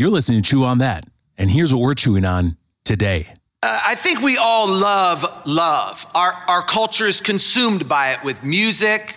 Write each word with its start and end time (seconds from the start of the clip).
You're 0.00 0.08
listening 0.08 0.40
to 0.40 0.48
Chew 0.48 0.64
on 0.64 0.78
That. 0.78 1.04
And 1.36 1.50
here's 1.50 1.74
what 1.74 1.82
we're 1.82 1.92
chewing 1.92 2.24
on 2.24 2.56
today. 2.84 3.34
Uh, 3.62 3.82
I 3.84 3.96
think 3.96 4.22
we 4.22 4.38
all 4.38 4.66
love 4.66 5.26
love. 5.44 6.06
Our, 6.14 6.32
our 6.48 6.62
culture 6.62 7.06
is 7.06 7.20
consumed 7.20 7.86
by 7.86 8.12
it 8.12 8.24
with 8.24 8.42
music, 8.42 9.14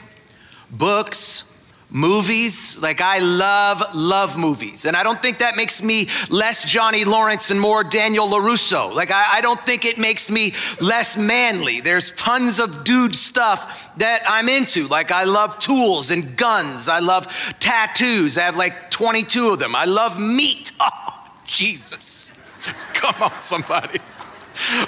books, 0.69 1.52
movies. 1.93 2.81
Like, 2.81 2.99
I 2.99 3.19
love, 3.19 3.81
love 3.93 4.37
movies. 4.37 4.85
And 4.85 4.97
I 4.97 5.03
don't 5.03 5.21
think 5.21 5.37
that 5.37 5.55
makes 5.55 5.81
me 5.81 6.09
less 6.29 6.69
Johnny 6.69 7.05
Lawrence 7.05 7.51
and 7.51 7.61
more 7.61 7.83
Daniel 7.83 8.27
LaRusso. 8.27 8.93
Like, 8.93 9.11
I, 9.11 9.37
I 9.37 9.41
don't 9.41 9.63
think 9.65 9.85
it 9.85 9.97
makes 9.97 10.29
me 10.29 10.53
less 10.81 11.15
manly. 11.15 11.79
There's 11.79 12.11
tons 12.13 12.59
of 12.59 12.83
dude 12.83 13.15
stuff 13.15 13.95
that 13.97 14.23
I'm 14.27 14.49
into. 14.49 14.87
Like, 14.87 15.11
I 15.11 15.23
love 15.23 15.59
tools 15.59 16.11
and 16.11 16.35
guns. 16.35 16.89
I 16.89 16.99
love 16.99 17.27
tattoos. 17.59 18.37
I 18.37 18.41
have 18.41 18.57
like 18.57 18.91
22 18.91 19.51
of 19.51 19.59
them. 19.59 19.75
I 19.75 19.85
love 19.85 20.19
meat. 20.19 20.71
Oh, 20.85 21.29
Jesus. 21.45 22.31
Come 22.93 23.15
on, 23.21 23.39
somebody. 23.39 23.99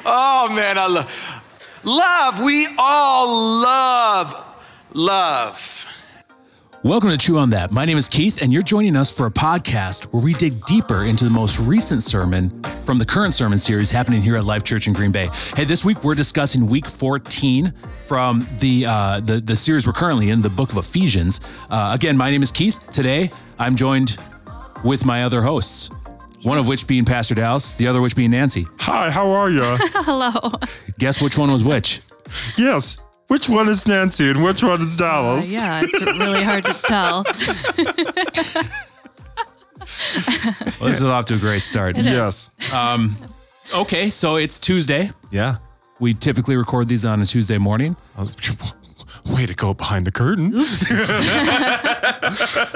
Oh, 0.06 0.50
man, 0.52 0.78
I 0.78 0.88
love. 0.88 1.42
Love, 1.84 2.42
we 2.44 2.68
all 2.78 3.62
love 3.62 4.46
love. 4.96 5.85
Welcome 6.86 7.10
to 7.10 7.18
Chew 7.18 7.40
on 7.40 7.50
That. 7.50 7.72
My 7.72 7.84
name 7.84 7.98
is 7.98 8.08
Keith, 8.08 8.44
and 8.44 8.54
you're 8.54 8.62
joining 8.62 8.96
us 8.96 9.10
for 9.10 9.26
a 9.26 9.32
podcast 9.32 10.04
where 10.14 10.22
we 10.22 10.36
dig 10.36 10.64
deeper 10.66 11.06
into 11.06 11.24
the 11.24 11.32
most 11.32 11.58
recent 11.58 12.04
sermon 12.04 12.62
from 12.84 13.00
the 13.00 13.06
current 13.08 13.34
sermon 13.34 13.58
series 13.58 13.90
happening 13.90 14.22
here 14.22 14.36
at 14.36 14.46
Life 14.46 14.64
Church 14.64 14.86
in 14.86 14.94
Green 14.94 15.12
Bay. 15.12 15.32
Hey, 15.56 15.64
this 15.64 15.84
week 15.84 16.04
we're 16.04 16.14
discussing 16.14 16.68
week 16.68 16.88
14 16.88 17.74
from 18.06 18.48
the 18.60 18.86
uh, 18.86 19.20
the, 19.22 19.40
the 19.40 19.56
series 19.56 19.88
we're 19.88 19.94
currently 19.94 20.30
in, 20.30 20.44
the 20.44 20.50
book 20.50 20.74
of 20.74 20.78
Ephesians. 20.78 21.42
Uh, 21.72 21.90
again, 21.92 22.16
my 22.16 22.30
name 22.30 22.44
is 22.44 22.52
Keith. 22.52 22.80
Today, 22.92 23.32
I'm 23.58 23.76
joined 23.76 24.20
with 24.84 25.06
my 25.06 25.24
other 25.24 25.42
hosts. 25.42 25.90
One 26.44 26.60
of 26.60 26.68
which 26.68 26.86
being 26.86 27.04
Pastor 27.04 27.34
Dallas, 27.34 27.74
the 27.74 27.88
other 27.88 28.00
which 28.00 28.16
being 28.16 28.30
Nancy. 28.30 28.68
Hi, 28.82 29.10
how 29.10 29.32
are 29.32 29.50
you? 29.50 29.64
Hello. 29.80 30.52
Guess 31.00 31.20
which 31.20 31.36
one 31.36 31.52
was 31.52 31.64
which? 31.64 32.02
yes. 32.60 33.00
Which 33.28 33.50
one 33.50 33.68
is 33.70 33.88
Nancy 33.88 34.30
and 34.30 34.44
which 34.44 34.64
one 34.64 34.82
is 34.82 34.96
Uh, 35.00 35.06
Dallas? 35.06 35.52
yeah, 35.52 35.82
it's 35.84 36.02
really 36.20 36.44
hard 36.44 36.66
to 36.66 36.74
tell. 36.74 37.26
Well, 40.80 40.90
this 40.90 40.98
is 40.98 41.04
off 41.04 41.26
to 41.26 41.36
a 41.36 41.38
great 41.38 41.62
start. 41.62 41.96
Yes. 41.98 42.50
Okay, 43.74 44.10
so 44.10 44.36
it's 44.38 44.60
Tuesday. 44.60 45.12
Yeah. 45.32 45.56
We 46.00 46.14
typically 46.14 46.56
record 46.56 46.88
these 46.88 47.06
on 47.06 47.22
a 47.22 47.26
Tuesday 47.26 47.58
morning. 47.60 47.96
Way 49.36 49.46
to 49.46 49.54
go 49.54 49.74
behind 49.74 50.06
the 50.06 50.12
curtain. 50.12 50.52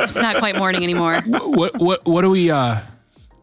It's 0.02 0.16
not 0.22 0.38
quite 0.38 0.56
morning 0.56 0.84
anymore. 0.84 1.22
what 1.26 1.78
what 1.80 2.06
what 2.06 2.22
do 2.22 2.30
we 2.30 2.52
uh 2.52 2.80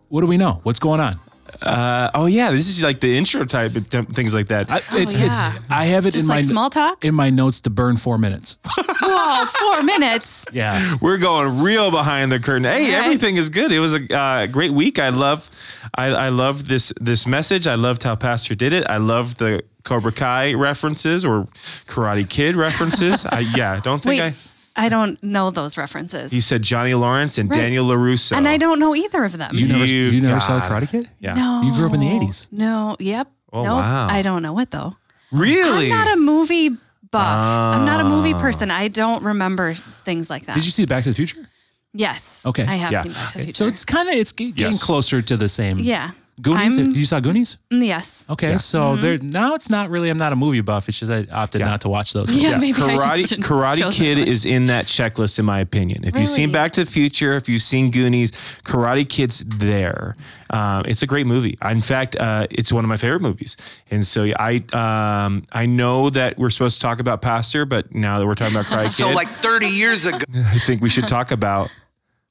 what 0.09 0.21
do 0.21 0.27
we 0.29 0.37
know? 0.37 0.61
What's 0.63 0.79
going 0.79 1.01
on? 1.01 1.17
Uh, 1.63 2.11
oh 2.15 2.27
yeah, 2.27 2.51
this 2.51 2.69
is 2.69 2.83
like 2.83 3.01
the 3.01 3.17
intro 3.17 3.45
type 3.45 3.75
of 3.77 3.89
t- 3.89 4.03
things 4.03 4.35
like 4.35 4.49
that. 4.49 4.71
I, 4.71 4.77
it's, 4.93 5.19
it's 5.19 5.39
yeah. 5.39 5.59
I 5.71 5.87
have 5.87 6.07
it 6.07 6.13
Just 6.13 6.25
in 6.25 6.29
like 6.29 6.39
my 6.39 6.41
small 6.43 6.71
talk? 6.71 7.05
in 7.05 7.15
my 7.15 7.31
notes 7.31 7.61
to 7.63 7.71
burn 7.71 7.97
four 7.97 8.19
minutes. 8.19 8.59
Whoa, 9.03 9.47
four 9.47 9.83
minutes. 9.83 10.45
Yeah. 10.53 10.97
We're 11.01 11.19
going 11.19 11.63
real 11.63 11.91
behind 11.91 12.31
the 12.33 12.39
curtain. 12.41 12.65
Hey, 12.65 12.95
All 12.95 13.01
right. 13.01 13.05
everything 13.05 13.37
is 13.37 13.51
good. 13.51 13.73
It 13.73 13.81
was 13.81 13.95
a 13.95 14.17
uh, 14.17 14.47
great 14.47 14.73
week. 14.73 14.99
I 14.99 15.09
love, 15.11 15.51
I, 15.95 16.07
I 16.09 16.29
love 16.29 16.69
this 16.69 16.93
this 17.01 17.27
message. 17.27 17.67
I 17.67 17.75
loved 17.75 18.03
how 18.03 18.17
Pastor 18.17 18.55
did 18.55 18.73
it. 18.73 18.87
I 18.89 18.99
love 18.99 19.37
the 19.39 19.63
Cobra 19.85 20.13
Kai 20.13 20.55
references 20.55 21.25
or 21.25 21.47
Karate 21.87 22.29
Kid 22.29 22.57
references. 22.57 23.25
I 23.25 23.41
yeah, 23.55 23.81
don't 23.81 24.03
think 24.03 24.21
Wait, 24.21 24.33
I. 24.33 24.35
I 24.77 24.89
don't 24.89 25.23
know 25.23 25.51
those 25.51 25.77
references. 25.79 26.33
You 26.35 26.41
said 26.43 26.63
Johnny 26.63 26.95
Lawrence 26.95 27.39
and 27.39 27.51
Right. 27.51 27.61
Daniel 27.61 27.87
LaRusso. 27.87 28.37
and 28.37 28.47
I 28.47 28.57
don't 28.59 28.79
know 28.79 28.95
either 28.95 29.25
of 29.25 29.37
them. 29.39 29.55
You 29.55 29.67
never 29.69 29.85
You 29.87 30.11
you, 30.11 30.21
never 30.21 30.41
saw 30.41 30.59
got 30.61 30.71
Karate. 30.71 30.91
Kid? 30.91 31.09
Yeah. 31.19 31.35
no. 31.35 31.63
You 31.63 31.73
grew 31.75 31.87
up 31.87 31.95
in 31.95 32.01
the 32.01 32.07
80s. 32.07 32.49
No. 32.53 32.97
Yep. 33.01 33.29
Oh, 33.53 33.63
nope. 33.65 33.77
wow. 33.79 34.07
I 34.11 34.21
don't 34.23 34.43
know 34.43 34.59
it 34.59 34.71
though. 34.71 34.97
Really? 35.33 35.91
I'm 35.91 36.07
not 36.07 36.13
a 36.13 36.17
movie 36.21 36.69
buff. 36.69 36.77
I'm 37.15 37.85
not 37.87 38.01
a 38.01 38.05
movie 38.05 38.35
Ah. 38.35 38.41
person. 38.41 38.71
I 38.71 38.89
don't 38.89 39.23
remember 39.23 39.75
things 40.05 40.29
like 40.29 40.47
that. 40.47 40.55
Did 40.57 40.65
you 40.67 40.71
see 40.73 40.85
Back 40.85 41.05
to 41.05 41.11
the 41.11 41.15
Future? 41.15 41.49
Yes. 41.95 42.45
Okay. 42.45 42.65
I 42.65 42.75
have 42.77 42.93
Yeah. 42.93 43.03
seen 43.03 43.13
Back 43.13 43.29
to 43.33 43.39
the 43.39 43.45
Future. 43.45 43.57
So 43.57 43.67
it's 43.69 43.85
kind 43.87 44.09
of 44.09 44.15
it's 44.15 44.33
ge- 44.33 44.55
getting 44.55 44.73
Yes. 44.73 44.83
closer 44.83 45.23
to 45.23 45.37
the 45.37 45.49
same. 45.49 45.79
yeah. 45.79 46.11
Goonies. 46.43 46.79
I'm- 46.79 46.93
you 46.95 47.05
saw 47.07 47.19
Goonies? 47.21 47.57
Mm, 47.73 47.87
Yes. 47.87 48.27
Okay, 48.29 48.59
so 48.59 48.95
there 48.97 49.17
now 49.19 49.55
it's 49.55 49.71
not 49.71 49.89
really. 49.89 50.11
I'm 50.11 50.19
not 50.19 50.33
a 50.33 50.37
movie 50.37 50.61
buff. 50.61 50.89
It's 50.89 50.99
just 50.99 51.11
I 51.11 51.27
opted 51.33 51.63
not 51.63 51.81
to 51.83 51.89
watch 51.89 52.13
those. 52.13 52.31
Yeah, 52.31 52.57
movies. 52.57 52.79
maybe 52.79 52.83
I 52.83 52.97
Karate 52.97 53.29
just 53.29 53.41
Karate 53.41 53.93
Kid 53.93 54.19
is 54.19 54.45
in 54.45 54.67
that 54.67 54.85
checklist, 54.87 55.39
in 55.39 55.45
my 55.47 55.61
opinion. 55.61 56.05
If 56.05 56.17
you've 56.19 56.29
seen 56.29 56.53
Back 56.53 56.73
to 56.73 56.85
the 56.85 56.91
Future, 56.91 57.37
if 57.37 57.49
you've 57.49 57.63
seen 57.63 57.91
Goonies, 57.91 58.33
Karate 58.65 59.09
Kid's 59.09 59.45
there. 59.47 60.15
Um, 60.51 60.83
it's 60.87 61.03
a 61.03 61.07
great 61.07 61.27
movie. 61.27 61.57
In 61.69 61.81
fact, 61.81 62.17
uh, 62.17 62.47
it's 62.51 62.71
one 62.73 62.85
of 62.85 62.89
my 62.89 62.97
favorite 62.99 63.23
movies. 63.23 63.57
And 63.91 64.07
so 64.07 64.25
I 64.39 64.63
um, 64.75 65.45
I 65.53 65.65
know 65.67 66.11
that 66.11 66.37
we're 66.39 66.51
supposed 66.51 66.77
to 66.77 66.81
talk 66.83 67.01
about 67.01 67.23
Pastor, 67.23 67.65
but 67.65 67.95
now 67.95 68.19
that 68.19 68.27
we're 68.27 68.35
talking 68.35 68.55
about 68.57 68.67
Karate 68.67 68.91
So, 68.97 69.07
Kid, 69.09 69.15
like 69.15 69.29
30 69.29 69.69
years 69.69 70.05
ago, 70.07 70.19
I 70.35 70.59
think 70.67 70.83
we 70.83 70.91
should 70.91 71.09
talk 71.09 71.31
about. 71.31 71.73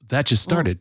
That 0.08 0.26
just 0.26 0.44
started. 0.44 0.78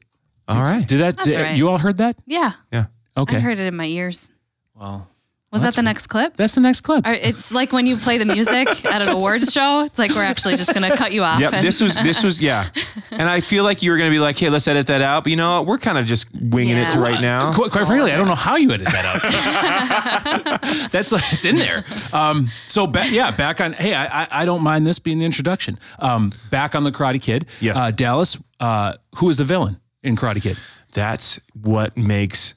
All 0.48 0.62
right. 0.62 0.88
Did 0.88 1.00
that? 1.02 1.18
Did- 1.24 1.36
right. 1.42 1.58
You 1.58 1.70
all 1.70 1.80
heard 1.80 1.98
that? 1.98 2.18
Yeah. 2.28 2.52
Yeah. 2.72 2.86
Okay. 3.18 3.38
I 3.38 3.40
heard 3.40 3.60
it 3.60 3.66
in 3.68 3.76
my 3.76 3.86
ears. 3.86 4.32
well, 4.76 5.10
Was 5.52 5.62
that 5.62 5.76
the 5.76 5.82
next 5.82 6.08
clip? 6.08 6.36
that's 6.36 6.56
the 6.56 6.62
next 6.62 6.82
clip. 6.82 7.08
Or 7.08 7.14
It's 7.14 7.54
like 7.54 7.72
when 7.72 7.86
you 7.88 7.96
play 7.96 8.18
the 8.18 8.26
music 8.26 8.68
at 8.94 9.02
an 9.02 9.08
awards 9.08 9.54
show. 9.54 9.86
It's 9.86 9.98
like 9.98 10.12
we're 10.12 10.22
actually 10.24 10.58
just 10.58 10.74
gonna 10.74 10.96
cut 10.98 11.14
you 11.14 11.24
off. 11.24 11.40
Yep. 11.40 11.54
and- 11.54 11.66
This 11.66 11.80
was 11.80 11.96
this 11.96 12.24
was 12.24 12.42
yeah, 12.42 12.68
and 13.12 13.24
I 13.30 13.40
feel 13.40 13.64
like 13.64 13.82
you 13.82 13.92
were 13.92 13.98
gonna 13.98 14.10
be 14.10 14.20
like, 14.20 14.38
hey, 14.38 14.50
let's 14.50 14.68
edit 14.68 14.88
that 14.88 15.02
out. 15.02 15.24
But 15.24 15.30
you 15.32 15.38
know, 15.38 15.60
what? 15.62 15.68
we're 15.68 15.78
kind 15.78 15.98
of 15.98 16.06
just 16.06 16.28
winging 16.34 16.76
it 16.76 16.94
right 16.96 17.22
now. 17.22 17.54
Qu- 17.54 17.70
quite 17.70 17.88
frankly, 17.88 18.12
I 18.12 18.18
don't 18.18 18.28
know 18.28 18.36
how 18.36 18.58
you 18.58 18.72
edit 18.74 18.88
that 18.88 19.06
out. 19.06 20.62
That's 20.92 21.12
like 21.14 21.24
it's 21.32 21.46
in 21.46 21.56
there. 21.56 21.86
Um, 22.12 22.50
so 22.68 22.86
back, 22.88 23.12
yeah, 23.12 23.32
back 23.32 23.62
on. 23.62 23.74
Hey, 23.74 23.94
I, 23.94 24.24
I 24.24 24.28
I 24.42 24.46
don't 24.46 24.62
mind 24.62 24.86
this 24.86 25.00
being 25.00 25.20
the 25.20 25.26
introduction. 25.26 25.80
Um, 26.00 26.32
back 26.52 26.76
on 26.76 26.84
the 26.84 26.92
Karate 26.92 27.22
Kid. 27.22 27.46
Yes. 27.62 27.78
Uh, 27.80 27.92
Dallas. 27.92 28.38
Uh, 28.60 28.94
who 29.18 29.30
is 29.30 29.38
the 29.38 29.44
villain 29.46 29.80
in 30.04 30.16
Karate 30.18 30.42
Kid? 30.42 30.58
That's 30.94 31.40
what 31.62 31.96
makes 31.98 32.56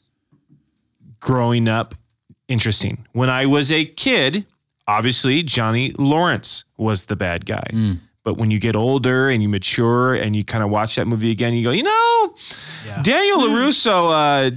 growing 1.21 1.69
up 1.69 1.95
interesting. 2.49 3.07
When 3.13 3.29
I 3.31 3.47
was 3.47 3.71
a 3.71 3.85
kid, 3.85 4.47
obviously 4.87 5.43
Johnny 5.43 5.93
Lawrence 5.99 6.65
was 6.77 7.07
the 7.07 7.17
bad 7.17 7.45
guy. 7.47 7.71
But 8.25 8.35
when 8.37 8.51
you 8.51 8.59
get 8.59 8.77
older 8.77 9.31
and 9.31 9.43
you 9.43 9.49
mature 9.49 10.15
and 10.15 10.35
you 10.37 10.45
kind 10.45 10.63
of 10.63 10.69
watch 10.71 10.97
that 10.97 11.07
movie 11.07 11.31
again, 11.31 11.55
you 11.55 11.65
go, 11.65 11.71
you 11.71 11.83
know, 11.83 12.35
Yeah. 12.87 13.01
Daniel 13.03 13.39
LaRusso 13.39 14.11
uh, 14.11 14.51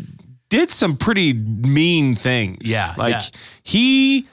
did 0.49 0.69
some 0.69 0.97
pretty 0.97 1.33
mean 1.33 2.15
things. 2.15 2.69
Yeah, 2.69 2.93
Like 2.97 3.11
yeah. 3.13 3.21
he 3.63 4.27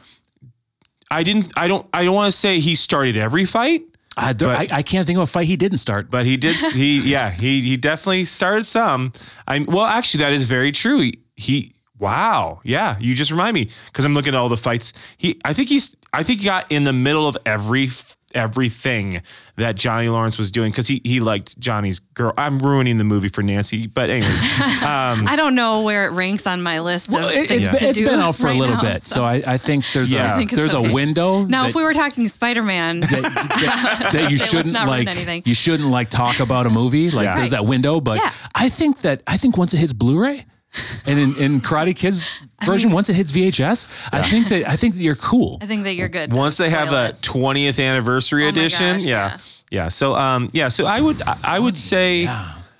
I 1.10 1.22
didn't 1.22 1.52
I 1.56 1.68
don't 1.68 1.86
I 1.92 2.04
don't 2.04 2.14
want 2.14 2.32
to 2.32 2.36
say 2.38 2.58
he 2.60 2.74
started 2.74 3.16
every 3.16 3.44
fight, 3.44 3.82
I, 4.16 4.32
there- 4.32 4.48
But- 4.48 4.72
I, 4.72 4.78
I 4.78 4.82
can't 4.82 5.06
think 5.06 5.16
of 5.18 5.22
a 5.22 5.26
fight 5.26 5.46
he 5.46 5.56
didn't 5.56 5.78
start. 5.78 6.10
but 6.10 6.26
he 6.26 6.36
did. 6.36 6.54
He 6.74 7.00
yeah. 7.00 7.30
He 7.30 7.60
he 7.62 7.76
definitely 7.76 8.24
started 8.24 8.66
some. 8.66 9.12
I 9.46 9.60
well, 9.60 9.86
actually, 9.86 10.24
that 10.24 10.32
is 10.32 10.44
very 10.44 10.72
true. 10.72 11.00
He, 11.00 11.14
he 11.36 11.72
wow. 11.98 12.60
Yeah, 12.64 12.96
you 12.98 13.14
just 13.14 13.30
remind 13.30 13.54
me 13.54 13.68
because 13.86 14.04
I'm 14.04 14.14
looking 14.14 14.34
at 14.34 14.38
all 14.38 14.48
the 14.48 14.56
fights. 14.56 14.92
He 15.16 15.40
I 15.44 15.52
think 15.52 15.68
he's 15.68 15.94
I 16.12 16.22
think 16.22 16.40
he 16.40 16.46
got 16.46 16.70
in 16.72 16.84
the 16.84 16.92
middle 16.92 17.26
of 17.28 17.36
every 17.46 17.88
everything 18.34 19.22
that 19.56 19.74
Johnny 19.74 20.08
Lawrence 20.08 20.36
was 20.38 20.50
doing 20.50 20.70
because 20.70 20.86
he 20.86 21.00
he 21.04 21.18
liked 21.20 21.58
Johnny's 21.58 21.98
girl. 21.98 22.32
I'm 22.36 22.58
ruining 22.58 22.98
the 22.98 23.04
movie 23.04 23.28
for 23.28 23.42
Nancy, 23.42 23.86
but 23.86 24.10
anyways, 24.10 24.60
um, 24.82 25.26
I 25.26 25.34
don't 25.36 25.54
know 25.54 25.80
where 25.82 26.06
it 26.06 26.10
ranks 26.12 26.46
on 26.46 26.62
my 26.62 26.80
list 26.80 27.08
Well, 27.10 27.26
of 27.28 27.34
it, 27.34 27.48
things 27.48 27.66
has 27.66 27.74
to 27.74 27.80
been, 27.80 27.88
it's 27.90 27.98
do 27.98 28.04
been 28.06 28.20
out 28.20 28.36
for 28.36 28.48
a 28.48 28.54
little 28.54 28.76
now, 28.76 28.82
bit, 28.82 29.06
so 29.06 29.24
I, 29.24 29.42
I 29.46 29.56
think 29.56 29.84
there's 29.92 30.12
Yeah. 30.12 30.32
I 30.32 30.34
a 30.34 30.38
think 30.38 30.52
it's 30.52 30.56
there's 30.58 30.74
a 30.74 30.82
window 30.82 31.42
Now, 31.44 31.62
that, 31.62 31.70
if 31.70 31.74
we 31.74 31.82
were 31.82 31.94
talking 31.94 32.28
Spider-Man, 32.28 33.00
that, 33.32 34.10
that 34.12 34.30
you 34.30 34.36
shouldn't 34.48 34.72
not 34.72 34.88
like 34.88 35.08
anything. 35.08 35.42
you 35.46 35.54
shouldn't 35.54 35.88
like 35.88 36.10
talk 36.10 36.40
about 36.40 36.66
a 36.66 36.70
movie 36.70 37.10
like 37.10 37.24
Yeah. 37.24 37.36
there's 37.36 37.50
that 37.52 37.64
window 37.64 38.00
but 38.00 38.18
Yeah. 38.18 38.32
i 38.54 38.68
think 38.68 39.00
that 39.02 39.22
i 39.26 39.36
think 39.36 39.56
once 39.56 39.72
it 39.74 39.78
hits 39.78 39.92
blu-ray 39.92 40.44
and 41.06 41.18
in, 41.18 41.36
in 41.36 41.60
karate 41.60 41.94
kids 41.94 42.40
version 42.64 42.90
once 42.90 43.08
it 43.08 43.14
hits 43.14 43.30
vhs 43.32 43.88
i 44.12 44.22
think 44.22 44.48
that 44.48 44.68
i 44.68 44.76
think 44.76 44.94
that 44.94 45.02
you're 45.02 45.14
cool 45.16 45.58
I 45.60 45.66
think 45.66 45.84
that 45.84 45.94
you're 45.94 46.08
good. 46.08 46.32
once 46.32 46.56
they 46.56 46.70
have 46.70 46.92
a 46.92 47.12
20th 47.22 47.82
anniversary 47.82 48.44
Oh 48.44 48.48
edition, 48.48 48.98
gosh, 48.98 49.04
yeah. 49.06 49.28
yeah. 49.30 49.38
yeah, 49.84 49.88
So 49.88 50.14
um, 50.14 50.50
yeah, 50.52 50.68
so 50.68 50.86
I 50.86 51.00
would 51.00 51.20
I, 51.22 51.36
I 51.42 51.58
would 51.58 51.76
say 51.76 52.26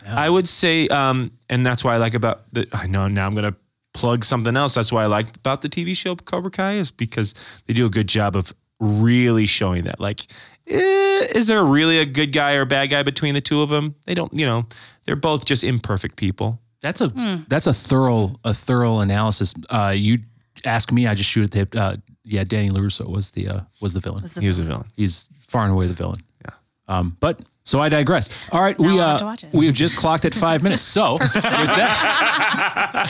I 0.07 0.29
would 0.31 0.49
say 0.49 0.89
um, 0.89 1.31
and 1.51 1.65
that's 1.67 1.85
why 1.85 1.95
I 1.95 1.99
like 1.99 2.15
about 2.15 2.43
the 2.53 2.67
I 2.73 2.87
know 2.87 3.09
now 3.09 3.27
I'm 3.27 3.35
gonna 3.35 3.55
plug 3.95 4.25
something 4.25 4.57
else. 4.57 4.75
That's 4.75 4.93
why 4.93 5.03
I 5.03 5.07
like 5.07 5.37
about 5.37 5.61
the 5.63 5.69
TV 5.69 5.97
show 5.97 6.15
Cobra 6.17 6.51
Kai 6.51 6.75
is 6.75 6.91
because 6.91 7.35
they 7.67 7.75
do 7.75 7.85
a 7.87 7.91
good 7.91 8.07
job 8.09 8.37
of 8.37 8.53
really 8.81 9.47
showing 9.47 9.85
that. 9.85 9.99
Like, 10.01 10.21
eh, 10.69 11.27
is 11.35 11.47
there 11.47 11.65
really 11.65 11.99
a 11.99 12.07
good 12.07 12.33
guy 12.33 12.53
or 12.55 12.65
bad 12.65 12.91
guy 12.91 13.03
between 13.03 13.35
the 13.35 13.41
two 13.41 13.61
of 13.61 13.71
them? 13.71 13.95
They 14.07 14.15
don't, 14.15 14.33
you 14.37 14.47
know, 14.47 14.67
they're 15.05 15.17
both 15.17 15.45
just 15.47 15.65
imperfect 15.65 16.17
people. 16.17 16.61
That's 16.83 17.01
a 17.01 17.09
Hmm. 17.09 17.37
that's 17.49 17.67
a 17.67 17.73
thorough 17.73 18.37
a 18.45 18.55
thorough 18.55 19.01
analysis. 19.01 19.55
Uh, 19.69 19.93
you 19.97 20.19
ask 20.65 20.93
me, 20.93 21.07
I 21.07 21.15
just 21.15 21.29
shoot 21.31 21.55
at 21.55 21.71
the. 21.71 21.81
Uh, 21.81 21.97
yeah, 22.25 22.45
Danny 22.45 22.71
LaRusso 22.71 23.09
was 23.09 23.31
the 23.33 23.49
uh, 23.49 23.61
was 23.81 23.95
the 23.95 24.01
villain. 24.01 24.23
Was 24.23 24.35
the 24.35 24.41
He 24.43 24.47
was 24.47 24.59
the 24.59 24.65
villain. 24.65 24.87
He's 24.97 25.29
far 25.41 25.65
and 25.65 25.73
away 25.73 25.87
the 25.87 25.95
villain. 25.95 26.19
Yeah. 26.45 26.51
Um, 26.87 27.17
but 27.21 27.41
so 27.65 27.81
I 27.81 27.89
digress. 27.89 28.29
All 28.53 28.61
right, 28.61 28.79
we 28.79 28.89
I'll 28.89 28.99
have 28.99 29.19
to 29.21 29.25
uh, 29.25 29.29
watch 29.29 29.45
it. 29.45 29.53
we 29.53 29.67
have 29.67 29.75
just 29.75 29.97
clocked 29.97 30.25
at 30.25 30.35
five 30.35 30.63
minutes. 30.63 30.85
So 30.85 31.15
with 31.21 31.33
that, 31.33 33.07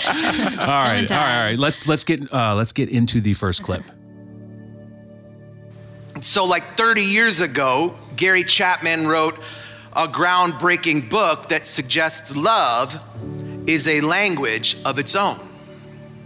all 0.60 0.66
right, 0.66 1.10
all 1.10 1.16
right, 1.18 1.36
all 1.38 1.44
right. 1.46 1.58
Let's 1.58 1.86
let's 1.88 2.04
get 2.04 2.32
uh, 2.32 2.54
let's 2.54 2.72
get 2.72 2.88
into 2.90 3.20
the 3.20 3.34
first 3.34 3.62
clip. 3.62 3.82
So, 6.22 6.44
like 6.44 6.76
30 6.76 7.02
years 7.02 7.40
ago, 7.40 7.94
Gary 8.16 8.42
Chapman 8.44 9.06
wrote 9.06 9.38
a 9.92 10.08
groundbreaking 10.08 11.08
book 11.10 11.48
that 11.48 11.66
suggests 11.66 12.34
love 12.34 12.98
is 13.68 13.86
a 13.86 14.00
language 14.00 14.78
of 14.84 14.98
its 14.98 15.14
own. 15.14 15.38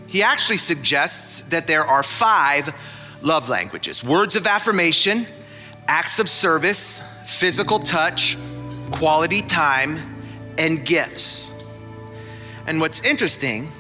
He 0.06 0.22
actually 0.22 0.58
suggests 0.58 1.40
that 1.48 1.66
there 1.66 1.84
are 1.84 2.04
five 2.04 2.72
love 3.20 3.48
languages 3.48 4.02
words 4.02 4.36
of 4.36 4.46
affirmation, 4.46 5.26
acts 5.88 6.20
of 6.20 6.28
service, 6.28 7.02
physical 7.26 7.80
touch, 7.80 8.38
quality 8.92 9.42
time, 9.42 9.98
and 10.56 10.86
gifts. 10.86 11.52
And 12.66 12.80
what's 12.80 13.04
interesting 13.04 13.72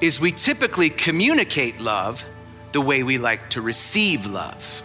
is 0.00 0.18
we 0.18 0.32
typically 0.32 0.88
communicate 0.88 1.78
love 1.78 2.26
the 2.72 2.80
way 2.80 3.02
we 3.02 3.18
like 3.18 3.50
to 3.50 3.60
receive 3.60 4.24
love. 4.26 4.82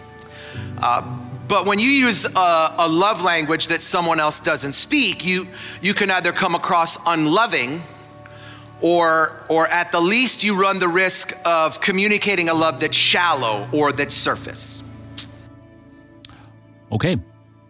Uh, 0.78 1.00
but 1.48 1.64
when 1.64 1.78
you 1.78 1.88
use 1.88 2.26
a, 2.26 2.74
a 2.78 2.88
love 2.88 3.22
language 3.22 3.68
that 3.68 3.80
someone 3.80 4.20
else 4.20 4.40
doesn't 4.40 4.74
speak, 4.74 5.24
you, 5.24 5.46
you 5.80 5.94
can 5.94 6.10
either 6.10 6.32
come 6.32 6.54
across 6.54 6.98
unloving 7.06 7.80
or, 8.80 9.44
or 9.48 9.66
at 9.68 9.90
the 9.92 10.00
least, 10.00 10.44
you 10.44 10.60
run 10.60 10.78
the 10.78 10.88
risk 10.88 11.32
of 11.44 11.80
communicating 11.80 12.48
a 12.48 12.54
love 12.54 12.80
that's 12.80 12.96
shallow 12.96 13.68
or 13.72 13.92
that's 13.92 14.14
surface. 14.14 14.82
Okay, 16.92 17.16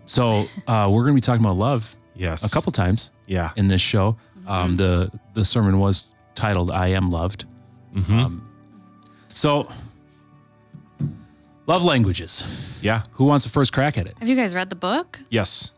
so 0.05 0.47
uh, 0.67 0.89
we're 0.93 1.03
going 1.05 1.15
to 1.15 1.21
be 1.21 1.21
talking 1.21 1.45
about 1.45 1.57
love 1.57 1.97
Yes. 2.15 2.45
a 2.45 2.51
couple 2.51 2.73
times 2.73 3.13
Yeah. 3.27 3.51
in 3.57 3.69
this 3.69 3.81
show. 3.81 4.17
Um, 4.47 4.77
the 4.77 5.11
the 5.35 5.45
sermon 5.45 5.79
was 5.81 6.15
titled 6.35 6.71
"I 6.71 6.89
Am 6.89 7.11
Loved." 7.11 7.47
Um, 8.09 8.49
so, 9.33 9.69
love 11.67 11.83
languages. 11.83 12.79
Yeah. 12.83 13.03
Who 13.13 13.25
wants 13.25 13.45
the 13.45 13.51
first 13.51 13.73
crack 13.73 13.99
at 13.99 14.07
it? 14.07 14.17
Have 14.21 14.29
you 14.29 14.37
guys 14.37 14.55
read 14.55 14.71
the 14.71 14.77
book? 14.77 15.19
Yes. 15.31 15.73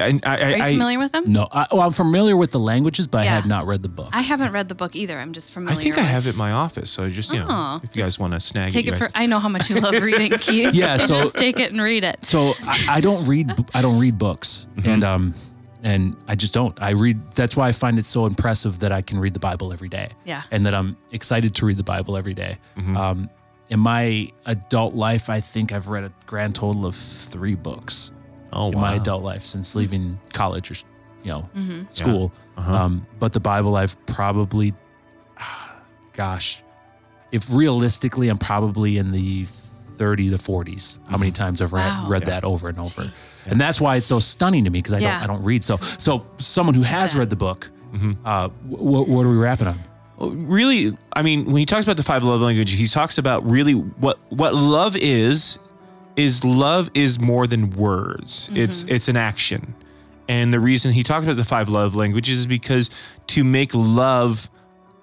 And 0.00 0.20
I, 0.24 0.36
I, 0.36 0.42
Are 0.44 0.56
you 0.56 0.62
I- 0.62 0.72
familiar 0.72 0.98
with 0.98 1.12
them? 1.12 1.24
No, 1.26 1.46
I, 1.52 1.66
well, 1.70 1.82
I'm 1.82 1.92
familiar 1.92 2.36
with 2.36 2.50
the 2.52 2.58
languages, 2.58 3.06
but 3.06 3.18
I 3.18 3.24
Yeah. 3.24 3.34
have 3.36 3.46
not 3.46 3.66
read 3.66 3.82
the 3.82 3.88
book. 3.88 4.08
I 4.12 4.22
haven't 4.22 4.52
read 4.52 4.68
the 4.68 4.74
book 4.74 4.96
either. 4.96 5.18
I'm 5.18 5.32
just 5.32 5.50
familiar. 5.50 5.72
I 5.72 5.74
familiar. 5.76 5.94
think 5.94 5.98
I 5.98 6.02
with- 6.02 6.10
have 6.12 6.26
it 6.26 6.32
in 6.32 6.38
my 6.38 6.52
office. 6.52 6.90
So 6.90 7.08
just 7.10 7.32
you 7.32 7.40
know, 7.40 7.46
Oh, 7.48 7.80
if 7.82 7.94
you 7.96 8.02
guys 8.02 8.18
want 8.18 8.32
to 8.32 8.40
snag 8.40 8.68
it, 8.68 8.72
Take 8.72 8.86
it, 8.86 8.88
it 8.88 8.92
you 8.92 8.96
for. 8.96 9.04
guys- 9.12 9.12
I 9.14 9.26
know 9.26 9.38
how 9.38 9.48
much 9.48 9.68
you 9.70 9.80
love 9.80 9.94
reading, 10.02 10.30
Keith. 10.40 10.72
Yeah, 10.74 10.96
so- 11.08 11.22
just 11.22 11.36
take 11.36 11.60
it 11.60 11.70
and 11.72 11.80
read 11.82 12.04
it. 12.04 12.24
so 12.24 12.52
I, 12.62 12.86
I 12.88 13.00
don't 13.00 13.24
read 13.26 13.52
I 13.74 13.82
don't 13.82 13.98
read 14.00 14.18
books, 14.18 14.66
and 14.84 15.04
um, 15.04 15.34
and 15.82 16.16
I 16.28 16.34
just 16.34 16.54
don't. 16.54 16.80
I 16.80 16.90
read. 16.92 17.32
That's 17.32 17.54
why 17.56 17.68
I 17.68 17.72
find 17.72 17.98
it 17.98 18.06
so 18.06 18.24
impressive 18.24 18.78
that 18.78 18.90
I 18.92 19.02
can 19.02 19.18
read 19.20 19.34
the 19.34 19.40
Bible 19.40 19.72
every 19.72 19.90
day. 19.90 20.08
Yeah. 20.24 20.42
and 20.50 20.64
that 20.64 20.72
I'm 20.74 20.96
excited 21.12 21.54
to 21.56 21.66
read 21.66 21.76
the 21.76 21.82
Bible 21.84 22.16
every 22.16 22.32
day. 22.34 22.56
Um, 22.76 23.28
in 23.68 23.80
my 23.80 24.30
adult 24.46 24.94
life, 24.94 25.28
I 25.30 25.40
think 25.40 25.72
I've 25.72 25.88
read 25.88 26.04
a 26.04 26.12
grand 26.26 26.54
total 26.54 26.86
of 26.86 26.94
three 26.94 27.54
books. 27.54 28.12
Oh 28.54 28.68
in 28.68 28.74
wow. 28.76 28.80
my 28.80 28.94
adult 28.94 29.22
life 29.22 29.42
since 29.42 29.74
leaving 29.74 30.18
college 30.32 30.70
or 30.70 30.74
you 31.22 31.30
know 31.32 31.48
Mm-hmm. 31.54 31.82
school. 31.88 32.32
Uh-huh. 32.56 32.72
Um, 32.72 33.06
but 33.18 33.32
the 33.32 33.40
Bible, 33.40 33.74
I've 33.76 33.96
probably, 34.06 34.72
gosh, 36.12 36.62
if 37.32 37.50
realistically, 37.50 38.28
I'm 38.28 38.38
probably 38.38 38.98
in 38.98 39.10
the 39.12 39.44
30 39.44 40.30
to 40.30 40.36
40s. 40.36 40.98
How 41.08 41.16
many 41.18 41.32
times 41.32 41.60
I've 41.62 41.72
read, 41.72 41.86
Wow. 41.86 42.06
read 42.08 42.22
Mm-hmm. 42.22 42.30
Yeah. 42.30 42.40
that 42.40 42.44
over 42.46 42.68
and 42.68 42.78
over, 42.78 43.12
and 43.46 43.60
that's 43.60 43.80
why 43.80 43.96
it's 43.96 44.06
so 44.06 44.18
stunning 44.18 44.64
to 44.64 44.70
me 44.70 44.78
because 44.80 44.92
I 44.92 44.98
Yeah. 44.98 45.14
don't 45.20 45.22
I 45.22 45.26
don't 45.34 45.44
read. 45.44 45.64
So 45.64 45.76
so 45.76 46.26
someone 46.38 46.74
who 46.74 46.82
has 46.82 47.12
sad. 47.12 47.18
read 47.18 47.30
the 47.30 47.36
book, 47.36 47.70
Mm-hmm. 47.92 48.12
uh, 48.24 48.48
wh- 48.48 49.08
what 49.08 49.24
are 49.24 49.30
we 49.30 49.36
wrapping 49.36 49.68
on? 49.68 49.78
Really 50.18 50.96
i 51.12 51.22
mean 51.22 51.44
when 51.46 51.56
he 51.56 51.66
talks 51.66 51.84
about 51.84 51.96
the 51.96 52.02
five 52.04 52.22
love 52.22 52.40
languages 52.40 52.78
he 52.78 52.86
talks 52.86 53.18
about 53.18 53.44
really 53.50 53.72
what 53.74 54.16
what 54.30 54.54
love 54.54 54.94
is 54.96 55.58
is 56.16 56.44
love 56.44 56.90
is 56.94 57.18
more 57.18 57.46
than 57.46 57.70
words. 57.70 58.48
It's 58.54 58.84
it's 58.84 59.08
an 59.08 59.16
action. 59.16 59.74
And 60.28 60.52
the 60.52 60.60
reason 60.60 60.92
he 60.92 61.02
talks 61.02 61.24
about 61.24 61.36
the 61.36 61.44
five 61.44 61.68
love 61.68 61.94
languages 61.94 62.38
is 62.38 62.46
because 62.46 62.90
to 63.28 63.44
make 63.44 63.74
love 63.74 64.48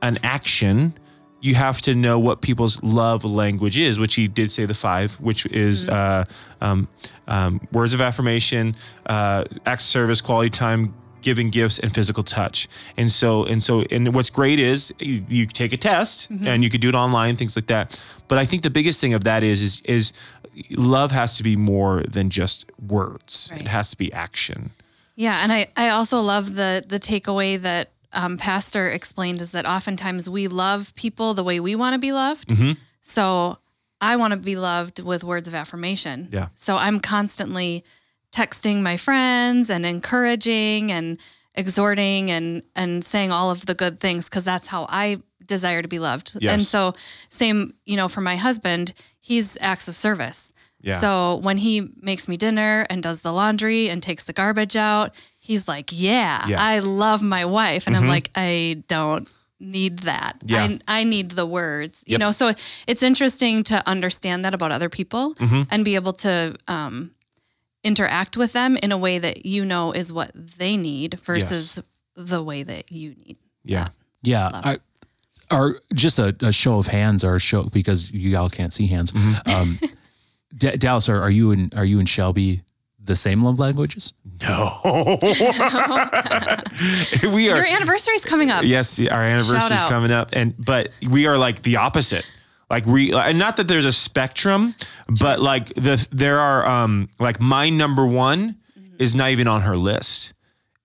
an 0.01 0.17
action 0.23 0.97
you 1.43 1.55
have 1.55 1.81
to 1.81 1.95
know 1.95 2.19
what 2.19 2.41
people's 2.41 2.81
love 2.83 3.23
language 3.25 3.77
is 3.77 3.97
which 3.97 4.15
he 4.15 4.27
did 4.27 4.51
say 4.51 4.65
the 4.65 4.73
five 4.73 5.13
which 5.15 5.45
is 5.47 5.87
uh, 5.89 6.23
um, 6.61 6.87
um, 7.27 7.59
words 7.71 7.93
of 7.93 8.01
affirmation 8.01 8.75
uh, 9.07 9.43
acts 9.65 9.83
of 9.85 9.89
service 9.89 10.21
quality 10.21 10.49
time 10.49 10.93
giving 11.21 11.49
gifts 11.49 11.79
and 11.79 11.93
physical 11.93 12.23
touch. 12.23 12.67
And 12.97 13.11
so 13.11 13.45
and 13.45 13.61
so 13.61 13.81
and 13.91 14.13
what's 14.13 14.29
great 14.29 14.59
is 14.59 14.93
you, 14.99 15.23
you 15.29 15.45
take 15.45 15.73
a 15.73 15.77
test 15.77 16.29
and 16.29 16.63
you 16.63 16.69
could 16.69 16.81
do 16.81 16.89
it 16.89 16.95
online 16.95 17.35
things 17.37 17.55
like 17.55 17.67
that. 17.67 18.01
But 18.27 18.37
i 18.37 18.45
think 18.45 18.63
the 18.63 18.69
biggest 18.69 19.01
thing 19.01 19.13
of 19.13 19.23
that 19.23 19.43
is 19.43 19.61
is 19.61 19.81
is 19.81 20.13
love 20.71 21.11
has 21.11 21.37
to 21.37 21.43
be 21.43 21.55
more 21.55 22.03
than 22.03 22.29
just 22.29 22.65
words 22.87 23.49
Right. 23.51 23.61
it 23.61 23.67
has 23.67 23.91
to 23.91 23.97
be 23.97 24.11
action 24.13 24.71
Yeah, 25.15 25.39
and 25.43 25.51
I, 25.51 25.67
I 25.75 25.89
also 25.89 26.21
love 26.21 26.55
the 26.55 26.83
the 26.87 26.99
takeaway 26.99 27.61
that 27.61 27.91
um, 28.13 28.37
Pastor 28.37 28.89
explained 28.89 29.39
is 29.41 29.51
that 29.51 29.65
oftentimes 29.65 30.29
we 30.29 30.47
love 30.47 30.93
people 30.95 31.33
the 31.33 31.43
way 31.43 31.59
we 31.59 31.75
want 31.75 31.93
to 31.93 31.99
be 31.99 32.11
loved. 32.11 32.49
Mm-hmm. 32.49 32.71
So 33.01 33.57
I 34.01 34.15
want 34.17 34.31
to 34.33 34.37
be 34.39 34.55
loved 34.57 34.99
with 35.01 35.23
words 35.23 35.47
of 35.47 35.53
affirmation. 35.55 36.27
Yeah. 36.31 36.47
So 36.55 36.75
I'm 36.77 36.99
constantly 36.99 37.83
texting 38.33 38.81
my 38.81 38.97
friends 38.97 39.69
and 39.69 39.85
encouraging 39.85 40.91
and 40.91 41.17
exhorting 41.55 42.31
and 42.31 42.63
and 42.75 43.03
saying 43.05 43.31
all 43.31 43.51
of 43.51 43.65
the 43.65 43.75
good 43.75 43.99
things 43.99 44.25
because 44.25 44.43
that's 44.43 44.67
how 44.67 44.85
I 44.89 45.17
desire 45.45 45.81
to 45.81 45.87
be 45.87 45.99
loved. 45.99 46.35
Yes. 46.39 46.53
And 46.53 46.61
so 46.63 46.93
same, 47.29 47.73
you 47.85 47.95
know, 47.97 48.07
for 48.07 48.21
my 48.21 48.35
husband, 48.35 48.93
he's 49.19 49.57
acts 49.61 49.87
of 49.87 49.95
service. 49.95 50.53
Yeah. 50.81 50.97
So 50.97 51.39
when 51.43 51.57
he 51.57 51.89
makes 52.01 52.27
me 52.27 52.37
dinner 52.37 52.87
and 52.89 53.03
does 53.03 53.21
the 53.21 53.31
laundry 53.31 53.89
and 53.89 54.01
takes 54.01 54.23
the 54.23 54.33
garbage 54.33 54.75
out, 54.75 55.13
he's 55.39 55.67
like, 55.67 55.89
"Yeah, 55.91 56.47
Yeah. 56.47 56.59
I 56.59 56.79
love 56.79 57.21
my 57.21 57.45
wife." 57.45 57.85
And 57.87 57.95
I'm 57.95 58.07
like, 58.07 58.29
"I 58.35 58.83
don't 58.87 59.29
need 59.59 59.99
that. 59.99 60.37
Yeah. 60.43 60.63
I, 60.63 60.79
I 61.01 61.03
need 61.03 61.31
the 61.31 61.45
words." 61.45 62.03
You 62.07 62.17
know, 62.17 62.31
so 62.31 62.53
it's 62.87 63.03
interesting 63.03 63.63
to 63.65 63.87
understand 63.87 64.43
that 64.43 64.55
about 64.55 64.71
other 64.71 64.89
people 64.89 65.35
Mm-hmm. 65.35 65.61
and 65.69 65.85
be 65.85 65.93
able 65.95 66.13
to 66.13 66.55
um, 66.67 67.11
interact 67.83 68.37
with 68.37 68.53
them 68.53 68.75
in 68.77 68.91
a 68.91 68.97
way 68.97 69.19
that 69.19 69.45
you 69.45 69.65
know 69.65 69.91
is 69.91 70.11
what 70.11 70.31
they 70.57 70.77
need 70.77 71.19
versus 71.21 71.79
the 72.15 72.43
way 72.43 72.63
that 72.63 72.91
you 72.91 73.09
need. 73.25 73.37
yeah 73.63 73.89
Yeah. 74.23 74.47
Love. 74.49 74.65
I, 74.65 74.77
or 75.51 75.79
just 75.93 76.19
a, 76.19 76.35
a 76.41 76.51
show 76.51 76.77
of 76.77 76.87
hands 76.87 77.23
or 77.23 77.35
a 77.35 77.39
show 77.39 77.63
because 77.63 78.11
you 78.11 78.37
all 78.37 78.49
can't 78.49 78.73
see 78.73 78.87
hands. 78.87 79.11
Mm-hmm. 79.11 79.49
Um, 79.49 79.79
D- 80.55 80.77
Dallas, 80.77 81.09
are, 81.09 81.21
are 81.21 81.29
you 81.29 81.51
and 81.51 81.73
are 81.75 81.85
you 81.85 81.99
and 81.99 82.07
Shelby 82.07 82.61
the 83.03 83.15
same 83.15 83.41
love 83.41 83.59
languages? 83.59 84.13
no 84.41 84.79
we 87.33 87.49
are 87.49 87.57
Your 87.57 87.65
anniversary's 87.65 88.25
coming 88.25 88.51
up. 88.51 88.63
Yes, 88.63 88.99
our 89.07 89.23
anniversary 89.23 89.77
is 89.77 89.83
coming 89.83 90.11
up, 90.11 90.29
and 90.33 90.53
but 90.63 90.89
we 91.09 91.27
are 91.27 91.37
like 91.37 91.61
the 91.61 91.77
opposite. 91.77 92.29
Like 92.69 92.85
we, 92.85 93.13
and 93.13 93.37
not 93.37 93.57
that 93.57 93.67
there's 93.67 93.85
a 93.85 93.91
spectrum, 93.91 94.75
but 95.19 95.41
like 95.41 95.73
the 95.73 96.07
there 96.11 96.39
are 96.39 96.65
um 96.65 97.09
like 97.19 97.41
my 97.41 97.69
number 97.69 98.05
one 98.05 98.55
is 98.97 99.13
not 99.13 99.31
even 99.31 99.47
on 99.47 99.61
her 99.61 99.75
list, 99.77 100.33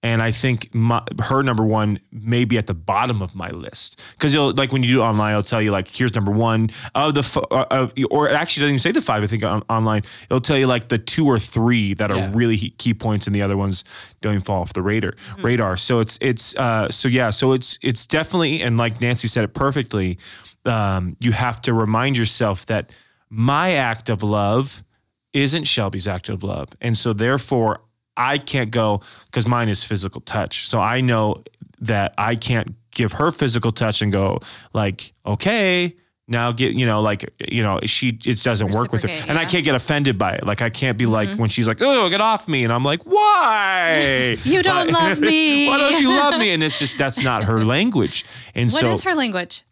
and 0.07 0.23
I 0.23 0.31
think 0.33 0.59
my, 0.75 1.01
her 1.31 1.43
number 1.43 1.65
one 1.65 1.99
may 2.13 2.45
be 2.45 2.57
at 2.59 2.67
the 2.67 2.75
bottom 2.93 3.19
of 3.23 3.35
my 3.35 3.51
list 3.51 4.01
because 4.13 4.33
you'll 4.35 4.53
like 4.61 4.71
when 4.73 4.83
you 4.85 4.89
do 4.97 5.01
it 5.01 5.05
online, 5.05 5.33
it'll 5.33 5.43
tell 5.43 5.61
you 5.61 5.71
like 5.79 5.89
here's 5.89 6.15
number 6.15 6.31
one 6.33 6.71
of 6.95 7.15
the 7.15 7.21
f- 7.31 7.37
uh, 7.51 7.67
of 7.79 7.93
or 8.11 8.29
it 8.29 8.33
actually 8.33 8.63
doesn't 8.63 8.75
even 8.75 8.79
say 8.87 8.93
the 8.93 9.03
five. 9.03 9.23
I 9.23 9.27
think 9.27 9.43
on, 9.45 9.63
online 9.69 10.03
it'll 10.31 10.41
tell 10.41 10.59
you 10.59 10.67
like 10.69 10.89
the 10.89 10.99
two 10.99 11.27
or 11.27 11.39
three 11.39 11.95
that 11.95 12.11
are 12.11 12.17
Yeah. 12.19 12.33
really 12.35 12.57
key 12.57 12.95
points, 12.95 13.27
and 13.27 13.35
the 13.35 13.43
other 13.43 13.57
ones 13.57 13.85
don't 14.23 14.33
even 14.35 14.43
fall 14.45 14.61
off 14.63 14.73
the 14.73 14.83
radar. 14.83 15.15
Radar. 15.43 15.77
So 15.77 16.01
it's 16.01 16.19
it's 16.21 16.55
uh 16.57 16.89
so 16.91 17.09
yeah. 17.09 17.31
So 17.31 17.53
it's 17.53 17.79
it's 17.83 18.07
definitely 18.07 18.63
and 18.63 18.77
like 18.77 19.01
Nancy 19.01 19.29
said 19.29 19.45
it 19.45 19.55
perfectly. 19.55 20.19
Um, 20.65 21.17
you 21.21 21.33
have 21.33 21.61
to 21.63 21.73
remind 21.73 22.17
yourself 22.17 22.67
that 22.67 22.91
my 23.31 23.75
act 23.75 24.09
of 24.09 24.23
love 24.23 24.83
isn't 25.33 25.65
Shelby's 25.65 26.09
act 26.09 26.29
of 26.29 26.43
love, 26.43 26.69
and 26.81 26.97
so 26.97 27.13
therefore 27.13 27.81
I 28.17 28.39
can't 28.39 28.71
go 28.71 29.01
because 29.27 29.47
mine 29.47 29.69
is 29.69 29.85
physical 29.85 30.21
touch. 30.23 30.69
So 30.69 30.81
I 30.81 31.01
know 31.01 31.43
that 31.81 32.15
I 32.17 32.37
can't 32.37 32.75
give 32.91 33.13
her 33.13 33.31
physical 33.31 33.73
touch 33.73 34.01
and 34.01 34.11
go 34.11 34.41
like 34.73 35.13
okay 35.27 35.95
now 36.29 36.51
get 36.51 36.75
you 36.75 36.87
know 36.87 37.03
like 37.03 37.31
you 37.53 37.63
know 37.63 37.79
she 37.85 38.19
it 38.25 38.43
doesn't 38.43 38.71
work 38.73 38.91
with 38.91 39.03
her. 39.03 39.09
And 39.29 39.39
i 39.39 39.45
can't 39.45 39.65
get 39.65 39.75
offended 39.75 40.17
by 40.17 40.33
it. 40.33 40.47
Like 40.47 40.63
i 40.63 40.71
can't 40.71 40.97
be 40.97 41.05
like 41.07 41.29
when 41.39 41.51
she's 41.51 41.69
like 41.69 41.83
oh 41.83 42.09
get 42.09 42.21
off 42.23 42.49
me. 42.49 42.65
And 42.65 42.73
i'm 42.73 42.83
like 42.85 43.03
why? 43.03 44.37
You 44.45 44.63
don't 44.63 44.91
love 44.91 45.21
me. 45.21 45.69
why 45.69 45.79
don't 45.79 46.01
you 46.01 46.09
love 46.09 46.39
me? 46.41 46.53
And 46.53 46.63
it's 46.63 46.79
just 46.79 46.97
that's 46.99 47.23
not 47.23 47.45
her 47.45 47.63
language. 47.77 48.25
And 48.55 48.71
What 48.73 48.81
so 48.81 48.91
is 48.93 49.05
her 49.05 49.15
language? 49.15 49.63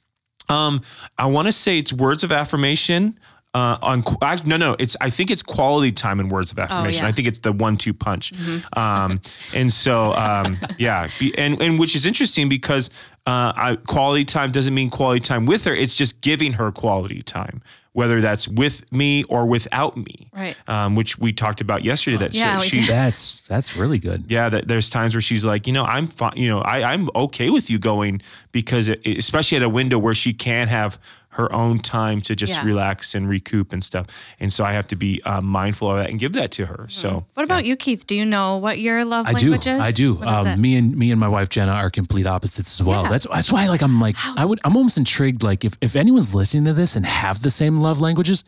um, 0.51 0.83
I 1.17 1.27
want 1.27 1.47
to 1.49 1.53
say 1.53 1.79
it's 1.79 1.93
words 1.93 2.23
of 2.23 2.31
affirmation, 2.31 3.19
uh, 3.54 3.78
on 3.80 4.02
qu- 4.02 4.16
I, 4.20 4.40
no 4.44 4.56
no 4.56 4.75
it's 4.78 4.96
I 5.00 5.11
think 5.11 5.30
it's 5.30 5.42
quality 5.42 5.92
time 5.92 6.18
and 6.20 6.30
words 6.30 6.52
of 6.52 6.58
affirmation. 6.58 7.04
yeah. 7.04 7.08
I 7.08 7.12
think 7.12 7.28
it's 7.28 7.38
the 7.40 7.52
one 7.52 7.76
two 7.76 7.94
punch. 7.94 8.32
Um, 8.76 9.20
and 9.54 9.73
so 9.73 10.12
um, 10.12 10.56
yeah, 10.78 11.08
and 11.38 11.61
and 11.62 11.78
which 11.78 11.94
is 11.94 12.04
interesting 12.04 12.49
because 12.49 12.90
uh, 13.26 13.52
I, 13.56 13.76
quality 13.87 14.25
time 14.25 14.50
doesn't 14.52 14.75
mean 14.75 14.90
quality 14.90 15.20
time 15.20 15.46
with 15.46 15.64
her. 15.64 15.75
It's 15.75 15.94
just 15.94 16.20
giving 16.20 16.54
her 16.54 16.70
quality 16.73 17.23
time, 17.23 17.62
whether 17.92 18.20
that's 18.20 18.46
with 18.46 18.90
me 18.92 19.23
or 19.25 19.46
without 19.46 19.96
me. 19.96 20.28
Right. 20.34 20.56
Um, 20.68 20.94
which 20.94 21.16
we 21.18 21.32
talked 21.32 21.61
about 21.62 21.84
yesterday. 21.84 22.18
That 22.18 22.34
Yeah, 22.34 22.58
we 22.61 22.66
she, 22.66 22.80
did. 22.80 22.88
That's 22.90 23.40
that's 23.42 23.76
really 23.78 23.99
good. 23.99 24.30
yeah, 24.30 24.49
that 24.50 24.68
there's 24.68 24.90
times 24.90 25.14
where 25.14 25.23
she's 25.23 25.44
like, 25.44 25.66
you 25.66 25.73
know, 25.73 25.84
I'm 25.84 26.08
fine, 26.08 26.32
you 26.37 26.49
know, 26.50 26.58
I, 26.61 26.92
I'm 26.92 27.08
okay 27.14 27.49
with 27.50 27.70
you 27.70 27.78
going 27.78 28.20
because 28.52 28.88
it, 28.88 29.06
especially 29.06 29.56
at 29.56 29.62
a 29.62 29.68
window 29.70 29.99
where 29.99 30.14
she 30.14 30.32
can 30.34 30.68
have 30.68 30.99
her 31.35 31.53
own 31.53 31.79
time 31.81 32.21
to 32.23 32.35
just 32.37 32.55
Yeah. 32.55 32.64
relax 32.64 33.14
and 33.14 33.29
recoup 33.29 33.73
and 33.73 33.83
stuff. 33.85 34.07
And 34.41 34.53
so 34.53 34.64
I 34.64 34.73
have 34.73 34.87
to 34.88 34.97
be 34.97 35.21
uh, 35.25 35.41
mindful 35.41 35.91
of 35.91 35.99
that 35.99 36.11
and 36.11 36.19
give 36.19 36.33
that 36.35 36.50
to 36.53 36.67
her. 36.67 36.87
So 36.88 37.26
What 37.35 37.43
about 37.43 37.64
you, 37.64 37.76
Keith? 37.76 38.07
Do 38.07 38.14
you 38.14 38.25
know 38.25 38.57
what 38.57 38.79
your 38.79 39.05
love 39.05 39.26
I 39.26 39.33
do. 39.33 39.50
language 39.50 39.67
is? 39.67 39.81
I 39.81 39.91
do. 39.91 40.14
What 40.14 40.29
is 40.41 40.47
it? 40.47 40.49
Um, 40.50 40.61
me 40.61 40.76
and 40.76 40.97
me 40.97 41.11
and 41.11 41.19
my 41.21 41.29
wife 41.29 41.49
Jenna 41.49 41.73
are 41.73 41.91
complete 41.91 42.26
opposites 42.26 42.81
as 42.81 42.85
well. 42.87 43.03
Yeah. 43.05 43.11
That's 43.11 43.26
that's 43.26 43.50
why 43.53 43.67
like 43.69 43.83
I'm 43.83 44.00
like 44.00 44.17
I 44.37 44.45
would 44.45 44.61
I'm 44.64 44.76
almost 44.76 44.97
intrigued 44.99 45.43
like 45.43 45.64
if 45.64 45.73
if 45.81 45.97
anyone's 45.97 46.35
listening 46.35 46.64
to 46.67 46.73
this 46.73 46.97
and 46.97 47.05
have 47.07 47.43
the 47.43 47.50
same 47.50 47.79
love 47.79 48.00
languages, 48.00 48.45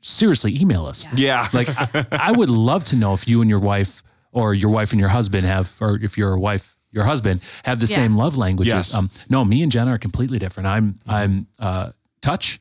seriously 0.00 0.56
email 0.60 0.86
us. 0.86 1.06
yeah, 1.14 1.48
Like 1.52 1.68
I, 1.70 2.06
I 2.12 2.32
would 2.32 2.50
love 2.50 2.84
to 2.84 2.96
know 2.96 3.12
if 3.12 3.26
you 3.28 3.40
and 3.40 3.50
your 3.50 3.58
wife 3.58 4.02
or 4.32 4.54
your 4.54 4.70
wife 4.70 4.92
and 4.92 5.00
your 5.00 5.10
husband 5.10 5.46
have 5.46 5.76
or 5.80 5.98
if 6.02 6.16
your 6.16 6.36
wife 6.38 6.76
your 6.92 7.04
husband 7.04 7.40
have 7.64 7.78
the 7.80 7.86
Yeah. 7.86 7.96
same 7.96 8.16
love 8.16 8.36
languages. 8.36 8.72
Yes. 8.72 8.94
Um 8.94 9.10
no, 9.28 9.44
me 9.44 9.62
and 9.62 9.70
Jenna 9.72 9.92
are 9.92 9.98
completely 9.98 10.38
different. 10.38 10.66
I'm 10.66 10.98
I'm 11.06 11.46
uh 11.58 11.90
touch 12.26 12.58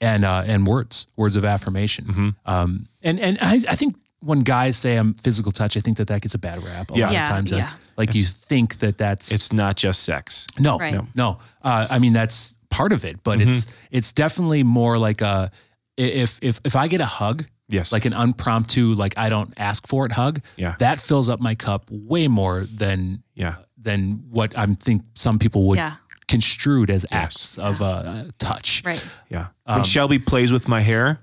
and 0.00 0.24
uh 0.24 0.52
and 0.52 0.66
words, 0.66 1.06
words 1.16 1.36
of 1.36 1.44
affirmation. 1.44 2.04
Mm-hmm. 2.06 2.28
Um 2.54 2.86
and 3.02 3.20
and 3.20 3.38
I 3.40 3.54
I 3.74 3.76
think 3.80 3.94
when 4.20 4.40
guys 4.42 4.76
say 4.76 4.98
I'm 5.00 5.14
physical 5.14 5.52
touch, 5.52 5.76
I 5.76 5.80
think 5.80 5.96
that 5.96 6.08
that 6.08 6.20
gets 6.22 6.34
a 6.34 6.38
bad 6.38 6.58
rap 6.64 6.90
a 6.90 6.94
Yeah. 6.94 7.06
lot 7.06 7.12
Yeah, 7.14 7.22
of 7.22 7.28
times. 7.28 7.52
Uh, 7.52 7.56
yeah. 7.56 7.70
like 7.96 8.14
you 8.18 8.24
think 8.48 8.78
that 8.78 8.98
that's 8.98 9.30
it's 9.32 9.52
not 9.52 9.76
just 9.84 10.02
sex. 10.02 10.46
no, 10.58 10.76
Right. 10.78 10.94
no, 10.94 11.06
no. 11.14 11.28
Uh, 11.62 11.86
I 11.94 11.98
mean, 11.98 12.12
that's 12.14 12.58
part 12.70 12.92
of 12.92 13.04
it, 13.04 13.16
but 13.22 13.40
it's 13.40 13.64
Mm-hmm. 13.64 13.96
it's 13.96 14.12
definitely 14.12 14.62
more 14.64 14.98
like 15.08 15.20
a 15.24 15.50
if 15.96 16.38
if 16.42 16.60
if 16.64 16.74
I 16.76 16.88
get 16.88 17.00
a 17.00 17.06
hug, 17.20 17.44
Yes. 17.70 17.92
like 17.92 18.06
an 18.08 18.12
impromptu, 18.14 18.92
like 19.02 19.14
I 19.26 19.28
don't 19.28 19.52
ask 19.56 19.86
for 19.88 20.06
it 20.06 20.12
hug, 20.12 20.40
Yeah. 20.56 20.74
that 20.78 20.98
fills 21.00 21.28
up 21.28 21.40
my 21.40 21.54
cup 21.56 21.82
way 21.90 22.28
more 22.28 22.64
than 22.78 23.22
Yeah. 23.34 23.54
than 23.84 24.22
what 24.30 24.52
I'm 24.58 24.76
think 24.76 25.02
some 25.14 25.38
people 25.38 25.60
would 25.68 25.78
Yeah. 25.78 25.94
Construed 26.28 26.90
as 26.90 27.04
acts 27.10 27.58
of 27.58 27.80
uh, 27.82 28.24
touch. 28.38 28.82
right. 28.84 29.04
Yeah. 29.30 29.48
Um, 29.66 29.76
when 29.78 29.84
Shelby 29.84 30.18
plays 30.18 30.52
with 30.52 30.68
my 30.68 30.80
hair, 30.80 31.20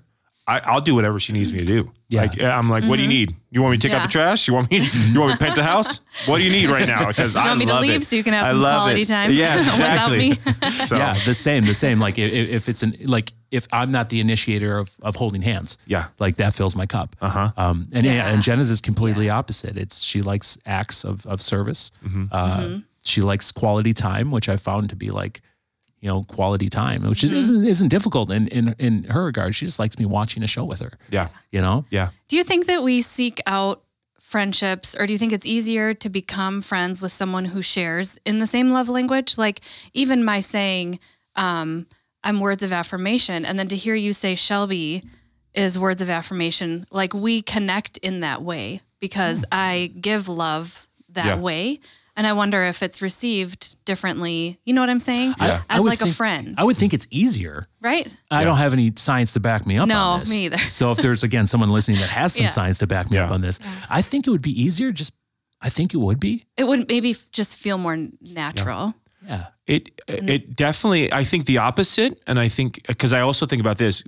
I, 0.48 0.60
I'll 0.60 0.80
do 0.80 0.94
whatever 0.94 1.18
she 1.18 1.32
needs 1.32 1.52
me 1.52 1.58
to 1.58 1.64
do. 1.64 1.90
Yeah. 2.08 2.20
Like 2.22 2.40
I'm 2.40 2.70
like, 2.70 2.84
what 2.84 2.96
do 2.96 3.02
you 3.02 3.08
need? 3.08 3.34
You 3.50 3.62
want 3.62 3.72
me 3.72 3.78
to 3.78 3.88
take 3.88 3.92
out 3.94 3.98
Mm-hmm. 4.02 4.06
The 4.08 4.12
trash? 4.12 4.46
You 4.46 4.54
want 4.54 4.70
me? 4.70 4.78
You 4.78 5.18
want 5.18 5.32
me 5.32 5.38
to 5.38 5.44
paint 5.44 5.56
the 5.56 5.64
house? 5.64 6.00
What 6.26 6.38
do 6.38 6.44
you 6.44 6.50
need 6.52 6.70
right 6.70 6.86
now? 6.86 7.08
Because 7.08 7.34
I 7.34 7.46
want 7.48 7.58
me 7.58 7.66
to 7.66 7.80
leave 7.80 8.02
it. 8.02 8.06
so 8.06 8.14
you 8.14 8.22
can 8.22 8.32
have 8.32 8.46
I 8.46 8.50
some 8.50 8.62
love 8.62 8.74
quality 8.82 9.00
it. 9.02 9.08
time 9.08 9.32
Yes, 9.32 9.66
without 9.72 10.12
exactly. 10.12 10.30
me? 10.62 10.70
so 10.86 10.96
Yeah, 10.98 11.14
the 11.24 11.34
same, 11.34 11.64
the 11.64 11.74
same. 11.74 11.98
Like 11.98 12.16
if, 12.16 12.32
if 12.32 12.68
it's 12.68 12.84
an 12.84 12.96
like 13.06 13.32
if 13.50 13.66
I'm 13.72 13.90
not 13.90 14.08
the 14.08 14.20
initiator 14.20 14.78
of 14.78 14.88
of 15.02 15.16
holding 15.16 15.42
hands, 15.42 15.78
Yeah. 15.86 16.06
like 16.20 16.36
that 16.36 16.54
fills 16.54 16.76
my 16.76 16.86
cup. 16.86 17.16
Uh-huh. 17.20 17.50
Um, 17.56 17.88
and 17.92 18.06
yeah. 18.06 18.12
Yeah. 18.14 18.28
and 18.30 18.40
Jenna's 18.42 18.70
is 18.70 18.80
completely 18.80 19.28
opposite. 19.30 19.76
It's 19.76 20.00
she 20.00 20.22
likes 20.22 20.58
acts 20.64 21.02
of 21.04 21.26
of 21.26 21.42
service. 21.42 21.90
Mm-hmm. 22.06 22.24
Uh, 22.30 22.60
Mm-hmm. 22.60 22.78
She 23.06 23.20
likes 23.20 23.52
quality 23.52 23.92
time, 23.92 24.30
which 24.30 24.48
I 24.48 24.56
found 24.56 24.90
to 24.90 24.96
be 24.96 25.10
like, 25.10 25.40
you 26.00 26.08
know, 26.08 26.22
quality 26.24 26.68
time, 26.68 27.02
which 27.08 27.22
Mm-hmm. 27.22 27.36
is, 27.36 27.50
isn't 27.50 27.66
isn't 27.66 27.88
difficult 27.88 28.30
in 28.30 28.46
in 28.48 28.74
in 28.78 29.04
her 29.04 29.24
regard. 29.24 29.54
She 29.54 29.64
just 29.66 29.78
likes 29.78 29.98
me 29.98 30.04
watching 30.06 30.42
a 30.42 30.46
show 30.46 30.64
with 30.64 30.80
her. 30.80 30.92
yeah, 31.10 31.28
You 31.52 31.60
know. 31.60 31.84
yeah. 31.90 32.10
Do 32.28 32.36
you 32.36 32.44
think 32.44 32.66
that 32.66 32.82
we 32.82 33.02
seek 33.02 33.40
out 33.46 33.82
friendships 34.20 34.94
or 34.98 35.06
do 35.06 35.12
you 35.12 35.18
think 35.18 35.32
it's 35.32 35.46
easier 35.46 35.94
to 35.94 36.08
become 36.08 36.60
friends 36.60 37.00
with 37.00 37.12
someone 37.12 37.46
who 37.46 37.62
shares 37.62 38.18
in 38.26 38.38
the 38.40 38.46
same 38.46 38.70
love 38.70 38.88
language? 38.88 39.38
Like 39.38 39.60
even 39.94 40.24
my 40.24 40.40
saying, 40.40 40.98
um, 41.36 41.86
I'm 42.24 42.40
words 42.40 42.62
of 42.62 42.72
affirmation, 42.72 43.44
and 43.46 43.56
then 43.58 43.68
to 43.68 43.76
hear 43.76 43.94
you 43.94 44.12
say 44.12 44.34
Shelby 44.34 45.04
is 45.54 45.78
words 45.78 46.02
of 46.02 46.10
affirmation, 46.10 46.84
like 46.90 47.14
we 47.14 47.40
connect 47.40 47.98
in 47.98 48.20
that 48.20 48.42
way 48.42 48.80
because 49.00 49.44
I 49.52 49.92
give 50.00 50.28
love 50.28 50.88
that 51.10 51.26
Yeah. 51.26 51.36
way. 51.40 51.80
And 52.16 52.26
I 52.26 52.32
wonder 52.32 52.64
if 52.64 52.82
it's 52.82 53.02
received 53.02 53.76
differently. 53.84 54.58
You 54.64 54.72
know 54.72 54.80
what 54.80 54.88
I'm 54.88 54.98
saying? 55.00 55.34
I 55.38 55.60
As 55.68 55.82
would 55.82 55.90
like 55.90 56.00
a 56.00 56.06
friend, 56.06 56.54
I 56.56 56.64
would 56.64 56.76
think 56.76 56.94
it's 56.94 57.06
easier. 57.10 57.66
right? 57.82 58.08
I 58.30 58.42
don't 58.44 58.56
have 58.56 58.72
any 58.72 58.92
science 58.96 59.34
to 59.34 59.40
back 59.40 59.66
me 59.66 59.76
up 59.76 59.86
No, 59.86 59.98
on 59.98 60.20
this. 60.20 60.30
me 60.30 60.46
either. 60.46 60.58
So 60.58 60.92
if 60.92 60.98
there's 60.98 61.22
again 61.22 61.46
someone 61.46 61.68
listening 61.68 61.98
that 61.98 62.08
has 62.08 62.34
some 62.34 62.44
Yeah. 62.44 62.48
science 62.48 62.78
to 62.78 62.86
back 62.86 63.10
me 63.10 63.18
up 63.18 63.30
on 63.30 63.42
this, 63.42 63.58
I 63.90 64.00
think 64.02 64.26
it 64.26 64.30
would 64.30 64.42
be 64.42 64.60
easier. 64.60 64.92
Just 64.92 65.12
I 65.60 65.68
think 65.68 65.92
it 65.94 65.98
would 65.98 66.20
be. 66.20 66.44
It 66.56 66.64
would 66.64 66.88
maybe 66.88 67.16
just 67.32 67.56
feel 67.56 67.76
more 67.78 67.98
natural. 68.20 68.94
Yeah. 69.26 69.46
It 69.66 69.96
mm. 70.06 70.28
it 70.28 70.56
definitely. 70.56 71.12
I 71.12 71.24
think 71.24 71.44
the 71.46 71.58
opposite, 71.58 72.22
and 72.26 72.38
I 72.38 72.48
think 72.48 72.86
because 72.86 73.12
I 73.12 73.20
also 73.20 73.46
think 73.46 73.60
about 73.60 73.78
this. 73.78 74.02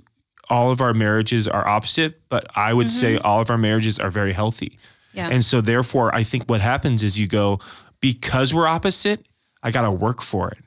All 0.51 0.71
of 0.71 0.81
our 0.81 0.95
marriages 0.95 1.47
are 1.47 1.67
opposite, 1.67 2.27
but 2.27 2.47
I 2.55 2.73
would 2.73 2.89
say 2.89 3.17
mm-hmm. 3.17 3.27
all 3.27 3.39
of 3.39 3.51
our 3.51 3.57
marriages 3.57 3.99
are 3.99 4.09
very 4.09 4.33
healthy. 4.33 4.79
Yeah. 5.13 5.29
And 5.29 5.45
so 5.45 5.61
therefore, 5.61 6.13
I 6.15 6.23
think 6.23 6.45
what 6.45 6.59
happens 6.59 7.03
is 7.03 7.19
you 7.19 7.27
go 7.27 7.59
because 8.01 8.53
we're 8.53 8.67
opposite. 8.67 9.25
I 9.63 9.71
got 9.71 9.81
to 9.81 9.91
work 9.91 10.21
for 10.21 10.49
it, 10.51 10.59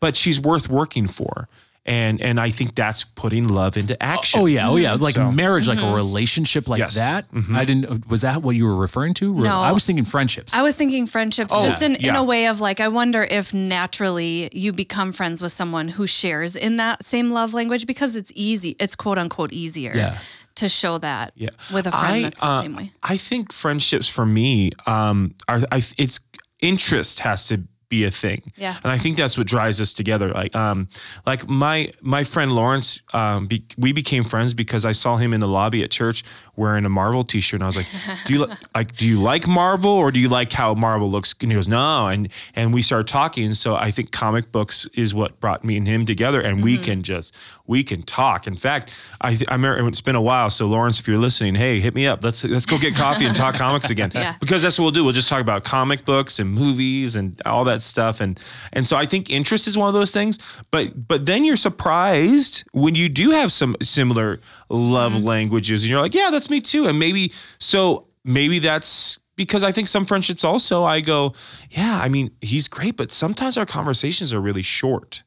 but 0.00 0.16
she's 0.16 0.40
worth 0.40 0.68
working 0.68 1.06
for, 1.06 1.48
and 1.86 2.20
and 2.20 2.40
I 2.40 2.50
think 2.50 2.74
that's 2.74 3.04
putting 3.04 3.46
love 3.46 3.76
into 3.76 4.00
action. 4.02 4.40
Oh 4.40 4.46
yeah, 4.46 4.68
oh 4.68 4.74
yeah, 4.76 4.94
like 4.94 5.14
So- 5.14 5.30
marriage, 5.30 5.68
like 5.68 5.80
a 5.80 5.94
relationship 5.94 6.68
like 6.68 6.80
Yes. 6.80 6.96
that. 6.96 7.26
I 7.52 7.64
didn't. 7.64 8.08
Was 8.08 8.22
that 8.22 8.42
what 8.42 8.56
you 8.56 8.64
were 8.66 8.74
referring 8.76 9.14
to? 9.14 9.32
No. 9.34 9.60
I 9.60 9.70
was 9.70 9.86
thinking 9.86 10.04
friendships. 10.04 10.52
I 10.52 10.62
was 10.62 10.74
thinking 10.74 11.06
friendships 11.06 11.52
Oh, 11.54 11.64
just 11.64 11.80
in, 11.80 11.94
in 11.94 12.06
yeah. 12.06 12.18
a 12.18 12.24
way 12.24 12.48
of 12.48 12.60
like, 12.60 12.80
I 12.80 12.88
wonder 12.88 13.22
if 13.22 13.54
naturally 13.54 14.50
you 14.52 14.72
become 14.72 15.12
friends 15.12 15.40
with 15.40 15.52
someone 15.52 15.88
who 15.88 16.06
shares 16.08 16.56
in 16.56 16.76
that 16.78 17.04
same 17.04 17.30
love 17.30 17.54
language 17.54 17.86
because 17.86 18.16
it's 18.16 18.32
easy. 18.34 18.74
It's 18.80 18.96
quote 18.96 19.16
unquote 19.18 19.52
easier 19.52 19.92
Yeah. 19.94 20.18
to 20.56 20.68
show 20.68 20.98
that 20.98 21.32
Yeah. 21.36 21.50
with 21.72 21.86
a 21.86 21.92
friend 21.92 22.14
I, 22.16 22.22
that's 22.22 22.42
uh, 22.42 22.56
the 22.56 22.62
same 22.62 22.74
way. 22.76 22.92
I 23.02 23.16
think 23.16 23.52
friendships 23.52 24.08
for 24.08 24.26
me 24.26 24.72
um, 24.86 25.34
are 25.48 25.60
I, 25.70 25.82
it's 25.96 26.18
interest 26.60 27.20
has 27.20 27.46
to 27.48 27.62
be 27.90 28.04
a 28.04 28.10
thing. 28.10 28.40
Yeah. 28.56 28.76
And 28.84 28.92
I 28.92 28.98
think 28.98 29.16
that's 29.16 29.36
what 29.36 29.48
drives 29.48 29.80
us 29.80 29.92
together. 29.92 30.28
Like 30.30 30.54
um 30.54 30.88
like 31.26 31.48
my 31.48 31.92
my 32.00 32.24
friend 32.24 32.52
Lawrence 32.52 33.02
um 33.12 33.48
be, 33.48 33.64
we 33.76 33.92
became 33.92 34.24
friends 34.24 34.54
because 34.54 34.84
I 34.84 34.92
saw 34.92 35.16
him 35.16 35.34
in 35.34 35.40
the 35.40 35.48
lobby 35.48 35.82
at 35.82 35.90
church 35.90 36.24
wearing 36.60 36.84
a 36.84 36.90
Marvel 36.90 37.24
t-shirt 37.24 37.60
and 37.60 37.64
I 37.64 37.66
was 37.66 37.76
like, 37.76 37.86
"Do 38.26 38.34
you 38.34 38.44
li- 38.44 38.54
like 38.74 38.94
do 38.94 39.06
you 39.06 39.20
like 39.20 39.48
Marvel 39.48 39.90
or 39.90 40.12
do 40.12 40.20
you 40.20 40.28
like 40.28 40.52
how 40.52 40.74
Marvel 40.74 41.10
looks?" 41.10 41.34
And 41.40 41.50
he 41.50 41.56
goes, 41.56 41.66
"No." 41.66 42.06
And 42.06 42.28
and 42.54 42.74
we 42.74 42.82
started 42.82 43.08
talking 43.08 43.54
so 43.54 43.74
I 43.74 43.90
think 43.90 44.12
comic 44.12 44.52
books 44.52 44.86
is 44.94 45.14
what 45.14 45.40
brought 45.40 45.64
me 45.64 45.78
and 45.78 45.88
him 45.88 46.04
together 46.04 46.40
and 46.40 46.62
we 46.62 46.74
mm-hmm. 46.74 46.84
can 46.84 47.02
just 47.02 47.34
we 47.66 47.82
can 47.82 48.02
talk. 48.02 48.46
In 48.46 48.56
fact, 48.56 48.92
I 49.20 49.38
I 49.48 49.54
remember 49.54 49.88
it's 49.88 50.02
been 50.02 50.14
a 50.14 50.22
while 50.22 50.50
so 50.50 50.66
Lawrence 50.66 51.00
if 51.00 51.08
you're 51.08 51.18
listening, 51.18 51.54
hey, 51.54 51.80
hit 51.80 51.94
me 51.94 52.06
up. 52.06 52.22
Let's 52.22 52.44
let's 52.44 52.66
go 52.66 52.78
get 52.78 52.94
coffee 52.94 53.24
and 53.24 53.34
talk 53.34 53.54
comics 53.64 53.88
again. 53.88 54.12
Yeah. 54.14 54.36
Because 54.38 54.60
that's 54.62 54.78
what 54.78 54.84
we'll 54.84 54.92
do. 54.92 55.02
We'll 55.02 55.14
just 55.14 55.28
talk 55.28 55.40
about 55.40 55.64
comic 55.64 56.04
books 56.04 56.38
and 56.38 56.52
movies 56.52 57.16
and 57.16 57.40
all 57.46 57.64
that 57.64 57.80
stuff. 57.80 58.20
And 58.20 58.38
and 58.74 58.86
so 58.86 58.96
I 58.96 59.06
think 59.06 59.30
interest 59.30 59.66
is 59.66 59.78
one 59.78 59.88
of 59.88 59.94
those 59.94 60.10
things. 60.10 60.38
But 60.70 61.08
but 61.08 61.24
then 61.24 61.44
you're 61.44 61.56
surprised 61.56 62.64
when 62.72 62.94
you 62.94 63.08
do 63.08 63.30
have 63.30 63.50
some 63.50 63.76
similar 63.82 64.40
love 64.70 65.12
mm-hmm. 65.12 65.26
languages, 65.26 65.82
and 65.82 65.90
you're 65.90 66.00
like, 66.00 66.14
yeah, 66.14 66.30
that's 66.30 66.48
me 66.48 66.60
too. 66.60 66.86
And 66.86 66.98
maybe 66.98 67.32
so 67.58 68.06
maybe 68.24 68.58
that's 68.58 69.18
because 69.36 69.64
I 69.64 69.72
think 69.72 69.88
some 69.88 70.04
friendships 70.04 70.44
also 70.44 70.84
I 70.84 71.00
go, 71.00 71.32
yeah, 71.70 71.98
I 72.02 72.08
mean, 72.08 72.30
he's 72.40 72.68
great, 72.68 72.96
but 72.96 73.10
sometimes 73.10 73.56
our 73.56 73.66
conversations 73.66 74.32
are 74.32 74.40
really 74.40 74.62
short. 74.62 75.22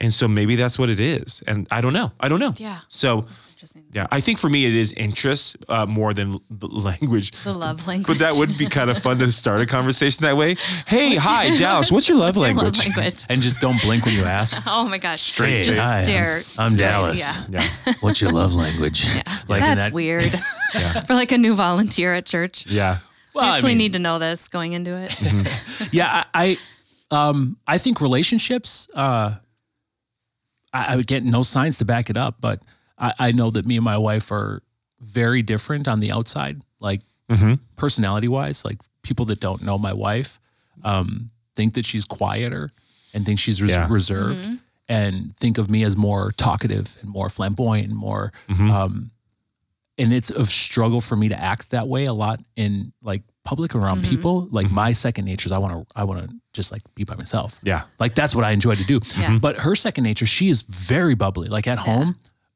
And 0.00 0.14
so 0.14 0.28
maybe 0.28 0.54
that's 0.56 0.78
what 0.78 0.90
it 0.90 1.00
is. 1.00 1.42
And 1.46 1.66
I 1.72 1.80
don't 1.80 1.92
know. 1.92 2.12
I 2.20 2.28
don't 2.28 2.38
know. 2.38 2.54
Yeah. 2.56 2.80
So 2.88 3.26
yeah, 3.92 4.06
I 4.12 4.20
think 4.20 4.38
for 4.38 4.48
me 4.48 4.64
it 4.66 4.72
is 4.74 4.92
interest 4.92 5.56
uh, 5.68 5.84
more 5.86 6.14
than 6.14 6.38
the 6.48 6.68
language. 6.68 7.32
The 7.42 7.52
love 7.52 7.84
language. 7.88 8.06
But 8.18 8.18
that 8.20 8.38
would 8.38 8.56
be 8.56 8.66
kind 8.66 8.90
of 8.90 8.98
fun 9.02 9.18
to 9.18 9.32
start 9.32 9.60
a 9.60 9.66
conversation 9.76 10.22
that 10.22 10.36
way. 10.36 10.54
Hey, 10.86 11.16
hi, 11.16 11.56
Dallas. 11.58 11.90
What's 11.90 12.08
your 12.08 12.16
love 12.24 12.36
What's 12.36 12.46
your 12.46 12.54
language? 12.54 12.78
love 12.86 12.96
language? 12.96 13.24
and 13.28 13.42
just 13.42 13.60
don't 13.60 13.80
blink 13.82 14.06
when 14.06 14.14
you 14.14 14.24
ask. 14.24 14.56
Oh 14.68 14.84
my 14.88 14.98
gosh. 14.98 15.22
Straight. 15.22 15.64
Just 15.64 15.78
Hi, 15.78 16.04
I'm- 16.04 16.42
I'm 16.58 16.70
straight. 16.72 16.78
Dallas. 16.78 17.18
Yeah. 17.50 17.62
Yeah, 17.86 17.92
What's 18.00 18.20
your 18.20 18.30
love 18.30 18.54
language? 18.54 19.04
Yeah. 19.04 19.22
Like 19.48 19.62
in 19.62 19.74
That's 19.74 19.88
that- 19.88 19.92
weird. 19.92 20.30
For 21.08 21.14
like 21.14 21.32
a 21.32 21.38
new 21.38 21.54
volunteer 21.56 22.14
at 22.14 22.24
church. 22.26 22.66
yeah, 22.68 22.98
Well, 23.34 23.44
you 23.44 23.50
I 23.50 23.54
actually 23.54 23.70
mean- 23.70 23.78
need 23.78 23.92
to 23.94 23.98
know 23.98 24.20
this 24.20 24.46
going 24.46 24.74
into 24.74 24.94
it. 24.96 25.92
yeah, 25.92 26.24
I, 26.32 26.56
I, 27.10 27.28
um, 27.28 27.56
I 27.66 27.78
think 27.78 28.00
relationships. 28.00 28.86
Uh, 28.94 29.34
I, 30.72 30.92
I 30.92 30.96
would 30.96 31.06
get 31.06 31.24
no 31.24 31.42
signs 31.42 31.78
to 31.78 31.84
back 31.84 32.10
it 32.10 32.16
up, 32.16 32.36
but 32.40 32.62
I, 32.98 33.12
I 33.18 33.32
know 33.32 33.50
that 33.50 33.66
me 33.66 33.76
and 33.76 33.84
my 33.84 33.96
wife 33.98 34.30
are 34.32 34.62
very 35.00 35.42
different 35.42 35.86
on 35.88 36.00
the 36.00 36.10
outside, 36.12 36.62
like 36.80 37.00
personality 37.76 38.28
wise. 38.28 38.64
Like 38.64 38.78
people 39.02 39.24
that 39.26 39.40
don't 39.40 39.62
know 39.62 39.78
my 39.78 39.92
wife 39.92 40.40
um, 40.82 41.30
think 41.54 41.74
that 41.74 41.84
she's 41.86 42.04
quieter 42.04 42.70
and 43.14 43.24
think 43.24 43.38
she's 43.38 43.60
res- 43.62 43.72
Yeah. 43.72 43.86
reserved, 43.90 44.60
and 44.88 45.34
think 45.36 45.58
of 45.58 45.68
me 45.70 45.84
as 45.84 45.96
more 45.96 46.32
talkative 46.32 46.96
and 47.02 47.10
more 47.10 47.28
flamboyant 47.28 47.88
and 47.88 47.96
more 47.96 48.32
Mm-hmm. 48.48 48.70
um 48.70 49.10
and 50.00 50.12
it's 50.12 50.30
a 50.30 50.46
struggle 50.46 51.00
for 51.00 51.16
me 51.16 51.28
to 51.28 51.38
act 51.40 51.70
that 51.72 51.88
way 51.88 52.04
a 52.04 52.12
lot 52.12 52.40
in 52.56 52.92
like 53.02 53.22
public 53.50 53.70
around 53.74 53.98
people 54.12 54.34
like 54.58 54.68
my 54.82 54.90
second 55.04 55.24
nature 55.24 55.46
is 55.48 55.52
i 55.52 55.60
want 55.64 55.72
to 55.74 55.80
i 56.00 56.02
want 56.08 56.18
to 56.22 56.26
just 56.58 56.70
like 56.72 56.82
be 56.94 57.04
by 57.04 57.14
myself 57.22 57.50
Mm-hmm. 57.56 57.68
Yeah. 57.72 57.82
like 58.02 58.12
that's 58.20 58.34
what 58.36 58.44
i 58.44 58.50
enjoy 58.58 58.74
to 58.82 58.84
do 58.84 58.98
Yeah. 59.18 59.38
but 59.46 59.54
her 59.66 59.74
second 59.86 60.04
nature 60.04 60.26
she 60.26 60.46
is 60.54 60.62
very 60.62 61.14
bubbly 61.22 61.48
like 61.56 61.66
at 61.74 61.78
home 61.88 62.08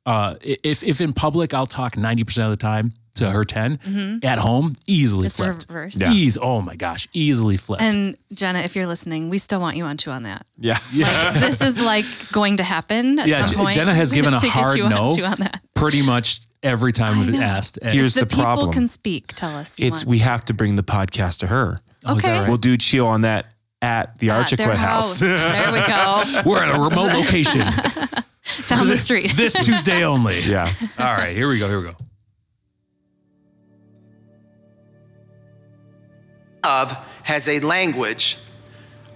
uh 0.06 0.34
if 0.42 0.82
if 0.92 1.00
in 1.00 1.12
public 1.12 1.48
i'll 1.54 1.66
talk 1.80 1.92
90% 1.94 2.44
of 2.44 2.50
the 2.50 2.56
time 2.72 2.92
to 3.14 3.30
her 3.30 3.44
10 3.44 4.20
at 4.22 4.38
home 4.38 4.72
easily 4.86 5.26
It's 5.26 5.36
flipped 5.36 5.66
reversed. 5.68 6.00
Yeah. 6.00 6.12
Ease, 6.12 6.38
oh 6.40 6.62
my 6.62 6.76
gosh 6.76 7.06
easily 7.12 7.56
flipped 7.58 7.82
And 7.82 8.16
Jenna, 8.32 8.60
if 8.60 8.74
you're 8.74 8.86
listening, 8.94 9.28
we 9.28 9.36
still 9.46 9.60
want 9.60 9.76
you 9.76 9.84
on 9.84 9.98
Chew 9.98 10.10
on 10.12 10.22
That. 10.22 10.46
Yeah. 10.58 10.78
Like, 10.94 11.34
this 11.44 11.60
is 11.60 11.76
like 11.92 12.06
going 12.32 12.56
to 12.56 12.64
happen 12.64 13.18
at 13.18 13.26
Yeah, 13.28 13.44
some 13.44 13.58
point. 13.58 13.74
Jenna 13.74 13.94
has 13.94 14.10
given 14.18 14.32
a 14.32 14.40
to 14.40 14.48
hard 14.48 14.78
you 14.78 14.84
on- 14.84 14.90
no. 14.90 15.10
On 15.32 15.38
that. 15.44 15.60
pretty 15.74 16.00
much 16.00 16.40
every 16.62 16.92
time 16.92 17.18
we've 17.20 17.30
know. 17.34 17.40
asked 17.40 17.78
And- 17.82 17.92
Here's 17.92 18.14
The, 18.14 18.20
the 18.20 18.26
people 18.26 18.42
problem. 18.44 18.72
can 18.72 18.88
speak. 18.88 19.28
Tell 19.34 19.56
us. 19.56 19.76
It's 19.78 20.04
want. 20.04 20.06
we 20.06 20.18
have 20.18 20.44
to 20.46 20.54
bring 20.54 20.76
the 20.76 20.82
podcast 20.82 21.38
to 21.38 21.46
her. 21.48 21.80
Oh, 22.04 22.16
okay. 22.16 22.40
right? 22.40 22.48
We'll 22.48 22.58
do 22.58 22.76
Chew 22.76 23.06
on 23.06 23.20
That 23.22 23.46
at 23.80 24.18
the 24.18 24.30
At 24.30 24.46
Archiquette 24.46 24.74
house. 24.76 25.18
there 25.20 25.72
we 25.72 25.80
go. 25.80 26.22
we're 26.46 26.62
at 26.62 26.74
a 26.74 26.80
remote 26.80 27.12
location 27.12 27.60
Down 28.68 28.86
the 28.88 28.96
street. 28.96 29.32
this 29.36 29.54
tuesday 29.54 30.04
only 30.04 30.38
yeah. 30.40 30.70
all 30.98 31.14
right 31.14 31.34
here 31.34 31.48
we 31.48 31.58
go 31.58 31.68
here 31.68 31.80
we 31.80 31.90
go 31.90 31.96
love 36.64 36.92
has 37.24 37.48
a 37.48 37.60
language 37.60 38.38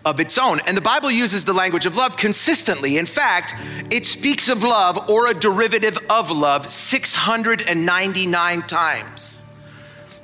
of 0.07 0.21
its 0.21 0.39
own. 0.39 0.61
And 0.67 0.77
the 0.77 0.81
Bible 0.81 1.11
uses 1.11 1.45
the 1.45 1.53
language 1.53 1.85
of 1.85 1.97
love 1.97 2.17
consistently. 2.17 2.97
In 2.97 3.07
fact, 3.07 3.55
it 3.91 4.07
speaks 4.07 4.49
of 4.49 4.63
love 4.63 5.11
or 5.11 5.27
a 5.27 5.35
derivative 5.35 5.99
of 6.09 6.31
love 6.31 6.71
699 6.71 8.63
times. 8.63 9.43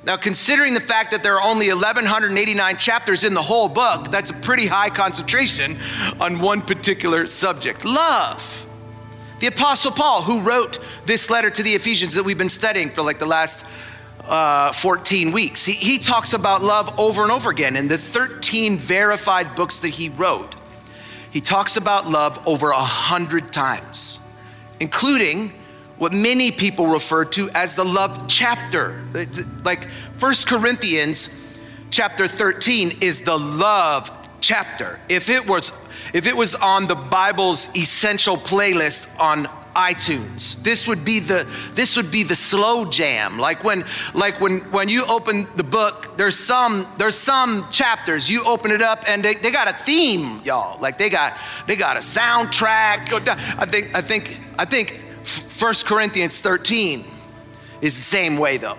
Now, 0.05 0.17
considering 0.17 0.73
the 0.73 0.79
fact 0.79 1.11
that 1.11 1.21
there 1.21 1.35
are 1.35 1.43
only 1.43 1.69
1,189 1.69 2.77
chapters 2.77 3.23
in 3.23 3.33
the 3.33 3.41
whole 3.41 3.69
book, 3.69 4.09
that's 4.09 4.31
a 4.31 4.35
pretty 4.35 4.67
high 4.67 4.89
concentration 4.89 5.77
on 6.19 6.39
one 6.39 6.61
particular 6.61 7.27
subject 7.27 7.85
love. 7.85 8.65
The 9.39 9.47
Apostle 9.47 9.91
Paul, 9.91 10.21
who 10.21 10.41
wrote 10.41 10.79
this 11.05 11.29
letter 11.29 11.49
to 11.49 11.63
the 11.63 11.75
Ephesians 11.75 12.15
that 12.15 12.23
we've 12.23 12.37
been 12.37 12.49
studying 12.49 12.89
for 12.89 13.01
like 13.01 13.19
the 13.19 13.25
last 13.25 13.65
uh, 14.27 14.71
14 14.71 15.31
weeks, 15.31 15.65
he, 15.65 15.73
he 15.73 15.97
talks 15.97 16.33
about 16.33 16.63
love 16.63 16.97
over 16.99 17.23
and 17.23 17.31
over 17.31 17.49
again 17.49 17.75
in 17.75 17.87
the 17.87 17.97
13 17.97 18.77
verified 18.77 19.55
books 19.55 19.79
that 19.79 19.89
he 19.89 20.09
wrote. 20.09 20.55
He 21.31 21.41
talks 21.41 21.77
about 21.77 22.07
love 22.07 22.41
over 22.47 22.69
a 22.69 22.83
hundred 22.83 23.51
times, 23.51 24.19
including 24.79 25.51
what 25.97 26.13
many 26.13 26.51
people 26.51 26.87
refer 26.87 27.25
to 27.25 27.49
as 27.51 27.75
the 27.75 27.83
love 27.83 28.27
chapter. 28.27 29.03
Like 29.63 29.87
First 30.17 30.47
Corinthians 30.47 31.57
chapter 31.89 32.27
13 32.27 32.99
is 33.01 33.21
the 33.21 33.37
love 33.37 34.11
chapter. 34.41 34.99
If 35.09 35.29
it 35.29 35.47
was 35.47 35.71
if 36.13 36.27
it 36.27 36.35
was 36.35 36.53
on 36.53 36.85
the 36.85 36.95
Bible's 36.95 37.69
essential 37.75 38.37
playlist 38.37 39.19
on 39.19 39.47
iTunes, 39.75 40.61
this 40.63 40.87
would 40.87 41.03
be 41.03 41.19
the 41.19 41.47
this 41.73 41.95
would 41.95 42.11
be 42.11 42.23
the 42.23 42.35
slow 42.35 42.85
jam. 42.85 43.37
Like 43.39 43.63
when 43.63 43.83
like 44.13 44.39
when 44.39 44.59
when 44.71 44.89
you 44.89 45.05
open 45.05 45.47
the 45.55 45.63
book, 45.63 46.17
there's 46.17 46.37
some 46.37 46.87
there's 46.97 47.17
some 47.17 47.67
chapters 47.71 48.29
you 48.29 48.43
open 48.45 48.71
it 48.71 48.81
up 48.81 49.03
and 49.07 49.23
they, 49.23 49.35
they 49.35 49.51
got 49.51 49.67
a 49.67 49.73
theme, 49.73 50.41
y'all. 50.43 50.79
Like 50.79 50.97
they 50.97 51.09
got 51.09 51.33
they 51.67 51.75
got 51.75 51.97
a 51.97 52.01
soundtrack. 52.01 53.11
I 53.57 53.65
think 53.65 53.95
I 53.95 54.01
think 54.01 54.37
I 54.57 54.65
think 54.65 55.01
First 55.23 55.85
Corinthians 55.85 56.39
13 56.39 57.05
is 57.81 57.95
the 57.95 58.03
same 58.03 58.37
way 58.37 58.57
though. 58.57 58.77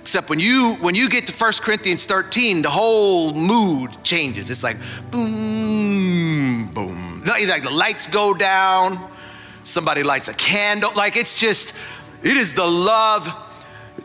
Except 0.00 0.30
when 0.30 0.40
you 0.40 0.76
when 0.80 0.94
you 0.94 1.08
get 1.08 1.26
to 1.26 1.32
1 1.32 1.52
Corinthians 1.60 2.04
13, 2.06 2.62
the 2.62 2.70
whole 2.70 3.34
mood 3.34 4.02
changes. 4.02 4.50
It's 4.50 4.62
like 4.62 4.78
boom, 5.10 6.72
boom. 6.72 7.22
Like 7.26 7.62
the 7.62 7.70
lights 7.70 8.06
go 8.06 8.32
down, 8.32 8.98
somebody 9.70 10.02
lights 10.02 10.28
a 10.28 10.34
candle. 10.34 10.90
Like 10.94 11.16
it's 11.16 11.38
just, 11.38 11.72
it 12.22 12.36
is 12.36 12.54
the 12.54 12.66
love 12.66 13.28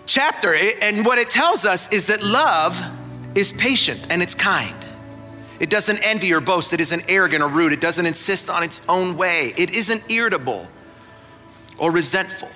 chapter. 0.05 0.53
And 0.53 1.05
what 1.05 1.17
it 1.17 1.29
tells 1.29 1.65
us 1.65 1.91
is 1.91 2.07
that 2.07 2.23
love 2.23 2.81
is 3.35 3.51
patient 3.51 4.07
and 4.09 4.21
it's 4.21 4.35
kind. 4.35 4.75
It 5.59 5.69
doesn't 5.69 5.99
envy 5.99 6.33
or 6.33 6.41
boast. 6.41 6.73
It 6.73 6.81
isn't 6.81 7.05
arrogant 7.09 7.41
or 7.41 7.49
rude. 7.49 7.73
It 7.73 7.81
doesn't 7.81 8.05
insist 8.05 8.49
on 8.49 8.63
its 8.63 8.81
own 8.89 9.17
way. 9.17 9.53
It 9.57 9.71
isn't 9.71 10.11
irritable 10.11 10.67
or 11.77 11.91
resentful. 11.91 12.49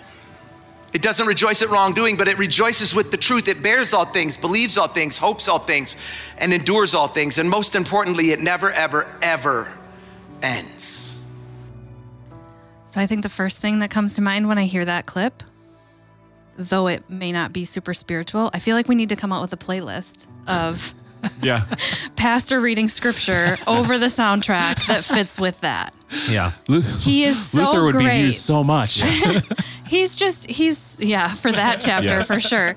It 0.92 1.02
doesn't 1.02 1.28
rejoice 1.28 1.62
at 1.62 1.70
wrongdoing, 1.70 2.18
but 2.18 2.28
it 2.28 2.38
rejoices 2.38 2.96
with 2.96 3.12
the 3.12 3.18
truth. 3.18 3.48
It 3.48 3.62
bears 3.62 3.94
all 3.94 4.06
things, 4.06 4.38
believes 4.38 4.78
all 4.78 4.88
things, 4.88 5.18
hopes 5.20 5.48
all 5.48 5.60
things, 5.60 5.96
and 6.40 6.52
endures 6.52 6.96
all 6.96 7.08
things. 7.08 7.38
And 7.38 7.50
most 7.50 7.76
importantly, 7.76 8.32
it 8.32 8.40
never, 8.40 8.72
ever, 8.72 9.08
ever 9.22 9.72
ends. 10.42 11.09
So 12.90 13.00
I 13.00 13.06
think 13.06 13.22
the 13.22 13.30
first 13.30 13.62
thing 13.62 13.80
that 13.80 13.92
comes 13.92 14.16
to 14.16 14.22
mind 14.24 14.48
when 14.48 14.58
I 14.58 14.64
hear 14.64 14.84
that 14.84 15.06
clip, 15.06 15.44
though 16.58 16.88
it 16.88 17.08
may 17.08 17.32
not 17.32 17.54
be 17.54 17.64
super 17.64 17.94
spiritual, 17.94 18.50
I 18.52 18.58
feel 18.58 18.76
like 18.76 18.88
we 18.88 18.96
need 18.96 19.10
to 19.10 19.16
come 19.16 19.32
out 19.32 19.44
with 19.44 19.54
a 19.54 19.58
playlist 19.58 20.26
of 20.48 20.96
Yeah. 21.44 21.66
pastor 22.16 22.60
reading 22.60 22.88
scripture 22.88 23.58
over 23.68 24.00
the 24.00 24.08
soundtrack 24.08 24.88
that 24.88 25.06
fits 25.06 25.40
with 25.40 25.62
that. 25.62 25.96
Yeah. 26.28 26.54
He 27.02 27.26
is 27.26 27.38
so 27.52 27.66
luther 27.66 27.84
would 27.84 27.94
great. 27.96 28.10
be 28.10 28.20
used 28.22 28.40
so 28.42 28.64
much 28.64 29.04
He's 29.88 30.16
just 30.16 30.50
he's 30.50 30.98
yeah, 31.00 31.34
for 31.36 31.52
that 31.52 31.82
chapter 31.82 32.08
Yes. 32.10 32.28
for 32.34 32.40
sure. 32.40 32.76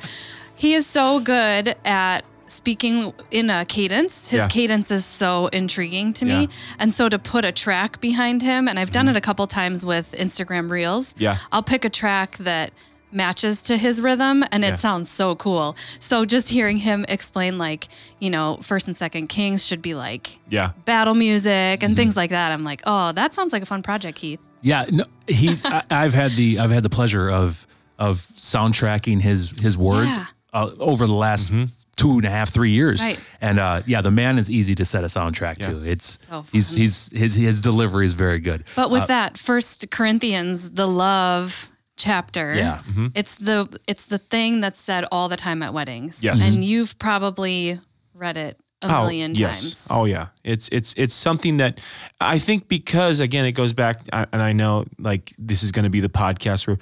He 0.57 0.75
is 0.75 0.87
so 0.87 1.21
good 1.21 1.75
at 1.87 2.25
speaking 2.53 3.13
in 3.31 3.51
a 3.51 3.65
cadence. 3.65 4.29
His 4.29 4.39
Yeah. 4.39 4.49
cadence 4.49 4.91
is 4.91 5.05
so 5.05 5.47
intriguing 5.49 6.13
to 6.15 6.25
me. 6.25 6.41
Yeah. 6.43 6.47
And 6.79 6.93
so 6.93 7.09
to 7.09 7.19
put 7.19 7.45
a 7.45 7.53
track 7.53 8.01
behind 8.01 8.43
him, 8.43 8.69
and 8.69 8.79
I've 8.79 8.93
done 8.93 9.09
it 9.09 9.17
a 9.17 9.21
couple 9.21 9.47
times 9.47 9.85
with 9.85 10.13
Instagram 10.19 10.71
Reels. 10.71 11.15
Yeah. 11.19 11.37
I'll 11.51 11.63
pick 11.63 11.85
a 11.85 11.91
track 11.91 12.37
that 12.39 12.73
matches 13.15 13.61
to 13.63 13.77
his 13.77 14.01
rhythm 14.01 14.43
and 14.51 14.65
it 14.65 14.69
Yeah. 14.69 14.75
sounds 14.77 15.11
so 15.11 15.35
cool. 15.35 15.77
So 16.01 16.25
just 16.25 16.49
hearing 16.49 16.79
him 16.79 17.05
explain 17.11 17.59
like, 17.59 17.89
you 18.21 18.31
know, 18.31 18.59
first 18.63 18.87
and 18.87 18.97
second 18.97 19.27
kings 19.29 19.67
should 19.67 19.83
be 19.83 19.95
like 19.95 20.39
Yeah. 20.49 20.71
battle 20.87 21.15
music 21.15 21.53
Mm-hmm. 21.81 21.85
and 21.85 21.97
things 21.97 22.17
like 22.17 22.31
that. 22.31 22.53
I'm 22.53 22.65
like, 22.65 22.81
oh, 22.87 23.13
that 23.13 23.35
sounds 23.35 23.53
like 23.53 23.63
a 23.63 23.67
fun 23.67 23.83
project, 23.83 24.17
Keith. 24.17 24.41
Yeah, 24.63 24.87
no, 24.91 25.05
he. 25.27 25.57
I, 25.65 25.83
I've 25.91 26.15
had 26.15 26.31
the 26.33 26.59
I've 26.61 26.71
had 26.71 26.85
the 26.85 26.89
pleasure 26.89 27.29
of 27.29 27.67
of 27.99 28.17
soundtracking 28.19 29.21
his 29.21 29.51
his 29.61 29.77
words 29.77 30.17
Yeah. 30.17 30.27
Uh, 30.53 30.71
over 30.79 31.07
the 31.07 31.13
last 31.15 31.53
Mm-hmm. 31.53 31.65
two 31.97 32.17
and 32.19 32.25
a 32.25 32.31
half 32.31 32.51
three 32.51 32.71
years, 32.71 33.05
Right. 33.05 33.19
and 33.41 33.59
uh, 33.59 33.83
yeah, 33.87 34.01
the 34.03 34.11
man 34.11 34.39
is 34.39 34.51
easy 34.51 34.75
to 34.75 34.85
set 34.85 35.05
a 35.05 35.07
soundtrack 35.09 35.57
Yeah. 35.61 35.73
to. 35.73 35.85
It's 35.91 36.27
So 36.29 36.45
he's 36.53 36.73
he's 36.73 37.11
his 37.13 37.35
his 37.35 37.61
delivery 37.61 38.05
is 38.07 38.15
very 38.15 38.39
good. 38.41 38.65
But 38.77 38.91
with 38.91 39.07
that 39.09 39.39
First 39.39 39.91
Corinthians, 39.91 40.71
the 40.73 40.87
love 40.89 41.71
chapter, 41.97 42.55
Yeah. 42.57 42.79
Mm-hmm. 42.89 43.07
it's 43.15 43.35
the 43.37 43.69
it's 43.87 44.07
the 44.07 44.19
thing 44.19 44.61
that's 44.61 44.81
said 44.81 45.05
all 45.13 45.29
the 45.29 45.37
time 45.37 45.63
at 45.63 45.73
weddings. 45.75 46.23
Yes. 46.23 46.43
and 46.55 46.65
you've 46.65 46.99
probably 46.99 47.79
read 48.15 48.37
it 48.37 48.59
a 48.83 48.89
million 48.89 49.33
times. 49.35 49.87
Oh 49.91 50.07
yeah, 50.07 50.29
it's 50.43 50.69
it's 50.73 50.93
it's 50.97 51.15
something 51.15 51.59
that 51.59 51.81
I 52.21 52.39
think 52.41 52.67
because 52.69 53.21
again 53.21 53.45
it 53.45 53.53
goes 53.53 53.73
back, 53.73 54.01
I- 54.13 54.27
and 54.33 54.43
I 54.43 54.53
know 54.55 54.85
like 54.99 55.33
this 55.39 55.63
is 55.63 55.71
going 55.73 55.85
to 55.85 55.91
be 55.91 56.01
the 56.01 56.09
podcast 56.09 56.67
where 56.67 56.79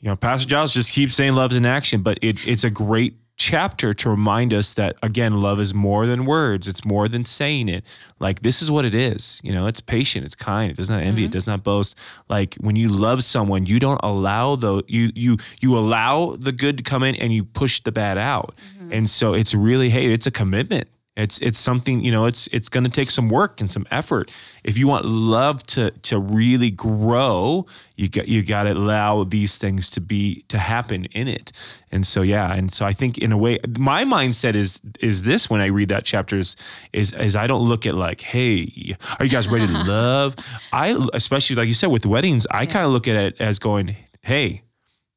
you 0.00 0.08
know 0.08 0.16
Pastor 0.16 0.48
Giles 0.48 0.74
just 0.74 0.92
keeps 0.92 1.14
saying 1.14 1.34
love's 1.34 1.56
in 1.56 1.66
action, 1.66 2.02
but 2.02 2.18
it 2.22 2.46
it's 2.46 2.64
a 2.64 2.70
great 2.70 3.14
chapter 3.36 3.94
to 3.94 4.10
remind 4.10 4.52
us 4.52 4.74
that 4.74 4.94
again 5.02 5.40
love 5.40 5.60
is 5.60 5.72
more 5.72 6.06
than 6.06 6.26
words. 6.26 6.68
It's 6.68 6.84
more 6.84 7.08
than 7.08 7.24
saying 7.24 7.70
it. 7.70 7.84
Like 8.18 8.40
this 8.40 8.60
is 8.60 8.70
what 8.70 8.84
it 8.84 8.94
is. 8.94 9.40
You 9.42 9.52
know 9.52 9.66
it's 9.66 9.80
patient. 9.80 10.24
It's 10.26 10.34
kind. 10.34 10.70
It 10.70 10.76
does 10.76 10.90
not 10.90 11.02
envy. 11.02 11.22
It 11.22 11.26
mm-hmm. 11.26 11.32
does 11.32 11.46
not 11.46 11.64
boast. 11.64 11.96
Like 12.28 12.54
when 12.56 12.76
you 12.76 12.88
love 12.88 13.24
someone 13.24 13.66
you 13.66 13.78
don't 13.78 14.00
allow 14.02 14.56
the 14.56 14.82
you 14.88 15.10
you 15.14 15.38
you 15.60 15.76
allow 15.76 16.36
the 16.36 16.52
good 16.52 16.76
to 16.76 16.82
come 16.82 17.02
in 17.02 17.14
and 17.14 17.32
you 17.32 17.44
push 17.44 17.80
the 17.80 17.92
bad 17.92 18.18
out. 18.18 18.54
Mm-hmm. 18.76 18.92
And 18.92 19.10
so 19.10 19.32
it's 19.32 19.54
really 19.54 19.88
hey 19.88 20.12
it's 20.12 20.26
a 20.26 20.30
commitment 20.30 20.88
it's 21.20 21.38
it's 21.38 21.58
something 21.58 22.04
you 22.04 22.10
know. 22.10 22.26
It's 22.26 22.46
it's 22.48 22.68
going 22.68 22.84
to 22.84 22.90
take 22.90 23.10
some 23.10 23.28
work 23.28 23.60
and 23.60 23.70
some 23.70 23.86
effort. 23.90 24.30
If 24.64 24.76
you 24.78 24.88
want 24.88 25.04
love 25.04 25.62
to 25.68 25.90
to 25.90 26.18
really 26.18 26.70
grow, 26.70 27.66
you 27.96 28.08
got 28.08 28.28
you 28.28 28.42
got 28.42 28.64
to 28.64 28.72
allow 28.72 29.24
these 29.24 29.56
things 29.56 29.90
to 29.92 30.00
be 30.00 30.44
to 30.48 30.58
happen 30.58 31.04
in 31.06 31.28
it. 31.28 31.52
And 31.92 32.06
so 32.06 32.22
yeah, 32.22 32.52
and 32.52 32.72
so 32.72 32.84
I 32.84 32.92
think 32.92 33.18
in 33.18 33.32
a 33.32 33.38
way, 33.38 33.58
my 33.78 34.04
mindset 34.04 34.54
is 34.54 34.80
is 35.00 35.22
this 35.22 35.48
when 35.50 35.60
I 35.60 35.66
read 35.66 35.88
that 35.90 36.04
chapter 36.04 36.36
is 36.36 36.56
is, 36.92 37.12
is 37.12 37.36
I 37.36 37.46
don't 37.46 37.68
look 37.68 37.86
at 37.86 37.94
like, 37.94 38.20
hey, 38.20 38.96
are 39.18 39.24
you 39.24 39.30
guys 39.30 39.48
ready 39.48 39.66
to 39.66 39.82
love? 39.86 40.36
I 40.72 40.96
especially 41.12 41.56
like 41.56 41.68
you 41.68 41.74
said 41.74 41.90
with 41.90 42.06
weddings, 42.06 42.46
I 42.50 42.66
kind 42.66 42.84
of 42.84 42.92
look 42.92 43.08
at 43.08 43.16
it 43.16 43.40
as 43.40 43.58
going, 43.58 43.96
hey, 44.22 44.62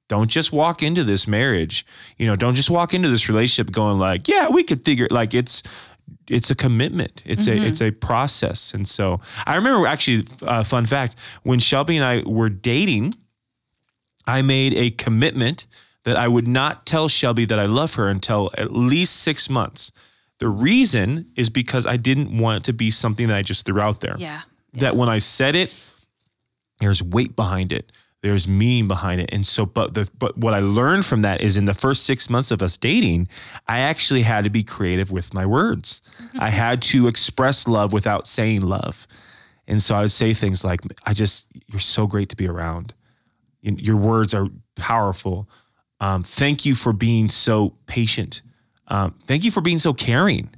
don't 0.09 0.29
just 0.29 0.51
walk 0.51 0.83
into 0.83 1.03
this 1.03 1.27
marriage 1.27 1.85
you 2.17 2.27
know 2.27 2.35
don't 2.35 2.55
just 2.55 2.69
walk 2.69 2.93
into 2.93 3.09
this 3.09 3.27
relationship 3.29 3.71
going 3.71 3.97
like 3.97 4.27
yeah 4.27 4.49
we 4.49 4.63
could 4.63 4.83
figure 4.83 5.05
it 5.05 5.11
like 5.11 5.33
it's 5.33 5.63
it's 6.29 6.49
a 6.49 6.55
commitment. 6.55 7.21
It's 7.25 7.47
a 7.47 7.55
it's 7.55 7.81
a 7.81 7.91
process. 7.91 8.73
And 8.73 8.87
so 8.87 9.19
I 9.45 9.55
remember 9.55 9.85
actually, 9.87 10.25
uh, 10.41 10.63
fun 10.63 10.85
fact, 10.85 11.17
when 11.43 11.59
Shelby 11.59 11.97
and 11.97 12.05
I 12.05 12.23
were 12.25 12.49
dating, 12.49 13.15
I 14.27 14.41
made 14.41 14.73
a 14.73 14.91
commitment 14.91 15.67
that 16.03 16.15
I 16.15 16.27
would 16.27 16.47
not 16.47 16.85
tell 16.85 17.07
Shelby 17.07 17.45
that 17.45 17.59
I 17.59 17.65
love 17.65 17.95
her 17.95 18.07
until 18.07 18.51
at 18.57 18.71
least 18.71 19.17
six 19.17 19.49
months. 19.49 19.91
The 20.39 20.49
reason 20.49 21.31
is 21.35 21.49
because 21.49 21.85
I 21.85 21.97
didn't 21.97 22.37
want 22.37 22.57
it 22.57 22.63
to 22.65 22.73
be 22.73 22.91
something 22.91 23.27
that 23.27 23.37
I 23.37 23.41
just 23.41 23.65
threw 23.65 23.79
out 23.79 24.01
there. 24.01 24.15
Yeah. 24.17 24.41
That 24.73 24.95
when 24.95 25.07
I 25.07 25.19
said 25.19 25.55
it, 25.55 25.87
there's 26.79 27.03
weight 27.03 27.35
behind 27.35 27.71
it. 27.71 27.91
There's 28.23 28.47
meaning 28.47 28.87
behind 28.87 29.21
it. 29.21 29.29
And 29.33 29.45
so, 29.45 29.65
but 29.65 29.93
the 29.93 30.09
but 30.17 30.37
what 30.37 30.53
I 30.53 30.59
learned 30.59 31.05
from 31.05 31.21
that 31.23 31.41
is 31.41 31.57
in 31.57 31.65
the 31.65 31.73
first 31.73 32.05
six 32.05 32.29
months 32.29 32.51
of 32.51 32.61
us 32.61 32.77
dating, 32.77 33.27
I 33.67 33.79
actually 33.79 34.23
had 34.23 34.45
to 34.45 34.49
be 34.49 34.63
creative 34.63 35.11
with 35.11 35.33
my 35.33 35.45
words. 35.45 36.01
I 36.39 36.49
had 36.49 36.81
to 36.83 37.07
express 37.07 37.67
love 37.67 37.93
without 37.93 38.25
saying 38.25 38.61
love. 38.61 39.07
And 39.67 39.81
so 39.81 39.95
I 39.95 40.01
would 40.01 40.11
say 40.11 40.33
things 40.33 40.63
like, 40.63 40.81
I 41.05 41.13
just, 41.13 41.45
you're 41.67 41.79
so 41.79 42.07
great 42.07 42.29
to 42.29 42.35
be 42.35 42.47
around. 42.47 42.93
Your 43.61 43.97
words 43.97 44.33
are 44.33 44.47
powerful. 44.75 45.49
Um, 45.99 46.23
thank 46.23 46.65
you 46.65 46.75
for 46.75 46.93
being 46.93 47.29
so 47.29 47.73
patient. 47.85 48.41
Um, 48.87 49.15
thank 49.27 49.43
you 49.43 49.51
for 49.51 49.61
being 49.61 49.79
so 49.79 49.93
caring. 49.93 50.49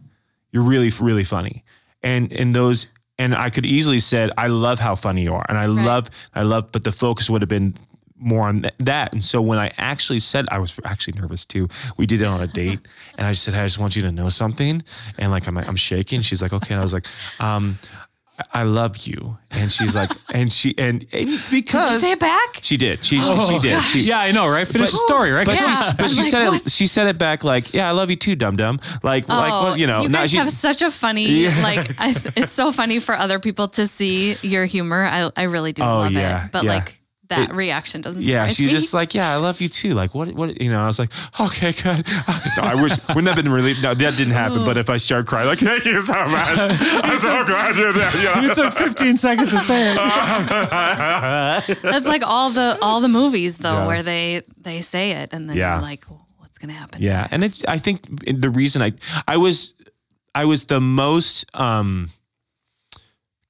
You're 0.52 0.64
really, 0.64 0.92
really 1.00 1.24
funny. 1.24 1.64
And 2.02 2.32
and 2.32 2.56
those 2.56 2.88
and 3.18 3.34
I 3.36 3.50
could 3.50 3.66
easily 3.66 4.00
said, 4.00 4.32
I 4.38 4.48
love 4.48 4.80
how 4.80 4.96
funny 4.96 5.24
you 5.24 5.34
are. 5.34 5.46
And 5.48 5.58
I 5.58 5.68
love, 5.68 6.10
I 6.34 6.44
love, 6.44 6.72
but 6.72 6.84
the 6.84 6.92
focus 6.92 7.30
would 7.30 7.42
have 7.42 7.50
been 7.50 7.76
more 8.18 8.48
on 8.48 8.70
that. 8.80 9.14
And 9.14 9.24
so 9.24 9.42
when 9.42 9.60
I 9.60 9.72
actually 9.78 10.20
said, 10.20 10.46
I 10.50 10.60
was 10.60 10.80
actually 10.84 11.20
nervous 11.20 11.46
too. 11.46 11.68
We 11.98 12.06
did 12.06 12.22
it 12.22 12.26
on 12.26 12.42
a 12.42 12.48
date 12.48 12.80
and 13.18 13.28
I 13.28 13.32
just 13.32 13.44
said, 13.44 13.54
hey, 13.54 13.62
I 13.62 13.66
just 13.66 13.80
want 13.80 13.96
you 13.96 14.02
to 14.04 14.12
know 14.12 14.30
something. 14.30 14.84
And 15.18 15.32
like, 15.32 15.48
I'm, 15.48 15.58
I'm 15.58 15.76
shaking. 15.76 16.22
She's 16.22 16.42
like, 16.42 16.54
okay. 16.54 16.74
And 16.74 16.82
I 16.82 16.84
was 16.84 16.94
like, 16.94 17.08
um, 17.40 17.78
I 18.38 18.62
I 18.62 18.64
love 18.64 18.98
you. 19.08 19.38
And 19.52 19.72
she's 19.72 19.96
like, 19.96 20.10
and 20.34 20.52
she, 20.52 20.74
and, 20.78 21.06
and 21.14 21.30
because 21.50 21.88
Did 21.88 21.94
you 21.94 22.00
say 22.00 22.12
it 22.14 22.20
back? 22.20 22.60
she 22.62 22.76
did, 22.78 23.04
she, 23.06 23.18
oh, 23.22 23.48
she 23.50 23.60
did. 23.60 23.82
She, 23.84 24.00
Yeah, 24.02 24.20
I 24.20 24.32
know, 24.32 24.48
right? 24.48 24.68
Finish 24.68 24.92
the 24.92 24.98
story, 24.98 25.32
right? 25.32 25.46
but, 25.46 25.56
Yeah. 25.56 25.76
she, 25.76 25.96
but 25.98 26.10
she 26.10 26.20
I'm 26.22 26.26
said 26.30 26.50
like, 26.50 26.66
it. 26.66 26.72
She 26.72 26.88
said 26.88 27.08
it 27.08 27.18
back 27.18 27.44
like, 27.44 27.74
"Yeah, 27.74 27.88
I 27.88 27.92
love 27.92 28.10
you 28.10 28.16
too, 28.18 28.36
dum 28.36 28.56
dum." 28.58 28.80
Like, 29.04 29.30
like, 29.30 29.52
oh, 29.54 29.64
well, 29.64 29.78
you 29.78 29.88
know, 29.88 30.02
you 30.02 30.10
guys 30.10 30.32
she- 30.32 30.38
have 30.38 30.52
such 30.52 30.82
a 30.82 30.92
funny 30.92 31.48
like. 31.64 31.92
I, 32.00 32.16
it's 32.36 32.52
so 32.54 32.72
funny 32.72 33.00
for 33.00 33.16
other 33.18 33.40
people 33.40 33.68
to 33.70 33.88
see 33.88 34.36
your 34.42 34.66
humor. 34.66 35.06
I 35.06 35.32
I 35.38 35.44
really 35.44 35.72
do 35.74 35.84
Oh, 35.84 36.00
love 36.00 36.12
yeah, 36.12 36.46
it, 36.46 36.52
but 36.52 36.64
yeah. 36.66 36.76
like 36.76 37.00
that 37.30 37.50
It- 37.50 37.56
reaction 37.56 38.02
doesn't. 38.02 38.22
yeah, 38.22 38.48
she's 38.48 38.72
me. 38.72 38.78
just 38.78 38.94
like, 38.94 39.14
"Yeah, 39.16 39.32
I 39.34 39.38
love 39.38 39.60
you 39.62 39.68
too." 39.70 39.94
Like, 39.94 40.14
what, 40.14 40.32
what, 40.34 40.62
you 40.62 40.70
know? 40.70 40.82
I 40.82 40.86
was 40.86 41.00
like, 41.00 41.12
"Okay, 41.40 41.72
good." 41.72 42.06
No, 42.58 42.64
I 42.64 42.76
wish 42.76 42.92
wouldn't 43.10 43.28
have 43.28 43.36
been 43.36 43.52
relieved. 43.52 43.82
No, 43.84 43.94
that 43.94 44.14
didn't 44.18 44.34
happen. 44.34 44.64
But 44.64 44.78
if 44.78 44.90
I 44.90 44.98
start 44.98 45.26
crying, 45.28 45.48
like, 45.48 45.60
"Thank 45.60 45.86
you 45.86 46.00
so 46.02 46.14
much," 46.28 46.58
I'm 46.58 47.18
so 47.18 47.44
glad 47.52 47.76
you're 47.76 47.92
there. 47.94 48.12
Know? 48.36 48.42
You 48.48 48.54
took 48.54 48.74
15 48.74 49.18
seconds 49.18 49.52
to 49.52 49.60
say 49.60 49.92
it. 49.92 49.96
That's 51.82 52.06
like 52.08 52.24
all 52.26 52.50
the 52.52 52.78
all 52.82 53.02
the 53.02 53.08
movies 53.10 53.58
though, 53.58 53.74
Yeah. 53.82 53.88
where 53.88 54.04
they 54.04 54.44
they 54.58 54.82
say 54.82 55.12
it 55.12 55.30
and 55.34 55.50
then 55.50 55.58
Yeah. 55.58 55.74
you're 55.74 55.82
like, 55.82 56.06
well, 56.10 56.28
what's 56.38 56.58
gonna 56.58 56.74
happen? 56.74 57.02
Yeah, 57.02 57.28
and 57.32 57.44
it, 57.44 57.64
I 57.68 57.78
think 57.80 58.00
the 58.42 58.50
reason 58.50 58.82
I 58.82 58.94
I 59.28 59.38
was 59.38 59.74
I 60.34 60.46
was 60.46 60.66
the 60.66 60.80
most 60.82 61.46
um, 61.56 62.10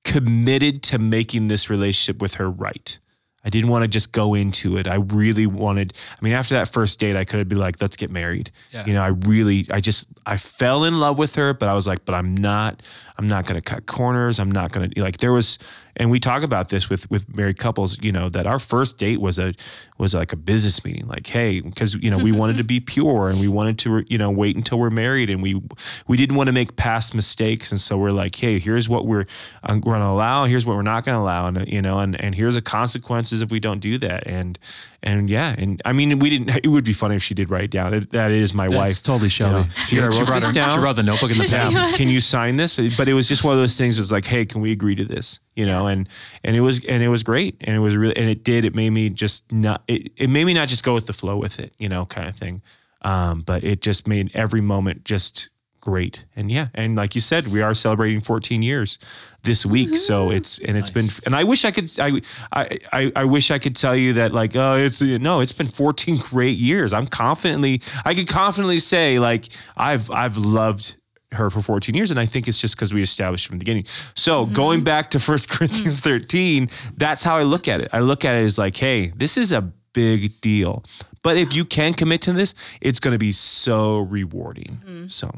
committed 0.03 0.83
to 0.83 0.99
making 0.99 1.47
this 1.47 1.69
relationship 1.69 2.21
with 2.21 2.35
her 2.35 2.49
right. 2.49 2.99
I 3.45 3.49
didn't 3.49 3.69
want 3.69 3.83
to 3.83 3.87
just 3.87 4.11
go 4.11 4.33
into 4.33 4.77
it. 4.77 4.87
I 4.87 4.95
really 4.95 5.45
wanted. 5.45 5.93
I 6.11 6.23
mean, 6.23 6.33
after 6.33 6.55
that 6.55 6.67
first 6.67 6.99
date, 6.99 7.15
I 7.15 7.23
could 7.23 7.37
have 7.37 7.47
been 7.47 7.59
like, 7.59 7.79
"Let's 7.79 7.95
get 7.95 8.09
married." 8.09 8.51
Yeah. 8.71 8.85
You 8.85 8.93
know, 8.93 9.03
I 9.03 9.07
really, 9.07 9.67
I 9.71 9.79
just, 9.79 10.07
I 10.25 10.37
fell 10.37 10.83
in 10.83 10.99
love 10.99 11.19
with 11.19 11.35
her, 11.35 11.53
but 11.53 11.69
I 11.69 11.73
was 11.73 11.85
like, 11.85 12.05
"But 12.05 12.15
I'm 12.15 12.35
not. 12.35 12.81
I'm 13.17 13.27
not 13.27 13.45
going 13.45 13.55
to 13.55 13.61
cut 13.61 13.85
corners. 13.85 14.39
I'm 14.39 14.51
not 14.51 14.71
going 14.71 14.89
to 14.89 15.01
like." 15.01 15.17
There 15.17 15.31
was, 15.31 15.57
and 15.95 16.11
we 16.11 16.19
talk 16.19 16.43
about 16.43 16.69
this 16.69 16.89
with 16.89 17.09
with 17.09 17.33
married 17.35 17.57
couples. 17.57 17.97
You 18.01 18.11
know, 18.11 18.29
that 18.29 18.45
our 18.45 18.59
first 18.59 18.97
date 18.97 19.21
was 19.21 19.39
a 19.39 19.53
was 19.97 20.13
like 20.13 20.33
a 20.33 20.35
business 20.35 20.83
meeting. 20.83 21.07
Like, 21.07 21.27
hey, 21.27 21.61
because 21.61 21.95
you 21.95 22.11
know 22.11 22.17
we 22.17 22.31
wanted 22.37 22.57
to 22.57 22.63
be 22.63 22.79
pure 22.79 23.29
and 23.29 23.39
we 23.39 23.47
wanted 23.47 23.79
to 23.79 24.05
you 24.09 24.17
know 24.17 24.29
wait 24.31 24.55
until 24.55 24.79
we're 24.79 24.89
married 24.89 25.29
and 25.29 25.41
we 25.41 25.61
we 26.07 26.17
didn't 26.17 26.35
want 26.35 26.47
to 26.47 26.53
make 26.53 26.75
past 26.75 27.15
mistakes 27.15 27.71
and 27.71 27.79
so 27.79 27.97
we're 27.97 28.11
like, 28.11 28.35
hey, 28.35 28.59
here's 28.59 28.89
what 28.89 29.05
we're 29.05 29.25
uh, 29.63 29.75
going 29.75 30.01
to 30.01 30.07
allow. 30.07 30.45
Here's 30.45 30.65
what 30.65 30.75
we're 30.75 30.81
not 30.81 31.05
going 31.05 31.15
to 31.15 31.21
allow, 31.21 31.47
and 31.47 31.67
you 31.67 31.81
know, 31.81 31.99
and 31.99 32.19
and 32.19 32.35
here's 32.35 32.55
the 32.55 32.61
consequences 32.61 33.41
if 33.41 33.51
we 33.51 33.59
don't 33.59 33.79
do 33.79 33.97
that. 33.99 34.27
And 34.27 34.59
and 35.05 35.29
yeah, 35.29 35.55
and 35.57 35.81
I 35.85 35.93
mean, 35.93 36.19
we 36.19 36.29
didn't. 36.29 36.49
It 36.63 36.67
would 36.67 36.83
be 36.83 36.93
funny 36.93 37.15
if 37.15 37.23
she 37.23 37.33
did 37.33 37.49
write 37.49 37.65
it 37.65 37.71
down. 37.71 37.91
That, 37.91 38.09
that 38.11 38.31
is 38.31 38.53
my 38.53 38.67
That's 38.67 38.77
wife. 38.77 39.03
totally 39.03 39.29
Shelby. 39.29 39.69
You 39.89 40.01
know, 40.01 40.09
she, 40.11 40.17
she 40.17 40.23
wrote 40.23 40.41
this 40.41 40.51
down. 40.51 40.77
she 40.77 40.83
wrote 40.83 40.95
the 40.95 41.03
notebook 41.03 41.31
in 41.31 41.37
the 41.37 41.45
pen. 41.71 41.93
Can 41.93 42.09
you 42.09 42.19
sign 42.19 42.57
this? 42.57 42.75
But, 42.75 42.91
but 42.97 43.07
it 43.07 43.13
was 43.13 43.27
just 43.27 43.43
one 43.43 43.53
of 43.53 43.59
those 43.59 43.77
things. 43.77 43.97
It 43.97 44.01
was 44.01 44.11
like, 44.11 44.25
hey, 44.25 44.45
can 44.45 44.61
we 44.61 44.71
agree 44.71 44.95
to 44.95 45.05
this? 45.05 45.39
You 45.55 45.65
know, 45.65 45.87
and 45.87 46.09
and 46.43 46.55
it 46.55 46.61
was 46.61 46.83
and 46.85 47.03
it 47.03 47.09
was 47.09 47.23
great, 47.23 47.55
and 47.61 47.75
it 47.75 47.79
was 47.79 47.95
really 47.95 48.17
and 48.17 48.29
it 48.29 48.43
did. 48.43 48.65
It 48.65 48.75
made 48.75 48.89
me 48.89 49.09
just 49.09 49.49
not. 49.51 49.83
It, 49.87 50.11
it 50.17 50.29
made 50.29 50.45
me 50.45 50.53
not 50.53 50.67
just 50.67 50.83
go 50.83 50.93
with 50.93 51.05
the 51.05 51.13
flow 51.13 51.37
with 51.37 51.59
it, 51.59 51.73
you 51.77 51.87
know, 51.87 52.05
kind 52.05 52.27
of 52.27 52.35
thing. 52.35 52.61
Um, 53.03 53.41
but 53.41 53.63
it 53.63 53.81
just 53.81 54.07
made 54.07 54.35
every 54.35 54.61
moment 54.61 55.03
just 55.03 55.49
great. 55.85 56.25
And 56.35 56.51
yeah, 56.51 56.67
and 56.73 56.97
like 56.97 57.13
you 57.15 57.21
said, 57.21 57.47
we 57.47 57.61
are 57.61 57.73
celebrating 57.73 58.19
14 58.19 58.61
years 58.63 58.97
this 59.43 59.65
week. 59.65 59.95
So 59.95 60.27
mm-hmm. 60.27 60.37
it's 60.37 60.57
and 60.57 60.77
it's 60.77 60.93
Nice. 60.93 61.19
been 61.19 61.23
and 61.27 61.35
I 61.35 61.43
wish 61.43 61.63
I 61.63 61.71
could 61.71 61.89
I, 61.99 62.21
I 62.51 62.79
I 62.91 63.11
I 63.15 63.23
wish 63.25 63.51
I 63.51 63.59
could 63.59 63.75
tell 63.75 63.95
you 63.95 64.13
that 64.13 64.33
like 64.33 64.55
oh 64.55 64.73
it's 64.73 65.01
no 65.01 65.39
it's 65.39 65.53
been 65.53 65.67
14 65.67 66.17
great 66.17 66.57
years. 66.57 66.91
I'm 66.91 67.07
confidently 67.07 67.81
I 68.03 68.15
could 68.15 68.27
confidently 68.27 68.79
say 68.79 69.19
like 69.19 69.47
I've 69.77 70.09
I've 70.09 70.37
loved 70.37 70.97
her 71.31 71.49
for 71.49 71.61
14 71.61 71.93
years 71.93 72.11
and 72.11 72.19
I 72.19 72.25
think 72.25 72.47
it's 72.47 72.59
just 72.59 72.75
because 72.75 72.93
we 72.93 73.03
established 73.03 73.47
from 73.47 73.57
the 73.57 73.63
beginning. 73.63 73.85
So 74.15 74.45
mm-hmm. 74.45 74.53
going 74.53 74.83
back 74.83 75.11
to 75.11 75.19
First 75.19 75.49
mm. 75.49 75.57
Corinthians 75.57 75.99
13, 75.99 76.69
that's 76.97 77.23
how 77.23 77.37
I 77.37 77.43
look 77.43 77.67
at 77.67 77.81
it. 77.81 77.89
I 77.93 77.99
look 77.99 78.25
at 78.25 78.35
it 78.35 78.45
as 78.45 78.57
like 78.57 78.75
hey, 78.75 79.13
this 79.15 79.37
is 79.37 79.51
a 79.51 79.61
big 79.93 80.41
deal. 80.41 80.83
But 81.21 81.37
if 81.37 81.53
you 81.53 81.65
can 81.65 81.95
commit 81.95 82.21
to 82.23 82.33
this, 82.33 82.53
it's 82.81 82.99
going 82.99 83.13
to 83.13 83.17
be 83.17 83.31
so 83.31 83.99
rewarding. 83.99 84.79
Mm-hmm. 84.85 85.07
So 85.07 85.33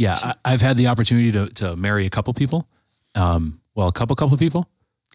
Yeah, 0.00 0.18
I, 0.22 0.34
I've 0.52 0.60
had 0.62 0.76
the 0.76 0.86
opportunity 0.88 1.30
to, 1.32 1.46
to 1.60 1.76
marry 1.76 2.06
a 2.06 2.10
couple 2.10 2.32
people. 2.34 2.66
Um, 3.14 3.60
well, 3.74 3.88
a 3.88 3.92
couple, 3.92 4.16
couple 4.16 4.36
people. 4.38 4.68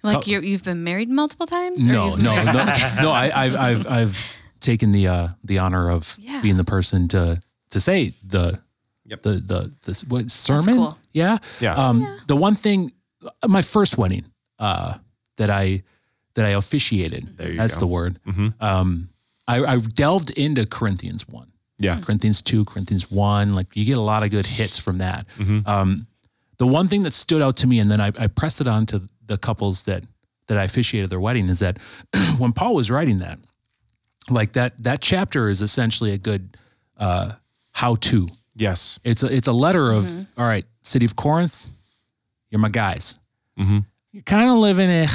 like 0.04 0.28
you 0.28 0.42
you've 0.42 0.64
been 0.64 0.84
married 0.84 1.10
multiple 1.10 1.48
times. 1.48 1.86
No, 1.88 2.10
you've 2.10 2.22
no, 2.24 2.36
no, 2.36 2.52
no. 3.02 3.12
I, 3.12 3.32
I've, 3.46 3.56
I've, 3.56 3.88
I've 3.88 4.42
taken 4.60 4.92
the 4.92 5.08
uh, 5.08 5.28
the 5.44 5.60
honor 5.60 5.90
of 5.90 6.16
Yeah. 6.20 6.42
being 6.42 6.58
the 6.58 6.64
person 6.64 7.08
to 7.10 7.42
to 7.72 7.80
say 7.80 8.14
the 8.24 8.60
Yep. 9.08 9.22
the 9.22 9.30
the 9.52 9.72
the 9.84 10.04
what 10.10 10.32
sermon. 10.32 10.76
cool. 10.78 10.98
Yeah, 11.14 11.38
Yeah. 11.62 11.76
Um, 11.76 12.06
The 12.28 12.36
one 12.36 12.56
thing, 12.56 12.92
my 13.48 13.62
first 13.62 13.98
wedding, 13.98 14.26
uh, 14.60 14.98
that 15.38 15.50
I 15.50 15.84
that 16.34 16.46
I 16.46 16.50
officiated. 16.58 17.38
There 17.38 17.52
you 17.52 17.58
that's 17.58 17.76
go. 17.76 17.82
the 17.82 17.88
word. 17.88 18.20
Mhm. 18.28 18.54
Um, 18.62 19.10
I, 19.48 19.64
I 19.64 19.78
delved 19.78 20.32
into 20.32 20.66
Corinthians 20.66 21.28
one. 21.30 21.52
Yeah. 21.78 22.00
Corinthians 22.02 22.42
2, 22.42 22.66
Corinthians 22.66 23.10
1. 23.12 23.54
Like 23.54 23.68
you 23.76 23.86
get 23.86 23.98
a 23.98 24.02
lot 24.02 24.24
of 24.24 24.30
good 24.32 24.46
hits 24.46 24.78
from 24.80 24.98
that. 25.00 25.26
Mhm. 25.38 25.68
Um, 25.68 26.08
the 26.58 26.68
one 26.68 26.88
thing 26.88 27.04
that 27.04 27.12
stood 27.14 27.42
out 27.42 27.58
to 27.58 27.68
me, 27.68 27.80
and 27.80 27.92
then 27.92 28.00
I, 28.00 28.12
I 28.18 28.28
pressed 28.28 28.62
it 28.62 28.68
on 28.68 28.86
to 28.88 29.02
the 29.26 29.38
couples 29.38 29.84
that 29.86 30.04
that 30.48 30.58
I 30.58 30.64
officiated 30.64 31.10
their 31.10 31.20
wedding, 31.20 31.50
is 31.50 31.60
that 31.60 31.80
when 32.38 32.54
Paul 32.54 32.76
was 32.76 32.90
writing 32.92 33.20
that, 33.20 33.40
like 34.30 34.54
that 34.54 34.82
that 34.84 35.02
chapter 35.02 35.50
is 35.50 35.62
essentially 35.62 36.12
a 36.12 36.18
good 36.18 36.56
uh, 36.98 37.34
how 37.72 37.96
to. 37.96 38.30
Yes. 38.56 39.00
It's 39.04 39.22
a 39.24 39.36
it's 39.36 39.48
a 39.48 39.54
letter 39.54 39.92
of 39.92 40.08
all 40.38 40.46
right, 40.46 40.66
city 40.82 41.06
of 41.06 41.16
Corinth, 41.16 41.68
you're 42.50 42.60
my 42.60 42.70
guys. 42.70 43.20
Mhm. 43.60 43.86
You're 44.12 44.24
kind 44.24 44.50
of 44.50 44.58
living 44.58 44.90
it. 44.90 45.10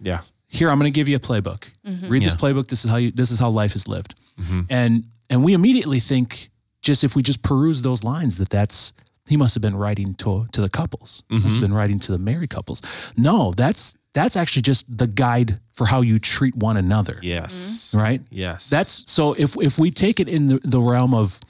Yeah. 0.00 0.20
Here, 0.48 0.70
I'm 0.70 0.78
going 0.78 0.92
to 0.92 0.94
give 0.98 1.08
you 1.08 1.16
a 1.16 1.20
playbook. 1.20 1.64
Read 2.08 2.22
this 2.22 2.34
playbook. 2.36 2.68
This 2.68 2.84
is 2.84 2.90
how 2.90 2.96
you. 2.96 3.10
This 3.10 3.30
is 3.30 3.38
how 3.38 3.48
life 3.50 3.74
is 3.74 3.88
lived. 3.88 4.14
Mhm. 4.40 4.66
And 4.70 5.04
and 5.30 5.44
we 5.44 5.52
immediately 5.52 6.00
think, 6.00 6.50
just 6.82 7.04
if 7.04 7.14
we 7.16 7.22
just 7.22 7.42
peruse 7.42 7.82
those 7.82 8.04
lines, 8.04 8.38
that 8.38 8.50
that's 8.50 8.92
he 9.28 9.36
must 9.36 9.54
have 9.54 9.62
been 9.62 9.76
writing 9.76 10.14
to 10.14 10.46
to 10.52 10.60
the 10.60 10.68
couples. 10.68 11.22
He 11.28 11.34
Must 11.34 11.46
mm-hmm. 11.46 11.54
have 11.54 11.60
been 11.60 11.74
writing 11.74 11.98
to 12.00 12.12
the 12.12 12.18
married 12.18 12.50
couples. 12.50 12.82
No, 13.16 13.52
that's 13.52 13.96
that's 14.14 14.36
actually 14.36 14.62
just 14.62 14.84
the 14.98 15.06
guide 15.06 15.60
for 15.72 15.86
how 15.86 16.00
you 16.00 16.18
treat 16.18 16.56
one 16.56 16.76
another. 16.76 17.18
Yes. 17.22 17.90
Mm-hmm. 17.90 17.98
Right. 17.98 18.22
Yes. 18.30 18.70
That's 18.70 19.10
so 19.10 19.34
if 19.34 19.56
if 19.60 19.78
we 19.78 19.90
take 19.90 20.18
it 20.18 20.28
in 20.28 20.48
the, 20.48 20.60
the 20.64 20.80
realm 20.80 21.14
of 21.14 21.40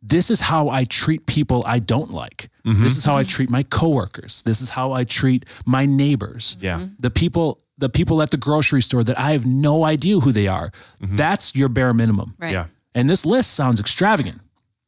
this 0.00 0.30
is 0.30 0.40
how 0.42 0.68
I 0.68 0.84
treat 0.84 1.26
people 1.26 1.64
I 1.66 1.78
don't 1.78 2.10
like. 2.10 2.50
Mm-hmm. 2.64 2.82
This 2.82 2.96
is 2.96 3.04
how 3.04 3.16
I 3.16 3.24
treat 3.24 3.50
my 3.50 3.62
coworkers. 3.62 4.42
This 4.42 4.60
is 4.60 4.70
how 4.70 4.92
I 4.92 5.04
treat 5.04 5.44
my 5.64 5.86
neighbors. 5.86 6.56
yeah. 6.60 6.86
The 6.98 7.10
people 7.10 7.60
the 7.76 7.88
people 7.88 8.22
at 8.22 8.30
the 8.30 8.36
grocery 8.36 8.80
store 8.80 9.02
that 9.02 9.18
I 9.18 9.32
have 9.32 9.44
no 9.44 9.84
idea 9.84 10.20
who 10.20 10.30
they 10.30 10.46
are. 10.46 10.70
That's 11.00 11.56
your 11.56 11.68
bare 11.68 11.92
minimum. 11.92 12.34
right. 12.38 12.52
Yeah. 12.52 12.66
And 12.94 13.08
this 13.10 13.26
list 13.26 13.52
sounds 13.54 13.80
extravagant. 13.80 14.40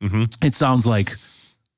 Mhm. 0.02 0.32
It 0.44 0.54
sounds 0.54 0.86
like, 0.86 1.16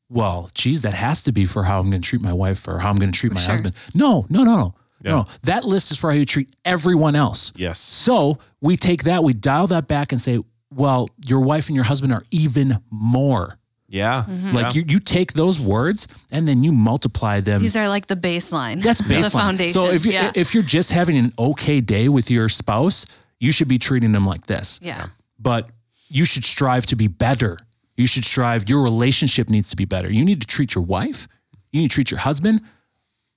well, 0.08 0.50
geez, 0.54 0.82
that 0.82 0.94
has 0.94 1.22
to 1.22 1.32
be 1.32 1.44
for 1.44 1.64
how 1.64 1.78
I'm 1.80 1.90
going 1.90 2.02
to 2.02 2.08
treat 2.08 2.22
my 2.22 2.32
wife 2.32 2.66
or 2.66 2.78
how 2.80 2.90
I'm 2.90 2.96
going 2.96 3.12
to 3.12 3.18
treat 3.18 3.32
my 3.32 3.40
Sure. 3.40 3.52
husband. 3.52 3.74
No, 3.94 4.26
no, 4.28 4.42
no, 4.44 4.56
no. 4.56 4.74
Yeah. 5.04 5.10
No, 5.12 5.26
that 5.42 5.64
list 5.64 5.92
is 5.92 5.98
for 5.98 6.10
how 6.10 6.16
you 6.16 6.24
treat 6.24 6.48
everyone 6.64 7.14
else. 7.14 7.52
Yes. 7.54 7.78
So 7.78 8.38
we 8.60 8.76
take 8.76 9.04
that, 9.04 9.22
we 9.22 9.32
dial 9.32 9.68
that 9.68 9.86
back 9.86 10.10
and 10.10 10.20
say, 10.20 10.40
well, 10.74 11.08
your 11.24 11.40
wife 11.40 11.68
and 11.68 11.76
your 11.76 11.84
husband 11.84 12.12
are 12.12 12.24
even 12.32 12.78
more 12.90 13.58
Yeah. 13.90 14.24
Like 14.52 14.74
you, 14.74 14.84
you 14.86 14.98
take 14.98 15.32
those 15.34 15.58
words 15.60 16.08
and 16.32 16.46
then 16.48 16.62
you 16.64 16.72
multiply 16.72 17.40
them. 17.40 17.62
These 17.62 17.76
are 17.76 17.88
like 17.88 18.06
the 18.08 18.16
baseline. 18.16 18.82
That's 18.82 19.00
baseline. 19.12 19.22
The 19.22 19.30
foundation. 19.30 19.72
So 19.72 19.86
if 19.90 20.04
you 20.04 20.12
yeah. 20.12 20.32
if 20.34 20.52
you're 20.52 20.62
just 20.64 20.90
having 20.92 21.16
an 21.16 21.32
okay 21.38 21.80
day 21.80 22.08
with 22.10 22.30
your 22.30 22.48
spouse, 22.50 23.06
you 23.40 23.50
should 23.52 23.68
be 23.68 23.78
treating 23.78 24.12
them 24.12 24.26
like 24.26 24.46
this. 24.46 24.78
yeah. 24.82 25.06
But 25.38 25.70
you 26.08 26.24
should 26.24 26.44
strive 26.44 26.86
to 26.86 26.96
be 26.96 27.06
better. 27.06 27.58
You 27.96 28.06
should 28.06 28.24
strive. 28.24 28.68
Your 28.68 28.82
relationship 28.82 29.48
needs 29.48 29.70
to 29.70 29.76
be 29.76 29.84
better. 29.84 30.10
You 30.10 30.24
need 30.24 30.40
to 30.40 30.46
treat 30.46 30.74
your 30.74 30.84
wife. 30.84 31.26
You 31.72 31.80
need 31.82 31.90
to 31.90 31.94
treat 31.94 32.10
your 32.10 32.20
husband 32.20 32.60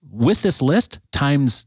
with 0.09 0.41
this 0.41 0.61
list 0.61 0.99
times 1.11 1.65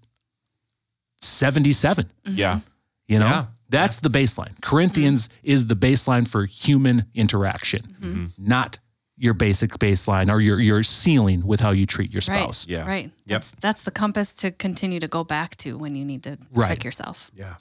seventy-seven. 1.20 2.04
Mm-hmm. 2.26 2.36
Yeah. 2.38 2.60
You 3.08 3.18
know, 3.18 3.26
Yeah. 3.26 3.46
that's 3.68 4.00
the 4.00 4.08
baseline. 4.08 4.60
Corinthians 4.62 5.28
mm-hmm. 5.28 5.38
is 5.52 5.66
the 5.66 5.76
baseline 5.76 6.26
for 6.26 6.46
human 6.46 7.06
interaction, 7.14 7.96
mm-hmm. 8.00 8.26
not 8.38 8.78
your 9.16 9.34
basic 9.34 9.70
baseline 9.72 10.30
or 10.30 10.40
your 10.40 10.58
your 10.60 10.82
ceiling 10.82 11.46
with 11.46 11.60
how 11.60 11.70
you 11.70 11.86
treat 11.86 12.12
your 12.12 12.22
Right. 12.28 12.40
spouse. 12.42 12.66
Yeah. 12.66 12.86
Right. 12.86 13.10
Yep. 13.26 13.40
That's, 13.40 13.50
that's 13.60 13.82
the 13.82 13.90
compass 13.90 14.32
to 14.36 14.50
continue 14.50 15.00
to 15.00 15.08
go 15.08 15.22
back 15.24 15.56
to 15.58 15.76
when 15.78 15.94
you 15.96 16.04
need 16.04 16.22
to 16.24 16.38
Right. 16.52 16.68
check 16.68 16.84
yourself. 16.84 17.30
Yeah. 17.34 17.54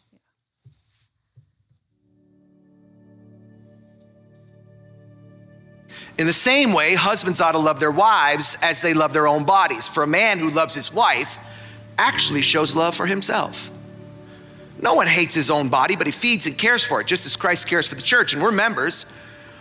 In 6.18 6.28
the 6.28 6.34
same 6.34 6.74
way, 6.74 6.96
husbands 6.96 7.42
ought 7.42 7.54
to 7.54 7.58
love 7.58 7.80
their 7.80 7.92
wives 7.92 8.58
as 8.62 8.82
they 8.82 8.94
love 8.94 9.14
their 9.14 9.28
own 9.28 9.46
bodies. 9.46 9.88
For 9.88 10.04
a 10.04 10.08
man 10.08 10.40
who 10.40 10.50
loves 10.50 10.76
his 10.76 10.94
wife 10.94 11.40
actually 11.98 12.42
shows 12.42 12.76
love 12.76 12.96
for 12.96 13.06
himself. 13.06 13.72
No 14.82 14.96
one 14.96 15.08
hates 15.08 15.34
his 15.34 15.50
own 15.50 15.70
body, 15.70 15.96
but 15.96 16.08
he 16.08 16.12
feeds 16.12 16.46
and 16.46 16.58
cares 16.58 16.84
for 16.84 17.00
it, 17.00 17.08
just 17.08 17.26
as 17.26 17.36
Christ 17.36 17.68
cares 17.68 17.88
for 17.88 17.96
the 17.96 18.02
church, 18.02 18.34
and 18.34 18.42
we're 18.42 18.52
members 18.52 19.06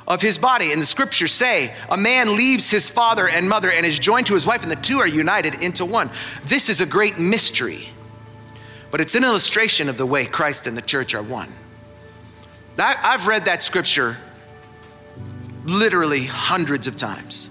of 0.08 0.20
his 0.20 0.36
body. 0.36 0.72
And 0.72 0.82
the 0.82 0.86
scriptures 0.86 1.32
say, 1.32 1.74
a 1.88 1.96
man 1.96 2.36
leaves 2.36 2.70
his 2.70 2.88
father 2.88 3.28
and 3.28 3.48
mother 3.48 3.70
and 3.70 3.86
is 3.86 3.98
joined 3.98 4.26
to 4.26 4.34
his 4.34 4.44
wife, 4.44 4.62
and 4.62 4.70
the 4.70 4.76
two 4.76 4.98
are 4.98 5.06
united 5.06 5.62
into 5.62 5.84
one. 5.84 6.10
This 6.44 6.68
is 6.68 6.80
a 6.80 6.86
great 6.86 7.18
mystery, 7.18 7.90
but 8.90 9.00
it's 9.00 9.14
an 9.14 9.22
illustration 9.22 9.88
of 9.88 9.96
the 9.96 10.06
way 10.06 10.26
Christ 10.26 10.66
and 10.66 10.76
the 10.76 10.82
church 10.82 11.14
are 11.14 11.22
one. 11.22 11.52
I've 12.78 13.28
read 13.28 13.44
that 13.44 13.62
scripture 13.62 14.16
literally 15.64 16.24
hundreds 16.24 16.86
of 16.86 16.96
times. 16.96 17.50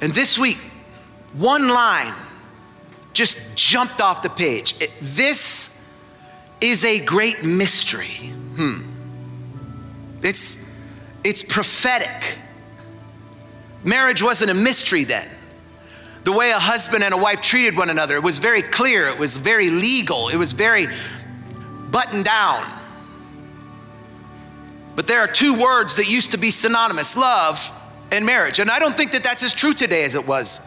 And 0.00 0.12
this 0.12 0.38
week, 0.38 0.58
one 1.32 1.68
line 1.68 2.14
just 3.12 3.56
jumped 3.56 4.00
off 4.00 4.22
the 4.22 4.30
page. 4.30 4.74
It- 4.80 4.92
this 5.00 5.82
is 6.60 6.84
a 6.84 6.98
great 7.00 7.44
mystery. 7.44 8.32
Hmm. 8.56 8.82
It's, 10.22 10.76
it's 11.24 11.42
prophetic. 11.42 12.38
Marriage 13.84 14.22
wasn't 14.22 14.50
a 14.50 14.54
mystery 14.54 15.04
then. 15.04 15.28
The 16.24 16.32
way 16.32 16.50
a 16.50 16.58
husband 16.58 17.04
and 17.04 17.14
a 17.14 17.16
wife 17.16 17.40
treated 17.40 17.76
one 17.76 17.90
another, 17.90 18.16
it 18.16 18.22
was 18.22 18.38
very 18.38 18.62
clear, 18.62 19.06
it 19.06 19.18
was 19.18 19.36
very 19.36 19.70
legal, 19.70 20.28
it 20.28 20.36
was 20.36 20.52
very 20.52 20.88
buttoned 21.90 22.24
down. 22.24 22.64
But 24.98 25.06
there 25.06 25.20
are 25.20 25.28
two 25.28 25.54
words 25.54 25.94
that 25.94 26.08
used 26.08 26.32
to 26.32 26.38
be 26.38 26.50
synonymous 26.50 27.16
love 27.16 27.70
and 28.10 28.26
marriage. 28.26 28.58
And 28.58 28.68
I 28.68 28.80
don't 28.80 28.96
think 28.96 29.12
that 29.12 29.22
that's 29.22 29.44
as 29.44 29.54
true 29.54 29.72
today 29.72 30.02
as 30.02 30.16
it 30.16 30.26
was 30.26 30.58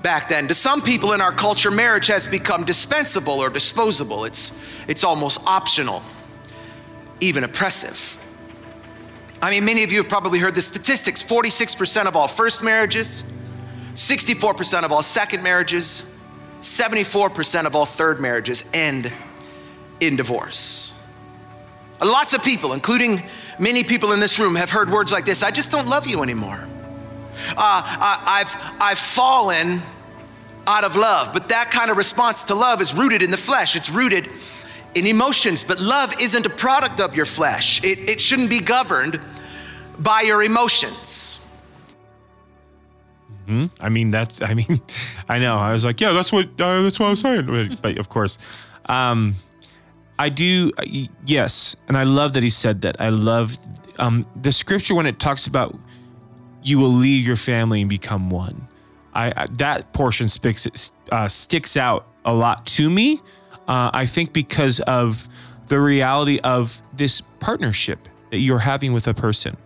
back 0.00 0.28
then. 0.28 0.46
To 0.46 0.54
some 0.54 0.80
people 0.80 1.12
in 1.12 1.20
our 1.20 1.32
culture, 1.32 1.72
marriage 1.72 2.06
has 2.06 2.28
become 2.28 2.62
dispensable 2.64 3.40
or 3.40 3.50
disposable, 3.50 4.26
it's, 4.26 4.56
it's 4.86 5.02
almost 5.02 5.40
optional, 5.44 6.04
even 7.18 7.42
oppressive. 7.42 8.16
I 9.42 9.50
mean, 9.50 9.64
many 9.64 9.82
of 9.82 9.90
you 9.90 9.98
have 10.02 10.08
probably 10.08 10.38
heard 10.38 10.54
the 10.54 10.62
statistics 10.62 11.20
46% 11.20 12.06
of 12.06 12.14
all 12.14 12.28
first 12.28 12.62
marriages, 12.62 13.24
64% 13.96 14.84
of 14.84 14.92
all 14.92 15.02
second 15.02 15.42
marriages, 15.42 16.08
74% 16.60 17.66
of 17.66 17.74
all 17.74 17.86
third 17.86 18.20
marriages 18.20 18.62
end 18.72 19.10
in 19.98 20.14
divorce. 20.14 20.94
Lots 22.00 22.32
of 22.32 22.44
people, 22.44 22.72
including 22.72 23.22
many 23.58 23.84
people 23.84 24.12
in 24.12 24.20
this 24.20 24.38
room, 24.38 24.54
have 24.54 24.70
heard 24.70 24.90
words 24.90 25.12
like 25.12 25.24
this 25.24 25.42
I 25.42 25.50
just 25.50 25.70
don't 25.70 25.88
love 25.88 26.06
you 26.06 26.22
anymore. 26.22 26.60
Uh, 27.50 27.54
I, 27.56 28.40
I've, 28.40 28.56
I've 28.80 28.98
fallen 28.98 29.80
out 30.68 30.84
of 30.84 30.94
love. 30.96 31.32
But 31.32 31.48
that 31.48 31.70
kind 31.70 31.90
of 31.90 31.96
response 31.96 32.42
to 32.44 32.54
love 32.54 32.80
is 32.80 32.94
rooted 32.94 33.22
in 33.22 33.30
the 33.30 33.36
flesh, 33.36 33.74
it's 33.74 33.90
rooted 33.90 34.28
in 34.94 35.06
emotions. 35.06 35.64
But 35.64 35.80
love 35.80 36.14
isn't 36.20 36.46
a 36.46 36.50
product 36.50 37.00
of 37.00 37.16
your 37.16 37.26
flesh, 37.26 37.82
it, 37.82 37.98
it 38.08 38.20
shouldn't 38.20 38.50
be 38.50 38.60
governed 38.60 39.20
by 39.98 40.20
your 40.20 40.42
emotions. 40.42 41.26
Hmm. 43.46 43.66
I 43.80 43.88
mean, 43.88 44.10
that's. 44.10 44.42
I 44.42 44.52
mean, 44.52 44.80
I 45.28 45.38
know. 45.38 45.56
I 45.56 45.72
was 45.72 45.82
like, 45.82 46.00
yeah, 46.02 46.12
that's 46.12 46.30
what. 46.30 46.46
Uh, 46.60 46.82
that's 46.82 47.00
what 47.00 47.06
I 47.06 47.10
was 47.10 47.20
saying. 47.20 47.78
But 47.80 47.96
of 47.96 48.10
course, 48.10 48.36
um, 48.86 49.36
I 50.18 50.28
do. 50.28 50.72
uh, 50.78 50.82
Yes, 51.24 51.76
and 51.88 51.96
I 51.96 52.02
love 52.04 52.32
that 52.34 52.42
he 52.42 52.50
said 52.50 52.80
that. 52.82 53.00
I 53.00 53.10
love 53.10 53.56
um, 53.98 54.26
the 54.40 54.52
scripture 54.52 54.94
when 54.94 55.06
it 55.06 55.18
talks 55.18 55.46
about 55.46 55.76
you 56.62 56.78
will 56.78 56.92
leave 56.92 57.26
your 57.26 57.36
family 57.36 57.80
and 57.80 57.88
become 57.90 58.30
one. 58.30 58.66
I, 59.14 59.32
I 59.36 59.46
that 59.58 59.92
portion 59.92 60.28
sticks 60.28 60.90
uh, 61.10 61.28
sticks 61.28 61.76
out 61.76 62.06
a 62.24 62.34
lot 62.34 62.66
to 62.66 62.90
me. 62.90 63.20
Uh, 63.66 63.90
I 63.92 64.06
think 64.06 64.32
because 64.32 64.80
of 64.80 65.28
the 65.66 65.80
reality 65.80 66.40
of 66.42 66.80
this 66.94 67.20
partnership 67.40 68.08
that 68.30 68.38
you're 68.38 68.58
having 68.58 68.92
with 68.92 69.06
a 69.06 69.14
person 69.14 69.56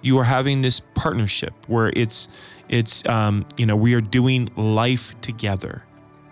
you 0.00 0.16
are 0.18 0.24
having 0.24 0.62
this 0.62 0.80
partnership 0.94 1.52
where 1.66 1.92
it's 1.96 2.28
it's 2.68 3.06
um, 3.08 3.46
you 3.56 3.66
know 3.66 3.76
we 3.76 3.94
are 3.94 4.00
doing 4.00 4.48
life 4.56 5.18
together 5.20 5.82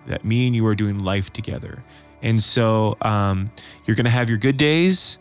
that 0.07 0.24
me 0.24 0.46
and 0.46 0.55
you 0.55 0.64
are 0.66 0.74
doing 0.74 0.98
life 1.00 1.33
together 1.33 1.83
and 2.22 2.42
so 2.42 2.96
um, 3.02 3.50
you're 3.85 3.96
gonna 3.96 4.11
have 4.11 4.29
your 4.29 4.38
good 4.38 4.57
days 4.57 5.18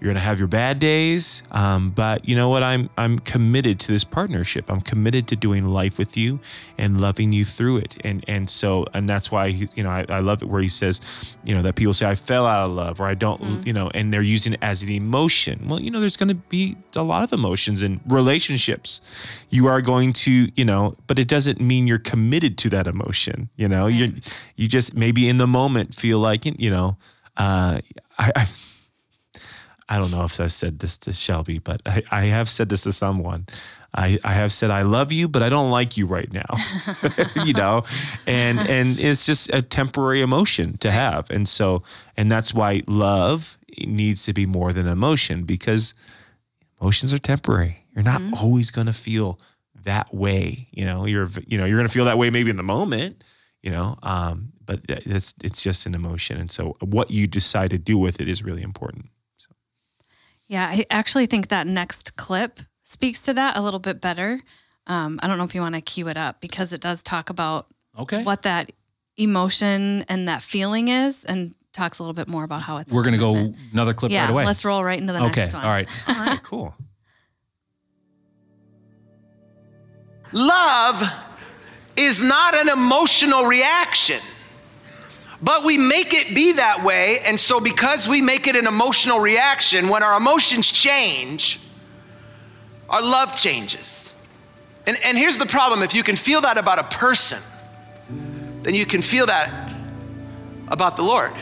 you're 0.00 0.10
gonna 0.10 0.20
have 0.20 0.38
your 0.38 0.48
bad 0.48 0.78
days 0.78 1.42
um, 1.50 1.90
but 1.90 2.28
you 2.28 2.36
know 2.36 2.48
what? 2.48 2.62
I'm 2.62 2.88
i'm 2.98 3.18
committed 3.18 3.80
to 3.80 3.92
this 3.92 4.04
partnership. 4.04 4.70
I'm 4.70 4.80
committed 4.80 5.26
to 5.28 5.36
doing 5.36 5.66
life 5.66 5.98
with 5.98 6.16
you 6.16 6.40
and 6.76 7.00
loving 7.00 7.32
you 7.32 7.44
through 7.44 7.78
it. 7.78 7.96
And 8.04 8.24
and 8.28 8.48
so 8.48 8.86
and 8.94 9.08
that's 9.08 9.30
why 9.30 9.48
he, 9.48 9.68
you 9.74 9.82
know 9.82 9.90
I, 9.90 10.04
I 10.08 10.20
love 10.20 10.42
it 10.42 10.48
where 10.48 10.62
he 10.62 10.68
says 10.68 11.00
you 11.44 11.54
know 11.54 11.62
that 11.62 11.74
people 11.74 11.94
say 11.94 12.06
i 12.06 12.14
fell 12.14 12.46
out 12.46 12.66
of 12.66 12.72
love 12.72 13.00
or 13.00 13.06
i 13.06 13.14
don't 13.14 13.66
you 13.66 13.72
know 13.72 13.90
and 13.94 14.12
they're 14.12 14.22
using 14.22 14.52
it 14.54 14.60
as 14.62 14.82
an 14.82 14.90
emotion. 14.90 15.66
Well 15.68 15.80
you 15.80 15.90
know 15.90 16.00
there's 16.00 16.16
going 16.16 16.28
to 16.28 16.34
be 16.34 16.76
a 16.94 17.02
lot 17.02 17.22
of 17.22 17.32
emotions 17.32 17.82
in 17.82 18.00
relationships. 18.06 19.00
You 19.50 19.66
are 19.66 19.80
going 19.80 20.12
to 20.24 20.48
you 20.54 20.64
know 20.64 20.96
but 21.06 21.18
it 21.18 21.28
doesn't 21.28 21.60
mean 21.60 21.86
you're 21.86 21.98
committed 21.98 22.58
to 22.58 22.70
that 22.70 22.86
emotion 22.86 23.48
you 23.56 23.68
know? 23.68 23.86
You 23.86 24.14
you 24.56 24.68
just 24.68 24.94
maybe 24.94 25.28
in 25.28 25.38
the 25.38 25.46
moment 25.46 25.94
feel 25.94 26.18
like 26.18 26.44
you 26.44 26.70
know? 26.70 26.96
Uh 27.36 27.80
I, 28.18 28.32
I 28.36 28.48
I 29.88 29.98
don't 29.98 30.10
know 30.10 30.24
if 30.24 30.38
I 30.40 30.48
said 30.48 30.80
this 30.80 30.98
to 30.98 31.12
Shelby, 31.12 31.58
but 31.58 31.80
I, 31.86 32.02
I 32.10 32.24
have 32.24 32.48
said 32.48 32.68
this 32.68 32.82
to 32.82 32.92
someone. 32.92 33.46
I, 33.94 34.18
I 34.22 34.34
have 34.34 34.52
said 34.52 34.70
I 34.70 34.82
love 34.82 35.12
you, 35.12 35.28
but 35.28 35.42
I 35.42 35.48
don't 35.48 35.70
like 35.70 35.96
you 35.96 36.06
right 36.06 36.30
now. 36.30 36.54
you 37.44 37.54
know, 37.54 37.84
and 38.26 38.58
and 38.60 38.98
it's 39.00 39.24
just 39.24 39.52
a 39.54 39.62
temporary 39.62 40.20
emotion 40.20 40.76
to 40.78 40.90
have, 40.90 41.30
and 41.30 41.48
so 41.48 41.82
and 42.16 42.30
that's 42.30 42.52
why 42.52 42.82
love 42.86 43.56
needs 43.86 44.24
to 44.24 44.32
be 44.34 44.44
more 44.44 44.72
than 44.72 44.86
emotion 44.86 45.44
because 45.44 45.94
emotions 46.80 47.14
are 47.14 47.18
temporary. 47.18 47.84
You're 47.94 48.04
not 48.04 48.20
always 48.40 48.70
going 48.70 48.88
to 48.88 48.92
feel 48.92 49.40
that 49.84 50.12
way. 50.14 50.68
You 50.70 50.84
know, 50.84 51.06
you're 51.06 51.30
you 51.46 51.56
know 51.56 51.64
you're 51.64 51.78
going 51.78 51.88
to 51.88 51.92
feel 51.92 52.04
that 52.04 52.18
way 52.18 52.28
maybe 52.30 52.50
in 52.50 52.56
the 52.56 52.62
moment. 52.62 53.24
You 53.62 53.70
know, 53.70 53.98
um, 54.02 54.52
but 54.66 54.80
it's 54.86 55.34
it's 55.42 55.62
just 55.62 55.86
an 55.86 55.94
emotion, 55.94 56.38
and 56.38 56.50
so 56.50 56.76
what 56.80 57.10
you 57.10 57.26
decide 57.26 57.70
to 57.70 57.78
do 57.78 57.96
with 57.96 58.20
it 58.20 58.28
is 58.28 58.42
really 58.42 58.62
important. 58.62 59.06
Yeah, 60.48 60.66
I 60.68 60.86
actually 60.90 61.26
think 61.26 61.48
that 61.48 61.66
next 61.66 62.16
clip 62.16 62.60
speaks 62.82 63.20
to 63.22 63.34
that 63.34 63.56
a 63.56 63.60
little 63.60 63.80
bit 63.80 64.00
better. 64.00 64.40
Um, 64.86 65.20
I 65.22 65.28
don't 65.28 65.36
know 65.38 65.44
if 65.44 65.54
you 65.54 65.60
want 65.60 65.74
to 65.74 65.80
cue 65.82 66.08
it 66.08 66.16
up 66.16 66.40
because 66.40 66.72
it 66.72 66.80
does 66.80 67.02
talk 67.02 67.28
about 67.30 67.66
Okay. 67.98 68.22
what 68.22 68.42
that 68.42 68.72
emotion 69.16 70.04
and 70.08 70.26
that 70.28 70.42
feeling 70.42 70.88
is 70.88 71.24
and 71.26 71.54
talks 71.74 71.98
a 71.98 72.02
little 72.02 72.14
bit 72.14 72.28
more 72.28 72.44
about 72.44 72.62
how 72.62 72.78
it's. 72.78 72.92
We're 72.94 73.02
going 73.02 73.12
to 73.12 73.18
go 73.18 73.52
another 73.72 73.92
clip 73.92 74.10
Yeah, 74.10 74.22
right 74.24 74.30
away. 74.30 74.44
let's 74.46 74.64
roll 74.64 74.82
right 74.82 74.98
into 74.98 75.12
the 75.12 75.22
okay. 75.24 75.40
next 75.42 75.54
one. 75.54 75.64
All 75.64 75.70
right. 75.70 75.88
All 76.08 76.14
right, 76.14 76.42
cool. 76.42 76.74
Love 80.32 81.02
is 81.96 82.22
not 82.22 82.54
an 82.54 82.68
emotional 82.68 83.44
reaction, 83.44 84.20
but 85.40 85.64
we 85.64 85.78
make 85.78 86.14
it 86.14 86.34
be 86.34 86.52
that 86.52 86.82
way. 86.84 87.20
And 87.20 87.38
so, 87.38 87.60
because 87.60 88.08
we 88.08 88.20
make 88.20 88.46
it 88.46 88.56
an 88.56 88.66
emotional 88.66 89.20
reaction, 89.20 89.88
when 89.88 90.02
our 90.02 90.16
emotions 90.16 90.66
change, 90.66 91.60
our 92.90 93.02
love 93.02 93.36
changes. 93.36 94.26
And, 94.86 94.98
and 95.04 95.18
here's 95.18 95.38
the 95.38 95.46
problem 95.46 95.82
if 95.82 95.94
you 95.94 96.02
can 96.02 96.16
feel 96.16 96.40
that 96.40 96.58
about 96.58 96.78
a 96.78 96.84
person, 96.84 97.38
then 98.62 98.74
you 98.74 98.86
can 98.86 99.02
feel 99.02 99.26
that 99.26 99.72
about 100.68 100.96
the 100.96 101.02
Lord. 101.02 101.32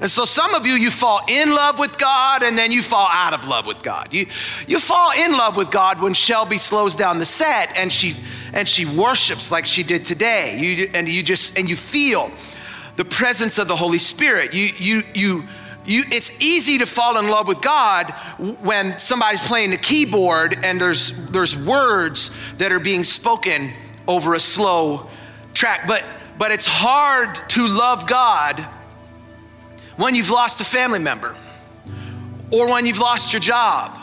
And 0.00 0.10
so 0.10 0.24
some 0.24 0.54
of 0.54 0.66
you, 0.66 0.72
you 0.74 0.90
fall 0.90 1.20
in 1.28 1.54
love 1.54 1.78
with 1.78 1.98
God 1.98 2.42
and 2.42 2.56
then 2.56 2.72
you 2.72 2.82
fall 2.82 3.06
out 3.10 3.34
of 3.34 3.46
love 3.46 3.66
with 3.66 3.82
God. 3.82 4.08
You, 4.12 4.26
you 4.66 4.78
fall 4.78 5.12
in 5.12 5.32
love 5.32 5.58
with 5.58 5.70
God 5.70 6.00
when 6.00 6.14
Shelby 6.14 6.56
slows 6.56 6.96
down 6.96 7.18
the 7.18 7.26
set 7.26 7.76
and 7.76 7.92
she, 7.92 8.16
and 8.54 8.66
she 8.66 8.86
worships 8.86 9.50
like 9.50 9.66
she 9.66 9.82
did 9.82 10.06
today. 10.06 10.58
You, 10.58 10.90
and 10.94 11.06
you 11.06 11.22
just, 11.22 11.58
and 11.58 11.68
you 11.68 11.76
feel 11.76 12.30
the 13.00 13.04
presence 13.06 13.56
of 13.56 13.66
the 13.66 13.76
Holy 13.76 13.98
Spirit. 13.98 14.52
You, 14.52 14.64
you, 14.76 15.02
you, 15.14 15.44
you, 15.86 16.04
it's 16.12 16.38
easy 16.38 16.76
to 16.76 16.84
fall 16.84 17.16
in 17.16 17.30
love 17.30 17.48
with 17.48 17.62
God 17.62 18.10
when 18.60 18.98
somebody's 18.98 19.40
playing 19.46 19.70
the 19.70 19.78
keyboard 19.78 20.58
and 20.62 20.78
there's, 20.78 21.26
there's 21.28 21.56
words 21.56 22.30
that 22.58 22.72
are 22.72 22.78
being 22.78 23.02
spoken 23.02 23.72
over 24.06 24.34
a 24.34 24.38
slow 24.38 25.08
track. 25.54 25.86
But, 25.86 26.04
but 26.36 26.52
it's 26.52 26.66
hard 26.66 27.40
to 27.48 27.68
love 27.68 28.06
God 28.06 28.60
when 29.96 30.14
you've 30.14 30.28
lost 30.28 30.60
a 30.60 30.64
family 30.64 30.98
member, 30.98 31.34
or 32.52 32.68
when 32.68 32.84
you've 32.84 32.98
lost 32.98 33.32
your 33.32 33.40
job, 33.40 33.96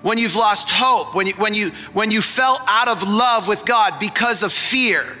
when 0.00 0.16
you've 0.16 0.34
lost 0.34 0.70
hope, 0.70 1.14
when 1.14 1.26
you, 1.26 1.34
when 1.34 1.52
you, 1.52 1.72
when 1.92 2.10
you 2.10 2.22
fell 2.22 2.58
out 2.66 2.88
of 2.88 3.06
love 3.06 3.48
with 3.48 3.66
God 3.66 4.00
because 4.00 4.42
of 4.42 4.50
fear. 4.50 5.18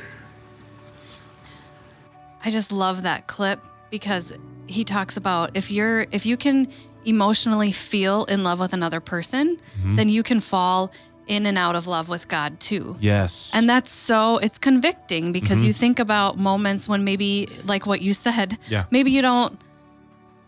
I 2.44 2.50
just 2.50 2.72
love 2.72 3.02
that 3.02 3.26
clip 3.26 3.66
because 3.90 4.32
he 4.66 4.84
talks 4.84 5.16
about 5.16 5.56
if 5.56 5.70
you're 5.70 6.06
if 6.10 6.24
you 6.26 6.36
can 6.36 6.68
emotionally 7.04 7.72
feel 7.72 8.24
in 8.26 8.42
love 8.42 8.60
with 8.60 8.72
another 8.72 9.00
person, 9.00 9.56
mm-hmm. 9.56 9.94
then 9.94 10.08
you 10.08 10.22
can 10.22 10.40
fall 10.40 10.92
in 11.26 11.46
and 11.46 11.56
out 11.56 11.76
of 11.76 11.86
love 11.86 12.08
with 12.08 12.28
God 12.28 12.58
too. 12.60 12.96
Yes. 13.00 13.52
And 13.54 13.68
that's 13.68 13.92
so 13.92 14.38
it's 14.38 14.58
convicting 14.58 15.32
because 15.32 15.58
mm-hmm. 15.58 15.68
you 15.68 15.72
think 15.72 15.98
about 15.98 16.38
moments 16.38 16.88
when 16.88 17.04
maybe 17.04 17.48
like 17.64 17.86
what 17.86 18.02
you 18.02 18.14
said, 18.14 18.58
yeah. 18.68 18.84
maybe 18.90 19.10
you 19.10 19.22
don't 19.22 19.58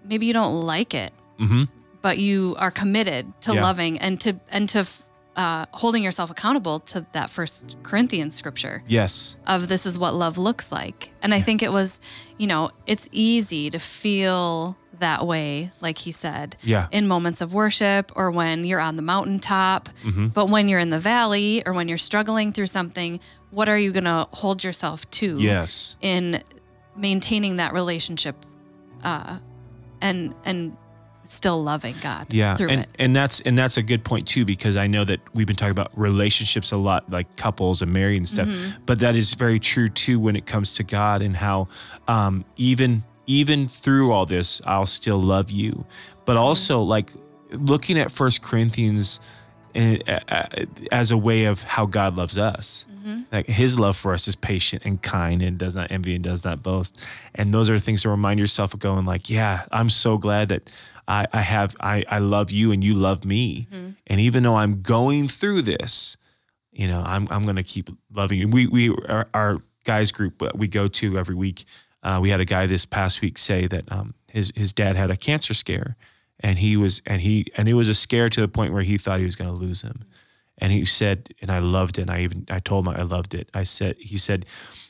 maybe 0.04 0.26
you 0.26 0.32
don't 0.32 0.60
like 0.60 0.94
it, 0.94 1.12
mm-hmm. 1.38 1.64
but 2.00 2.18
you 2.18 2.56
are 2.58 2.70
committed 2.70 3.32
to 3.42 3.54
yeah. 3.54 3.62
loving 3.62 3.98
and 3.98 4.20
to 4.22 4.38
and 4.50 4.68
to 4.70 4.86
uh, 5.36 5.66
holding 5.72 6.02
yourself 6.02 6.30
accountable 6.30 6.80
to 6.80 7.06
that 7.12 7.30
First 7.30 7.76
Corinthians 7.82 8.34
scripture. 8.34 8.82
Yes. 8.86 9.36
Of 9.46 9.68
this 9.68 9.86
is 9.86 9.98
what 9.98 10.14
love 10.14 10.38
looks 10.38 10.70
like, 10.70 11.12
and 11.22 11.32
I 11.32 11.40
think 11.40 11.62
it 11.62 11.72
was, 11.72 12.00
you 12.38 12.46
know, 12.46 12.70
it's 12.86 13.08
easy 13.12 13.70
to 13.70 13.78
feel 13.78 14.76
that 14.98 15.26
way, 15.26 15.70
like 15.80 15.98
he 15.98 16.12
said, 16.12 16.56
yeah. 16.62 16.86
in 16.90 17.06
moments 17.06 17.40
of 17.40 17.52
worship 17.52 18.12
or 18.14 18.30
when 18.30 18.64
you're 18.64 18.80
on 18.80 18.96
the 18.96 19.02
mountaintop. 19.02 19.88
Mm-hmm. 20.04 20.28
But 20.28 20.48
when 20.48 20.68
you're 20.68 20.78
in 20.78 20.90
the 20.90 20.98
valley 20.98 21.62
or 21.66 21.72
when 21.72 21.88
you're 21.88 21.98
struggling 21.98 22.52
through 22.52 22.66
something, 22.66 23.20
what 23.50 23.68
are 23.68 23.78
you 23.78 23.92
going 23.92 24.04
to 24.04 24.28
hold 24.32 24.62
yourself 24.62 25.10
to? 25.12 25.38
Yes. 25.38 25.96
In 26.00 26.42
maintaining 26.96 27.56
that 27.56 27.72
relationship 27.72 28.36
uh, 29.02 29.38
and 30.00 30.34
and 30.44 30.76
still 31.24 31.62
loving 31.62 31.94
God 32.02 32.32
yeah, 32.32 32.56
through 32.56 32.68
and, 32.68 32.80
it. 32.82 32.88
And 32.98 33.14
that's 33.14 33.40
and 33.40 33.56
that's 33.56 33.76
a 33.76 33.82
good 33.82 34.04
point 34.04 34.26
too, 34.26 34.44
because 34.44 34.76
I 34.76 34.86
know 34.86 35.04
that 35.04 35.20
we've 35.34 35.46
been 35.46 35.56
talking 35.56 35.72
about 35.72 35.90
relationships 35.98 36.72
a 36.72 36.76
lot, 36.76 37.08
like 37.10 37.36
couples 37.36 37.82
and 37.82 37.92
married 37.92 38.18
and 38.18 38.28
stuff. 38.28 38.48
Mm-hmm. 38.48 38.82
But 38.86 38.98
that 39.00 39.16
is 39.16 39.34
very 39.34 39.60
true 39.60 39.88
too 39.88 40.18
when 40.18 40.36
it 40.36 40.46
comes 40.46 40.72
to 40.74 40.84
God 40.84 41.22
and 41.22 41.36
how 41.36 41.68
um, 42.08 42.44
even 42.56 43.04
even 43.26 43.68
through 43.68 44.12
all 44.12 44.26
this, 44.26 44.60
I'll 44.66 44.86
still 44.86 45.20
love 45.20 45.50
you. 45.50 45.84
But 46.24 46.32
mm-hmm. 46.32 46.42
also 46.42 46.80
mm-hmm. 46.80 46.90
like 46.90 47.10
looking 47.52 47.98
at 47.98 48.10
First 48.10 48.42
Corinthians 48.42 49.20
eh, 49.74 49.98
eh, 50.06 50.20
eh, 50.28 50.64
as 50.90 51.10
a 51.10 51.16
way 51.16 51.44
of 51.44 51.62
how 51.62 51.86
God 51.86 52.16
loves 52.16 52.38
us. 52.38 52.86
Mm-hmm. 52.90 53.22
Like 53.32 53.46
his 53.46 53.78
love 53.78 53.96
for 53.96 54.12
us 54.12 54.28
is 54.28 54.36
patient 54.36 54.82
and 54.84 55.00
kind 55.02 55.42
and 55.42 55.58
does 55.58 55.74
not 55.74 55.90
envy 55.90 56.14
and 56.14 56.22
does 56.22 56.44
not 56.44 56.62
boast. 56.62 57.02
And 57.34 57.52
those 57.52 57.68
are 57.68 57.78
things 57.78 58.02
to 58.02 58.10
remind 58.10 58.38
yourself 58.38 58.74
of 58.74 58.80
going 58.80 59.06
like, 59.06 59.28
yeah, 59.28 59.62
I'm 59.72 59.90
so 59.90 60.18
glad 60.18 60.48
that 60.50 60.70
I, 61.08 61.26
I 61.32 61.40
have, 61.42 61.76
I, 61.80 62.04
I 62.08 62.18
love 62.18 62.50
you 62.50 62.72
and 62.72 62.82
you 62.82 62.94
love 62.94 63.24
me. 63.24 63.66
Mm-hmm. 63.72 63.90
And 64.06 64.20
even 64.20 64.42
though 64.42 64.56
I'm 64.56 64.82
going 64.82 65.28
through 65.28 65.62
this, 65.62 66.16
you 66.70 66.86
know, 66.88 67.02
I'm, 67.04 67.26
I'm 67.30 67.42
going 67.42 67.56
to 67.56 67.62
keep 67.62 67.90
loving 68.12 68.38
you. 68.38 68.48
We, 68.48 68.66
we, 68.66 68.90
our, 69.08 69.28
our 69.34 69.62
guys 69.84 70.12
group 70.12 70.42
we 70.54 70.68
go 70.68 70.88
to 70.88 71.18
every 71.18 71.34
week. 71.34 71.64
Uh, 72.02 72.18
we 72.20 72.30
had 72.30 72.40
a 72.40 72.44
guy 72.44 72.66
this 72.66 72.84
past 72.84 73.20
week 73.20 73.38
say 73.38 73.66
that 73.66 73.90
um, 73.92 74.10
his, 74.30 74.52
his 74.56 74.72
dad 74.72 74.96
had 74.96 75.10
a 75.10 75.16
cancer 75.16 75.54
scare 75.54 75.96
and 76.40 76.58
he 76.58 76.76
was, 76.76 77.02
and 77.06 77.22
he, 77.22 77.46
and 77.56 77.68
it 77.68 77.74
was 77.74 77.88
a 77.88 77.94
scare 77.94 78.28
to 78.30 78.40
the 78.40 78.48
point 78.48 78.72
where 78.72 78.82
he 78.82 78.98
thought 78.98 79.18
he 79.18 79.24
was 79.24 79.36
going 79.36 79.50
to 79.50 79.56
lose 79.56 79.82
him. 79.82 80.04
And 80.58 80.72
he 80.72 80.84
said, 80.84 81.34
and 81.40 81.50
I 81.50 81.58
loved 81.58 81.98
it. 81.98 82.02
And 82.02 82.10
I 82.10 82.20
even 82.20 82.46
I 82.50 82.60
told 82.60 82.86
him 82.86 82.94
I 82.94 83.02
loved 83.02 83.34
it. 83.34 83.50
I 83.52 83.64
said, 83.64 83.96
he 83.98 84.18
said, 84.18 84.46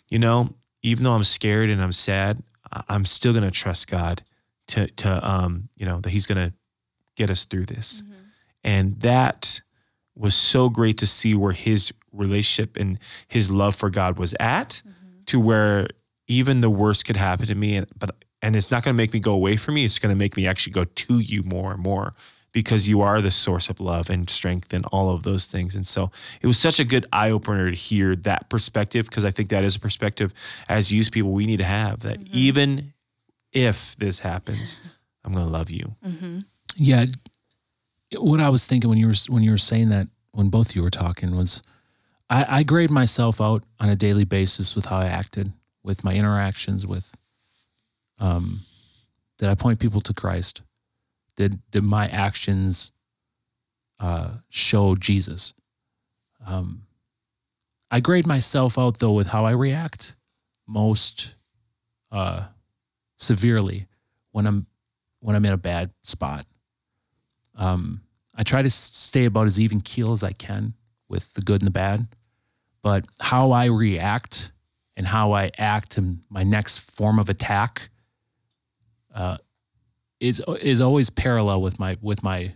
you 0.08 0.18
know, 0.18 0.54
even 0.82 1.04
though 1.04 1.12
I'm 1.12 1.24
scared 1.24 1.70
and 1.70 1.80
I'm 1.80 1.92
sad, 1.92 2.42
I'm 2.88 3.04
still 3.04 3.32
gonna 3.32 3.50
trust 3.50 3.90
God 3.90 4.22
to 4.72 4.88
to 4.88 5.28
um, 5.28 5.68
you 5.76 5.86
know, 5.86 6.00
that 6.00 6.10
He's 6.10 6.26
gonna 6.26 6.52
get 7.16 7.30
us 7.30 7.44
through 7.44 7.66
this. 7.66 8.02
Mm-hmm. 8.02 8.12
And 8.64 9.00
that 9.00 9.60
was 10.14 10.34
so 10.34 10.68
great 10.68 10.98
to 10.98 11.06
see 11.06 11.34
where 11.34 11.52
his 11.52 11.92
relationship 12.12 12.76
and 12.76 12.98
his 13.28 13.50
love 13.50 13.74
for 13.74 13.90
God 13.90 14.18
was 14.18 14.34
at, 14.38 14.82
mm-hmm. 14.86 15.24
to 15.26 15.40
where 15.40 15.88
even 16.28 16.60
the 16.60 16.70
worst 16.70 17.04
could 17.04 17.16
happen 17.16 17.46
to 17.46 17.54
me, 17.54 17.76
and 17.76 17.86
but 17.98 18.14
and 18.40 18.56
it's 18.56 18.70
not 18.70 18.82
going 18.82 18.94
to 18.94 18.96
make 18.96 19.12
me 19.12 19.20
go 19.20 19.32
away 19.32 19.56
from 19.56 19.76
you 19.76 19.84
It's 19.84 19.98
going 19.98 20.14
to 20.14 20.18
make 20.18 20.36
me 20.36 20.46
actually 20.46 20.72
go 20.72 20.84
to 20.84 21.18
you 21.18 21.42
more 21.44 21.72
and 21.72 21.80
more 21.80 22.14
because 22.50 22.88
you 22.88 23.00
are 23.00 23.22
the 23.22 23.30
source 23.30 23.70
of 23.70 23.80
love 23.80 24.10
and 24.10 24.28
strength 24.28 24.74
and 24.74 24.84
all 24.86 25.10
of 25.10 25.22
those 25.22 25.46
things. 25.46 25.74
And 25.74 25.86
so 25.86 26.10
it 26.42 26.46
was 26.46 26.58
such 26.58 26.78
a 26.78 26.84
good 26.84 27.06
eye 27.12 27.30
opener 27.30 27.70
to 27.70 27.76
hear 27.76 28.14
that 28.16 28.50
perspective 28.50 29.06
because 29.06 29.24
I 29.24 29.30
think 29.30 29.48
that 29.48 29.64
is 29.64 29.76
a 29.76 29.80
perspective 29.80 30.34
as 30.68 30.92
youth 30.92 31.12
people 31.12 31.32
we 31.32 31.46
need 31.46 31.58
to 31.58 31.64
have 31.64 32.00
that 32.00 32.18
mm-hmm. 32.18 32.30
even 32.32 32.92
if 33.52 33.96
this 33.96 34.20
happens, 34.20 34.76
I'm 35.24 35.32
going 35.32 35.44
to 35.44 35.50
love 35.50 35.70
you. 35.70 35.96
Mm-hmm. 36.04 36.38
Yeah. 36.76 37.06
What 38.16 38.40
I 38.40 38.48
was 38.48 38.66
thinking 38.66 38.90
when 38.90 38.98
you 38.98 39.06
were 39.06 39.14
when 39.28 39.42
you 39.42 39.50
were 39.50 39.58
saying 39.58 39.88
that 39.90 40.08
when 40.32 40.48
both 40.48 40.70
of 40.70 40.76
you 40.76 40.82
were 40.82 40.90
talking 40.90 41.36
was 41.36 41.62
I, 42.28 42.58
I 42.58 42.62
grade 42.62 42.90
myself 42.90 43.40
out 43.40 43.62
on 43.78 43.88
a 43.88 43.96
daily 43.96 44.24
basis 44.24 44.74
with 44.74 44.86
how 44.86 44.98
I 44.98 45.06
acted, 45.06 45.52
with 45.82 46.04
my 46.04 46.14
interactions, 46.14 46.86
with 46.86 47.14
um, 48.18 48.60
did 49.38 49.48
I 49.48 49.54
point 49.54 49.80
people 49.80 50.00
to 50.02 50.14
Christ? 50.14 50.62
Did 51.36 51.60
did 51.70 51.82
my 51.82 52.08
actions 52.08 52.92
uh, 54.00 54.38
show 54.48 54.94
Jesus? 54.94 55.54
Um, 56.46 56.82
I 57.90 58.00
grade 58.00 58.26
myself 58.26 58.78
out 58.78 58.98
though 58.98 59.12
with 59.12 59.28
how 59.28 59.44
I 59.44 59.50
react 59.50 60.16
most 60.66 61.34
uh, 62.10 62.48
severely 63.22 63.86
when 64.32 64.46
I'm 64.46 64.66
when 65.20 65.36
I'm 65.36 65.44
in 65.44 65.52
a 65.52 65.58
bad 65.58 65.90
spot. 66.02 66.46
Um, 67.54 68.02
I 68.34 68.42
try 68.42 68.62
to 68.62 68.70
stay 68.70 69.24
about 69.24 69.46
as 69.46 69.60
even 69.60 69.80
keel 69.80 70.12
as 70.12 70.24
I 70.24 70.32
can 70.32 70.74
with 71.08 71.34
the 71.34 71.42
good 71.42 71.60
and 71.60 71.66
the 71.66 71.72
bad, 71.72 72.08
but 72.82 73.06
how 73.20 73.52
I 73.52 73.66
react 73.66 74.52
and 74.96 75.06
how 75.06 75.32
I 75.32 75.50
act 75.56 75.96
in 75.96 76.22
my 76.28 76.42
next 76.42 76.90
form 76.90 77.18
of 77.18 77.28
attack 77.28 77.90
uh, 79.14 79.38
is 80.18 80.42
is 80.60 80.80
always 80.80 81.10
parallel 81.10 81.62
with 81.62 81.78
my 81.78 81.96
with 82.00 82.22
my 82.22 82.54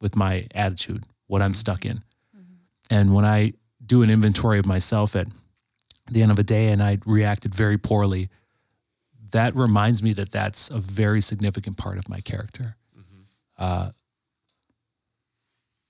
with 0.00 0.16
my 0.16 0.46
attitude, 0.54 1.04
what 1.26 1.42
I'm 1.42 1.54
stuck 1.54 1.84
in. 1.84 2.02
Mm-hmm. 2.36 2.54
And 2.90 3.14
when 3.14 3.24
I 3.24 3.52
do 3.84 4.02
an 4.02 4.10
inventory 4.10 4.58
of 4.58 4.66
myself 4.66 5.14
at 5.14 5.26
the 6.10 6.22
end 6.22 6.30
of 6.30 6.38
a 6.38 6.42
day 6.42 6.68
and 6.68 6.82
I 6.82 6.98
reacted 7.04 7.54
very 7.54 7.76
poorly, 7.76 8.30
that 9.32 9.54
reminds 9.54 10.02
me 10.02 10.12
that 10.14 10.30
that's 10.30 10.70
a 10.70 10.78
very 10.78 11.20
significant 11.20 11.76
part 11.76 11.98
of 11.98 12.08
my 12.08 12.20
character. 12.20 12.76
Mm-hmm. 12.96 13.22
Uh, 13.58 13.90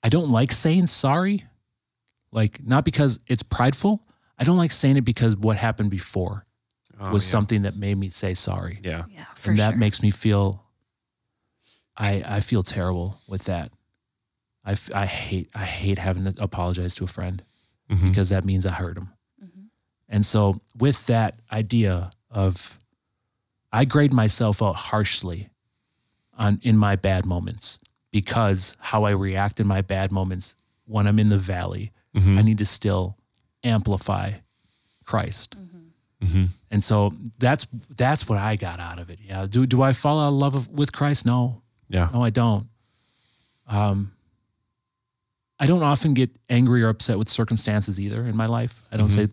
I 0.03 0.09
don't 0.09 0.31
like 0.31 0.53
saying 0.53 0.87
sorry, 0.87 1.44
like 2.33 2.64
not 2.64 2.85
because 2.85 3.20
it's 3.26 3.42
prideful. 3.42 4.03
I 4.38 4.44
don't 4.44 4.57
like 4.57 4.72
saying 4.72 4.96
it 4.96 5.05
because 5.05 5.37
what 5.37 5.57
happened 5.57 5.90
before 5.90 6.46
oh, 6.98 7.12
was 7.12 7.26
yeah. 7.26 7.33
something 7.33 7.62
that 7.62 7.76
made 7.76 7.98
me 7.98 8.09
say 8.09 8.35
sorry. 8.35 8.81
Yeah, 8.83 9.05
yeah, 9.11 9.26
and 9.44 9.59
that 9.59 9.72
sure. 9.72 9.79
makes 9.79 10.03
me 10.03 10.11
feel 10.11 10.64
I 11.96 12.22
I 12.26 12.40
feel 12.40 12.62
terrible 12.62 13.20
with 13.29 13.44
that. 13.44 13.72
I, 14.64 14.74
I 14.94 15.07
hate 15.07 15.50
I 15.55 15.64
hate 15.64 15.98
having 15.98 16.24
to 16.24 16.35
apologize 16.42 16.94
to 16.96 17.05
a 17.05 17.09
friend 17.09 17.42
mm-hmm. 17.90 18.09
because 18.09 18.31
that 18.31 18.44
means 18.44 18.64
I 18.66 18.72
hurt 18.72 18.96
him. 18.96 19.11
Mm-hmm. 19.42 19.61
And 20.09 20.24
so 20.24 20.61
with 20.79 21.07
that 21.07 21.40
idea 21.53 22.11
of 22.31 22.79
I 23.72 23.85
grade 23.85 24.12
myself 24.12 24.62
out 24.62 24.76
harshly 24.76 25.50
on 26.37 26.61
in 26.62 26.76
my 26.76 26.96
bad 26.96 27.24
moments 27.26 27.78
because 28.11 28.76
how 28.80 29.04
I 29.04 29.11
react 29.12 29.61
in 29.61 29.66
my 29.66 29.83
bad 29.83 30.11
moments 30.11 30.56
when 30.87 31.06
I'm 31.06 31.18
in 31.18 31.28
the 31.28 31.38
valley, 31.38 31.92
mm-hmm. 32.14 32.38
I 32.38 32.42
need 32.42 32.59
to 32.59 32.66
still 32.66 33.16
amplify 33.62 34.33
Christ. 35.04 35.56
Mm-hmm. 35.56 36.27
mm-hmm. 36.27 36.44
And 36.73 36.85
so 36.85 37.12
that's 37.38 37.66
that's 37.96 38.29
what 38.29 38.38
I 38.38 38.54
got 38.54 38.79
out 38.79 39.00
of 39.00 39.10
it. 39.10 39.18
Yeah. 39.23 39.46
Do 39.48 39.66
do 39.66 39.83
I 39.83 39.92
fall 39.92 40.21
out 40.21 40.29
of 40.29 40.35
love 40.35 40.68
with 40.68 40.92
Christ? 40.92 41.27
No. 41.27 41.62
Yeah. 41.88 42.08
No, 42.12 42.23
I 42.23 42.31
don't. 42.31 42.68
Um, 43.66 44.12
I 45.58 45.66
don't 45.66 45.83
often 45.83 46.14
get 46.14 46.31
angry 46.48 46.83
or 46.83 46.88
upset 46.88 47.18
with 47.18 47.29
circumstances 47.29 48.00
either 48.00 48.25
in 48.25 48.37
my 48.37 48.46
life. 48.46 48.81
I 48.90 48.96
don't 48.96 49.08
mm-hmm. 49.08 49.27
say, 49.27 49.33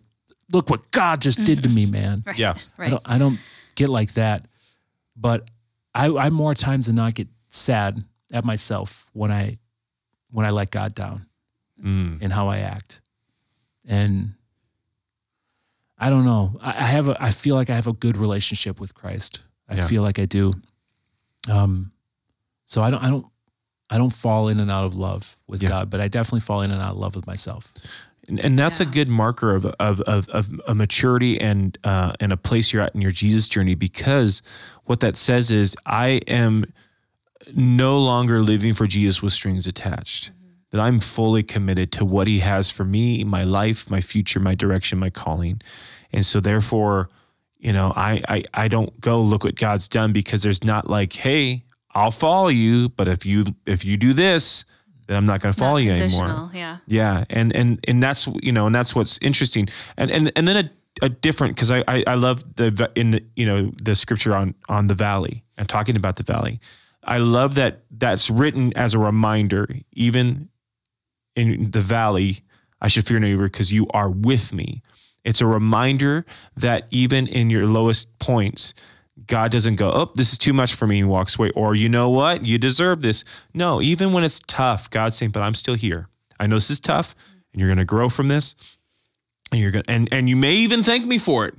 "Look 0.51 0.69
what 0.69 0.89
God 0.91 1.21
just 1.21 1.45
did 1.45 1.61
to 1.63 1.69
me, 1.69 1.85
man." 1.85 2.23
right. 2.25 2.37
Yeah. 2.37 2.55
Right. 2.77 2.87
I 2.87 2.89
don't, 2.89 3.01
I 3.05 3.17
don't 3.17 3.39
get 3.77 3.87
like 3.89 4.11
that, 4.15 4.45
but 5.15 5.49
I, 5.95 6.07
I 6.09 6.29
more 6.29 6.53
times 6.53 6.87
than 6.87 6.95
not 6.97 7.13
get 7.13 7.29
sad 7.47 8.03
at 8.33 8.43
myself 8.43 9.09
when 9.13 9.31
I 9.31 9.57
when 10.31 10.45
I 10.45 10.49
let 10.49 10.69
God 10.71 10.93
down 10.93 11.25
Mm. 11.81 12.21
in 12.21 12.31
how 12.31 12.47
I 12.49 12.57
act. 12.59 13.01
And 13.87 14.33
I 15.97 16.09
don't 16.09 16.25
know. 16.25 16.57
I, 16.61 16.69
I 16.71 16.83
have 16.95 17.07
a 17.07 17.15
I 17.23 17.31
feel 17.31 17.55
like 17.55 17.69
I 17.69 17.75
have 17.75 17.87
a 17.87 17.93
good 17.93 18.17
relationship 18.17 18.79
with 18.79 18.93
Christ. 18.93 19.39
I 19.69 19.75
Yeah. 19.75 19.87
feel 19.87 20.01
like 20.03 20.19
I 20.19 20.25
do. 20.25 20.53
Um 21.47 21.91
so 22.65 22.81
I 22.81 22.89
don't 22.89 23.03
I 23.03 23.09
don't 23.09 23.25
I 23.89 23.97
don't 23.97 24.09
fall 24.13 24.49
in 24.49 24.59
and 24.59 24.69
out 24.71 24.85
of 24.85 24.95
love 24.95 25.37
with 25.47 25.61
Yeah. 25.61 25.69
God, 25.69 25.89
but 25.89 26.01
I 26.01 26.07
definitely 26.07 26.41
fall 26.41 26.61
in 26.63 26.71
and 26.71 26.81
out 26.81 26.91
of 26.93 26.97
love 26.97 27.15
with 27.15 27.25
myself. 27.27 27.71
And, 28.27 28.39
and 28.39 28.59
that's 28.59 28.79
a 28.79 28.85
good 28.85 29.07
marker 29.07 29.55
of, 29.55 29.65
of, 29.65 30.01
of, 30.01 30.29
of 30.29 30.49
a 30.67 30.75
maturity 30.75 31.39
and, 31.39 31.77
uh, 31.83 32.13
and 32.19 32.33
a 32.33 32.37
place 32.37 32.73
you're 32.73 32.83
at 32.83 32.93
in 32.93 33.01
your 33.01 33.11
Jesus 33.11 33.47
journey 33.47 33.75
because 33.75 34.41
what 34.85 34.99
that 34.99 35.15
says 35.17 35.51
is 35.51 35.75
I 35.85 36.21
am 36.27 36.65
no 37.55 37.99
longer 37.99 38.41
living 38.41 38.73
for 38.73 38.87
Jesus 38.87 39.21
with 39.21 39.33
strings 39.33 39.67
attached. 39.67 40.31
That 40.71 40.81
I'm 40.81 40.99
fully 40.99 41.43
committed 41.43 41.93
to 41.93 42.03
what 42.03 42.27
he 42.27 42.39
has 42.39 42.69
for 42.69 42.83
me, 42.83 43.23
my 43.23 43.45
life, 43.45 43.89
my 43.89 44.01
future, 44.01 44.41
my 44.41 44.53
direction, 44.53 44.99
my 44.99 45.09
calling. 45.09 45.61
And 46.11 46.25
so 46.25 46.41
therefore, 46.41 47.07
you 47.59 47.71
know, 47.71 47.93
I, 47.95 48.21
I 48.27 48.43
I 48.53 48.67
don't 48.67 48.99
go 48.99 49.21
look 49.21 49.45
what 49.45 49.55
God's 49.55 49.87
done 49.87 50.11
because 50.11 50.43
there's 50.43 50.65
not 50.65 50.89
like, 50.89 51.13
hey, 51.13 51.63
I'll 51.95 52.11
follow 52.11 52.49
you, 52.49 52.89
but 52.89 53.07
if 53.07 53.25
you 53.25 53.45
if 53.65 53.85
you 53.85 53.97
do 53.97 54.13
this, 54.13 54.65
I'm 55.09 55.25
not 55.25 55.41
going 55.41 55.53
to 55.53 55.59
follow 55.59 55.77
you 55.77 55.91
anymore. 55.91 56.49
Yeah. 56.53 56.77
Yeah, 56.87 57.23
and 57.29 57.55
and 57.55 57.79
and 57.87 58.01
that's 58.01 58.27
you 58.41 58.51
know, 58.51 58.65
and 58.65 58.75
that's 58.75 58.95
what's 58.95 59.17
interesting, 59.21 59.67
and 59.97 60.11
and 60.11 60.31
and 60.35 60.47
then 60.47 60.65
a, 60.65 61.05
a 61.05 61.09
different 61.09 61.55
because 61.55 61.71
I, 61.71 61.83
I 61.87 62.03
I 62.07 62.15
love 62.15 62.43
the 62.55 62.91
in 62.95 63.11
the 63.11 63.23
you 63.35 63.45
know 63.45 63.71
the 63.81 63.95
scripture 63.95 64.35
on 64.35 64.55
on 64.67 64.87
the 64.87 64.95
valley 64.95 65.43
and 65.57 65.67
talking 65.67 65.95
about 65.95 66.17
the 66.17 66.23
valley. 66.23 66.59
I 67.03 67.19
love 67.19 67.55
that 67.55 67.83
that's 67.89 68.29
written 68.29 68.73
as 68.75 68.93
a 68.93 68.99
reminder, 68.99 69.67
even 69.93 70.49
in 71.37 71.71
the 71.71 71.79
valley, 71.79 72.39
I 72.81 72.89
should 72.89 73.07
fear 73.07 73.19
no 73.19 73.27
evil 73.27 73.45
because 73.45 73.71
you 73.71 73.87
are 73.91 74.09
with 74.09 74.51
me. 74.51 74.81
It's 75.23 75.39
a 75.39 75.45
reminder 75.45 76.25
that 76.57 76.87
even 76.89 77.27
in 77.27 77.49
your 77.49 77.65
lowest 77.65 78.07
points, 78.19 78.73
God 79.25 79.51
doesn't 79.51 79.75
go, 79.75 79.89
oh, 79.91 80.11
this 80.15 80.31
is 80.31 80.37
too 80.37 80.53
much 80.53 80.75
for 80.75 80.85
me 80.87 80.99
and 80.99 81.09
walks 81.09 81.37
away. 81.37 81.49
Or, 81.51 81.73
you 81.73 81.89
know 81.89 82.09
what? 82.09 82.45
You 82.45 82.57
deserve 82.57 83.01
this. 83.01 83.23
No, 83.53 83.81
even 83.81 84.13
when 84.13 84.23
it's 84.23 84.39
tough, 84.47 84.89
God's 84.89 85.17
saying, 85.17 85.31
but 85.31 85.41
I'm 85.41 85.55
still 85.55 85.73
here. 85.73 86.07
I 86.39 86.47
know 86.47 86.55
this 86.55 86.69
is 86.69 86.79
tough 86.79 87.15
and 87.51 87.59
you're 87.59 87.67
going 87.67 87.79
to 87.79 87.85
grow 87.85 88.09
from 88.09 88.27
this. 88.27 88.55
And 89.51 89.61
you're 89.61 89.71
going 89.71 89.83
to, 89.83 89.91
and, 89.91 90.07
and 90.11 90.29
you 90.29 90.35
may 90.35 90.53
even 90.53 90.83
thank 90.83 91.05
me 91.05 91.17
for 91.17 91.45
it. 91.45 91.55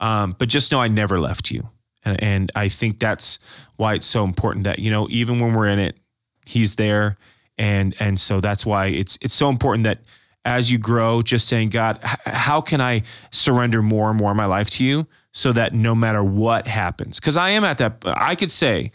Um, 0.00 0.34
but 0.38 0.48
just 0.48 0.72
know 0.72 0.80
I 0.80 0.88
never 0.88 1.18
left 1.18 1.50
you. 1.50 1.70
And, 2.04 2.22
and 2.22 2.52
I 2.54 2.68
think 2.68 2.98
that's 2.98 3.38
why 3.76 3.94
it's 3.94 4.06
so 4.06 4.24
important 4.24 4.64
that, 4.64 4.78
you 4.78 4.90
know, 4.90 5.06
even 5.10 5.38
when 5.38 5.54
we're 5.54 5.68
in 5.68 5.78
it, 5.78 5.96
he's 6.44 6.74
there. 6.74 7.16
And, 7.56 7.94
and 8.00 8.20
so 8.20 8.40
that's 8.40 8.66
why 8.66 8.86
it's, 8.86 9.16
it's 9.22 9.34
so 9.34 9.48
important 9.48 9.84
that 9.84 10.00
as 10.44 10.70
you 10.70 10.78
grow, 10.78 11.22
just 11.22 11.48
saying, 11.48 11.70
God, 11.70 11.98
how 12.02 12.60
can 12.60 12.80
I 12.80 13.02
surrender 13.30 13.82
more 13.82 14.10
and 14.10 14.18
more 14.18 14.30
of 14.30 14.36
my 14.36 14.46
life 14.46 14.70
to 14.70 14.84
you 14.84 15.06
so 15.32 15.52
that 15.52 15.72
no 15.72 15.94
matter 15.94 16.22
what 16.22 16.66
happens? 16.66 17.18
Because 17.18 17.36
I 17.36 17.50
am 17.50 17.64
at 17.64 17.78
that, 17.78 18.02
I 18.04 18.34
could 18.34 18.50
say, 18.50 18.92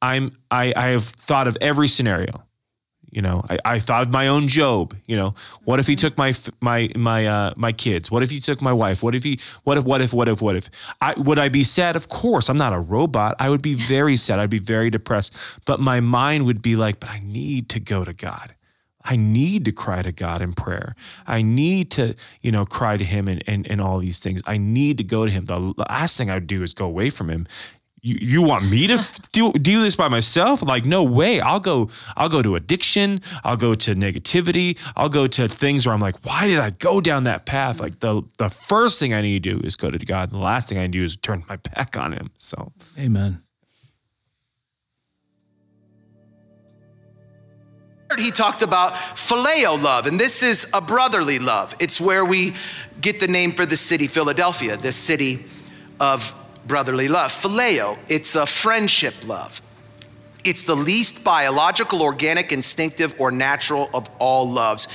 I'm, 0.00 0.32
I, 0.50 0.72
I 0.76 0.88
have 0.88 1.04
thought 1.04 1.48
of 1.48 1.56
every 1.60 1.88
scenario. 1.88 2.44
You 3.12 3.20
know, 3.20 3.44
I, 3.50 3.58
I 3.64 3.78
thought 3.78 4.02
of 4.02 4.10
my 4.10 4.28
own 4.28 4.48
Job. 4.48 4.96
You 5.06 5.16
know, 5.16 5.34
what 5.64 5.78
if 5.78 5.86
he 5.86 5.96
took 5.96 6.16
my 6.16 6.32
my 6.62 6.88
my 6.96 7.26
uh, 7.26 7.52
my 7.56 7.70
kids? 7.70 8.10
What 8.10 8.22
if 8.22 8.30
he 8.30 8.40
took 8.40 8.62
my 8.62 8.72
wife? 8.72 9.02
What 9.02 9.14
if 9.14 9.22
he? 9.22 9.38
What 9.64 9.76
if? 9.76 9.84
What 9.84 10.00
if? 10.00 10.14
What 10.14 10.28
if? 10.28 10.40
What 10.40 10.56
if? 10.56 10.70
I 11.02 11.12
would 11.18 11.38
I 11.38 11.50
be 11.50 11.62
sad? 11.62 11.94
Of 11.94 12.08
course, 12.08 12.48
I'm 12.48 12.56
not 12.56 12.72
a 12.72 12.78
robot. 12.78 13.36
I 13.38 13.50
would 13.50 13.60
be 13.60 13.74
very 13.94 14.16
sad. 14.16 14.38
I'd 14.38 14.48
be 14.48 14.58
very 14.58 14.88
depressed. 14.88 15.36
But 15.66 15.78
my 15.78 16.00
mind 16.00 16.46
would 16.46 16.62
be 16.62 16.74
like, 16.74 17.00
but 17.00 17.10
I 17.10 17.20
need 17.22 17.68
to 17.70 17.80
go 17.80 18.02
to 18.02 18.14
God. 18.14 18.54
I 19.04 19.16
need 19.16 19.64
to 19.64 19.72
cry 19.72 20.02
to 20.02 20.12
God 20.12 20.42
in 20.42 20.52
prayer. 20.52 20.94
I 21.26 21.42
need 21.42 21.90
to, 21.92 22.14
you 22.40 22.52
know, 22.52 22.64
cry 22.64 22.96
to 22.96 23.04
Him 23.04 23.28
and 23.28 23.42
and, 23.46 23.68
and 23.70 23.80
all 23.80 23.98
these 23.98 24.18
things. 24.18 24.42
I 24.46 24.58
need 24.58 24.98
to 24.98 25.04
go 25.04 25.26
to 25.26 25.30
Him. 25.30 25.46
The 25.46 25.74
last 25.88 26.16
thing 26.16 26.30
I'd 26.30 26.46
do 26.46 26.62
is 26.62 26.74
go 26.74 26.86
away 26.86 27.10
from 27.10 27.28
Him. 27.28 27.46
You, 28.04 28.18
you 28.20 28.42
want 28.42 28.68
me 28.68 28.88
to 28.88 28.98
do 29.32 29.52
do 29.52 29.82
this 29.82 29.94
by 29.94 30.08
myself? 30.08 30.62
Like 30.62 30.84
no 30.84 31.04
way. 31.04 31.40
I'll 31.40 31.60
go. 31.60 31.88
I'll 32.16 32.28
go 32.28 32.42
to 32.42 32.56
addiction. 32.56 33.20
I'll 33.44 33.56
go 33.56 33.74
to 33.74 33.94
negativity. 33.94 34.78
I'll 34.96 35.08
go 35.08 35.26
to 35.28 35.48
things 35.48 35.86
where 35.86 35.94
I'm 35.94 36.00
like, 36.00 36.16
why 36.24 36.48
did 36.48 36.58
I 36.58 36.70
go 36.70 37.00
down 37.00 37.24
that 37.24 37.46
path? 37.46 37.80
Like 37.80 38.00
the 38.00 38.22
the 38.38 38.48
first 38.48 38.98
thing 38.98 39.14
I 39.14 39.22
need 39.22 39.42
to 39.44 39.54
do 39.54 39.60
is 39.64 39.76
go 39.76 39.90
to 39.90 39.98
God, 39.98 40.32
and 40.32 40.40
the 40.40 40.44
last 40.44 40.68
thing 40.68 40.78
I 40.78 40.88
do 40.88 41.04
is 41.04 41.16
turn 41.16 41.44
my 41.48 41.56
back 41.56 41.96
on 41.96 42.12
Him. 42.12 42.30
So 42.38 42.72
Amen. 42.98 43.42
He 48.20 48.30
talked 48.30 48.62
about 48.62 48.92
phileo 49.14 49.80
love, 49.80 50.06
and 50.06 50.18
this 50.18 50.42
is 50.42 50.66
a 50.72 50.80
brotherly 50.80 51.38
love. 51.38 51.74
It's 51.78 52.00
where 52.00 52.24
we 52.24 52.54
get 53.00 53.20
the 53.20 53.28
name 53.28 53.52
for 53.52 53.66
the 53.66 53.76
city, 53.76 54.06
Philadelphia, 54.06 54.76
this 54.76 54.96
city 54.96 55.44
of 56.00 56.34
brotherly 56.66 57.08
love. 57.08 57.32
Phileo, 57.32 57.98
it's 58.08 58.34
a 58.34 58.46
friendship 58.46 59.14
love. 59.26 59.60
It's 60.44 60.64
the 60.64 60.74
least 60.74 61.22
biological, 61.22 62.02
organic, 62.02 62.52
instinctive, 62.52 63.14
or 63.20 63.30
natural 63.30 63.88
of 63.94 64.08
all 64.18 64.50
loves. 64.50 64.88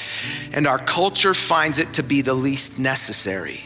And 0.51 0.68
our 0.68 0.80
culture 0.80 1.34
finds 1.34 1.80
it 1.80 1.93
to 1.93 2.03
be 2.03 2.22
the 2.22 2.34
least 2.34 2.80
necessary. 2.80 3.61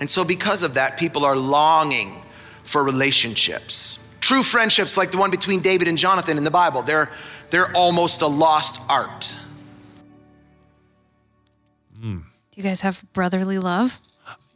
And 0.00 0.10
so, 0.10 0.24
because 0.24 0.62
of 0.62 0.74
that, 0.74 0.96
people 0.98 1.24
are 1.24 1.36
longing 1.36 2.22
for 2.64 2.82
relationships. 2.82 4.00
True 4.20 4.42
friendships, 4.42 4.96
like 4.96 5.12
the 5.12 5.18
one 5.18 5.30
between 5.30 5.60
David 5.60 5.86
and 5.86 5.96
Jonathan 5.96 6.38
in 6.38 6.44
the 6.44 6.50
Bible, 6.50 6.82
they're, 6.82 7.10
they're 7.54 7.70
almost 7.76 8.20
a 8.22 8.26
lost 8.26 8.80
art. 8.90 9.32
Hmm. 12.00 12.18
Do 12.18 12.24
you 12.56 12.62
guys 12.62 12.80
have 12.80 13.04
brotherly 13.12 13.58
love? 13.58 14.00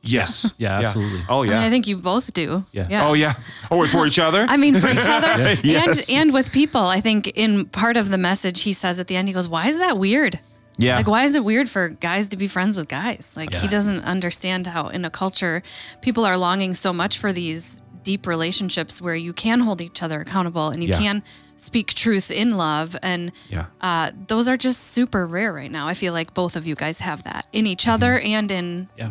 yes, 0.03 0.53
Yeah, 0.59 0.80
absolutely. 0.80 1.20
Oh 1.28 1.42
I 1.42 1.46
mean, 1.46 1.57
I 1.59 1.70
think 1.70 1.86
you 1.86 1.96
both 1.96 2.32
do. 2.32 2.64
Yeah. 2.72 3.07
Oh 3.07 3.12
yeah. 3.14 3.34
Oh, 3.70 3.86
for 3.86 4.07
each 4.07 4.18
other. 4.18 4.46
I 4.49 4.57
mean, 4.57 4.74
for 4.74 4.88
each 4.88 5.07
other 5.07 5.55
Yes. 5.62 6.09
and 6.09 6.18
and 6.18 6.34
with 6.34 6.51
people. 6.53 6.80
I 6.80 7.01
think 7.01 7.28
in 7.28 7.66
part 7.66 7.96
of 7.96 8.09
the 8.11 8.18
message 8.18 8.62
he 8.62 8.72
says 8.72 8.99
at 9.01 9.07
the 9.07 9.16
end, 9.16 9.28
he 9.28 9.34
goes, 9.34 9.49
"Why 9.49 9.68
is 9.68 9.78
that 9.78 9.96
weird? 9.99 10.40
yeah. 10.80 10.96
Like, 10.96 11.09
why 11.09 11.24
is 11.24 11.34
it 11.34 11.44
weird 11.44 11.68
for 11.68 11.88
guys 11.88 12.28
to 12.30 12.36
be 12.36 12.46
friends 12.49 12.76
with 12.76 12.88
guys? 12.88 13.32
Like, 13.36 13.53
he 13.53 13.66
doesn't 13.68 14.01
understand 14.05 14.66
how 14.68 14.88
in 14.88 15.05
a 15.05 15.11
culture 15.11 15.62
people 16.03 16.24
are 16.24 16.36
longing 16.36 16.74
so 16.74 16.92
much 16.92 17.18
for 17.18 17.32
these 17.32 17.82
deep 18.05 18.26
relationships 18.28 19.03
where 19.03 19.16
you 19.16 19.32
can 19.32 19.61
hold 19.61 19.80
each 19.80 20.03
other 20.05 20.20
accountable 20.20 20.68
and 20.70 20.82
you 20.84 20.90
Yeah. 20.90 20.99
can 20.99 21.22
speak 21.61 21.93
truth 21.95 22.31
in 22.31 22.57
love 22.57 22.97
and 23.03 23.33
Yeah. 23.51 23.67
uh, 23.81 24.13
those 24.27 24.49
are 24.49 24.57
just 24.57 24.81
super 24.93 25.27
rare 25.27 25.53
right 25.53 25.71
now. 25.71 25.87
I 25.89 25.95
feel 25.95 26.13
like 26.13 26.33
both 26.33 26.57
of 26.57 26.67
you 26.67 26.75
guys 26.75 27.01
have 27.01 27.23
that 27.25 27.47
in 27.53 27.67
each 27.67 27.83
Mm-hmm. 27.83 27.91
other 27.93 28.19
and 28.21 28.51
in 28.51 28.89
Yeah. 28.97 29.11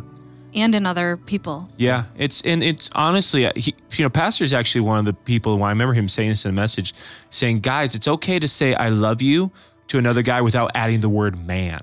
and 0.56 0.74
in 0.74 0.86
other 0.86 1.18
people. 1.18 1.70
Yeah, 1.78 2.06
it's 2.18 2.42
and 2.42 2.64
it's 2.64 2.90
honestly, 2.96 3.46
uh, 3.46 3.52
he, 3.56 3.76
you 3.92 4.06
know, 4.06 4.10
pastor 4.10 4.44
is 4.46 4.54
actually 4.54 4.82
one 4.82 4.98
of 5.00 5.06
the 5.06 5.14
people. 5.14 5.58
When 5.60 5.68
I 5.68 5.72
remember 5.72 5.94
him 5.94 6.08
saying 6.08 6.30
this 6.30 6.46
in 6.46 6.50
a 6.50 6.54
message, 6.54 6.94
saying, 7.30 7.60
"Guys, 7.60 7.94
it's 7.96 8.08
okay 8.08 8.40
to 8.40 8.48
say 8.48 8.74
I 8.74 8.90
love 8.90 9.22
you 9.22 9.52
to 9.90 9.98
another 9.98 10.22
guy 10.22 10.42
without 10.42 10.72
adding 10.74 11.02
the 11.02 11.10
word 11.10 11.36
man. 11.46 11.82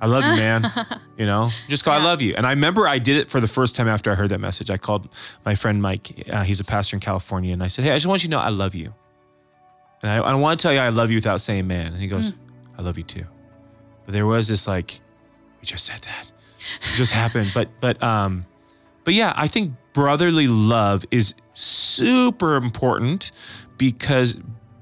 I 0.00 0.06
love 0.06 0.24
you, 0.24 0.30
man. 0.44 0.70
you 1.18 1.26
know, 1.26 1.48
just 1.68 1.84
go, 1.84 1.90
I 1.90 1.98
love 1.98 2.22
you." 2.22 2.34
And 2.36 2.46
I 2.46 2.50
remember 2.50 2.86
I 2.86 2.98
did 3.00 3.16
it 3.16 3.28
for 3.28 3.40
the 3.40 3.48
first 3.48 3.74
time 3.76 3.88
after 3.88 4.12
I 4.12 4.14
heard 4.14 4.28
that 4.30 4.40
message. 4.40 4.70
I 4.70 4.78
called 4.78 5.08
my 5.44 5.54
friend 5.56 5.82
Mike. 5.82 6.28
Uh, 6.30 6.44
he's 6.44 6.60
a 6.60 6.64
pastor 6.64 6.96
in 6.96 7.00
California, 7.00 7.52
and 7.52 7.62
I 7.62 7.66
said, 7.68 7.84
"Hey, 7.84 7.90
I 7.90 7.96
just 7.96 8.06
want 8.06 8.22
you 8.22 8.28
to 8.28 8.30
know 8.36 8.40
I 8.40 8.50
love 8.50 8.74
you, 8.76 8.94
and 10.02 10.10
I, 10.10 10.16
I 10.18 10.34
want 10.34 10.58
to 10.60 10.62
tell 10.62 10.72
you 10.72 10.80
I 10.80 10.90
love 10.90 11.10
you 11.10 11.16
without 11.16 11.40
saying 11.40 11.66
man." 11.66 11.92
And 11.92 12.00
he 12.00 12.08
goes, 12.08 12.32
"I 12.78 12.82
love 12.82 12.96
you 12.98 13.04
too." 13.04 13.24
But 14.04 14.12
there 14.12 14.26
was 14.26 14.46
this 14.48 14.66
like, 14.66 15.00
we 15.60 15.66
just 15.66 15.84
said 15.86 16.00
that. 16.02 16.32
It 16.58 16.96
just 16.96 17.12
happened. 17.12 17.50
But 17.54 17.68
but 17.80 18.02
um, 18.02 18.42
but 19.04 19.14
yeah, 19.14 19.32
I 19.36 19.48
think 19.48 19.72
brotherly 19.92 20.46
love 20.48 21.04
is 21.10 21.34
super 21.54 22.56
important 22.56 23.32
because 23.78 24.36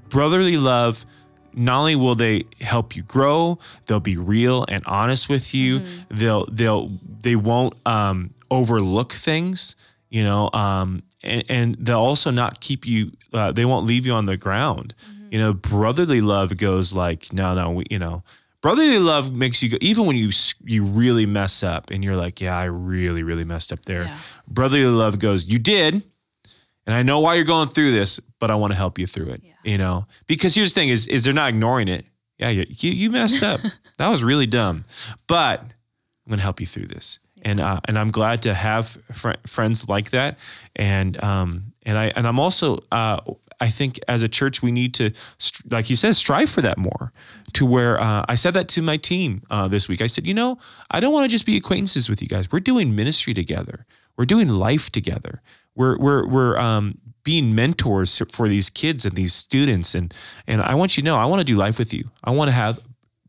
brotherly 0.09 0.57
love 0.57 1.05
not 1.53 1.79
only 1.79 1.95
will 1.95 2.15
they 2.15 2.43
help 2.59 2.95
you 2.95 3.03
grow, 3.03 3.57
they'll 3.85 3.99
be 3.99 4.17
real 4.17 4.65
and 4.67 4.83
honest 4.85 5.29
with 5.29 5.53
you. 5.53 5.79
They'll 6.09 6.45
they'll 6.47 6.91
they 7.21 7.35
won't 7.35 7.75
um, 7.87 8.33
overlook 8.51 9.13
things, 9.13 9.75
you 10.09 10.23
know, 10.23 10.49
um, 10.53 11.03
and, 11.23 11.43
and 11.49 11.75
they'll 11.79 11.99
also 11.99 12.29
not 12.31 12.59
keep 12.59 12.85
you. 12.85 13.11
Uh, 13.35 13.51
they 13.51 13.65
won't 13.65 13.85
leave 13.85 14.05
you 14.05 14.13
on 14.13 14.25
the 14.25 14.37
ground. 14.37 14.95
You 15.29 15.39
know, 15.39 15.53
brotherly 15.53 16.21
love 16.21 16.55
goes 16.55 16.93
like, 16.93 17.33
no, 17.33 17.53
no, 17.53 17.71
we, 17.71 17.85
you 17.89 17.99
know, 17.99 18.23
brotherly 18.61 18.99
love 18.99 19.33
makes 19.33 19.61
you 19.61 19.69
go 19.69 19.77
even 19.81 20.05
when 20.05 20.15
you 20.15 20.31
you 20.63 20.83
really 20.83 21.25
mess 21.25 21.61
up 21.61 21.91
and 21.91 22.03
you're 22.03 22.15
like, 22.15 22.39
yeah, 22.39 22.57
I 22.57 22.65
really 22.65 23.21
really 23.23 23.43
messed 23.43 23.73
up 23.73 23.85
there. 23.85 24.03
Yeah. 24.03 24.17
Brotherly 24.47 24.85
love 24.85 25.19
goes, 25.19 25.45
you 25.45 25.59
did, 25.59 26.03
and 26.85 26.95
I 26.95 27.03
know 27.03 27.19
why 27.19 27.35
you're 27.35 27.43
going 27.43 27.67
through 27.67 27.91
this, 27.91 28.19
but 28.39 28.51
I 28.51 28.55
want 28.55 28.71
to 28.71 28.77
help 28.77 28.97
you 28.97 29.07
through 29.07 29.31
it. 29.31 29.43
You 29.63 29.77
know, 29.77 30.07
because 30.27 30.55
here's 30.55 30.73
the 30.73 30.79
thing: 30.79 30.89
is 30.89 31.07
is 31.07 31.23
they're 31.23 31.33
not 31.33 31.49
ignoring 31.49 31.87
it. 31.87 32.05
Yeah, 32.37 32.49
you 32.49 32.65
you, 32.69 33.09
messed 33.11 33.43
up. 33.43 33.61
that 33.97 34.07
was 34.09 34.23
really 34.23 34.45
dumb, 34.45 34.85
but 35.27 35.61
I'm 35.61 36.29
going 36.29 36.37
to 36.37 36.43
help 36.43 36.59
you 36.59 36.67
through 36.67 36.87
this. 36.87 37.19
And 37.41 37.59
uh, 37.59 37.79
and 37.85 37.97
I'm 37.97 38.11
glad 38.11 38.41
to 38.43 38.53
have 38.53 38.97
fr- 39.11 39.41
friends 39.45 39.87
like 39.87 40.09
that. 40.11 40.37
And 40.75 41.21
um 41.23 41.73
and 41.85 41.97
I 41.97 42.11
and 42.15 42.27
I'm 42.27 42.39
also 42.39 42.79
uh 42.91 43.19
I 43.59 43.69
think 43.69 43.99
as 44.07 44.23
a 44.23 44.27
church 44.27 44.61
we 44.61 44.71
need 44.71 44.93
to, 44.95 45.11
like 45.69 45.89
you 45.89 45.95
said, 45.95 46.15
strive 46.15 46.49
for 46.49 46.61
that 46.61 46.77
more. 46.77 47.11
To 47.53 47.65
where 47.65 47.99
uh, 48.01 48.25
I 48.27 48.35
said 48.35 48.53
that 48.55 48.67
to 48.69 48.81
my 48.81 48.97
team 48.97 49.41
uh, 49.49 49.69
this 49.69 49.87
week. 49.87 50.01
I 50.01 50.07
said, 50.07 50.27
you 50.27 50.33
know, 50.33 50.57
I 50.91 50.99
don't 50.99 51.13
want 51.13 51.23
to 51.23 51.29
just 51.29 51.45
be 51.45 51.55
acquaintances 51.55 52.09
with 52.09 52.21
you 52.21 52.27
guys. 52.27 52.51
We're 52.51 52.59
doing 52.59 52.95
ministry 52.95 53.33
together. 53.33 53.85
We're 54.17 54.25
doing 54.25 54.49
life 54.49 54.89
together. 54.89 55.41
We're 55.73 55.97
we're 55.97 56.27
we're 56.27 56.57
um, 56.57 56.99
being 57.23 57.55
mentors 57.55 58.21
for 58.29 58.49
these 58.49 58.69
kids 58.69 59.05
and 59.05 59.15
these 59.15 59.33
students, 59.33 59.95
and 59.95 60.13
and 60.47 60.61
I 60.61 60.75
want 60.75 60.97
you 60.97 61.03
to 61.03 61.05
know, 61.05 61.17
I 61.17 61.25
want 61.25 61.39
to 61.39 61.45
do 61.45 61.55
life 61.55 61.79
with 61.79 61.93
you. 61.93 62.05
I 62.23 62.31
want 62.31 62.49
to 62.49 62.53
have 62.53 62.81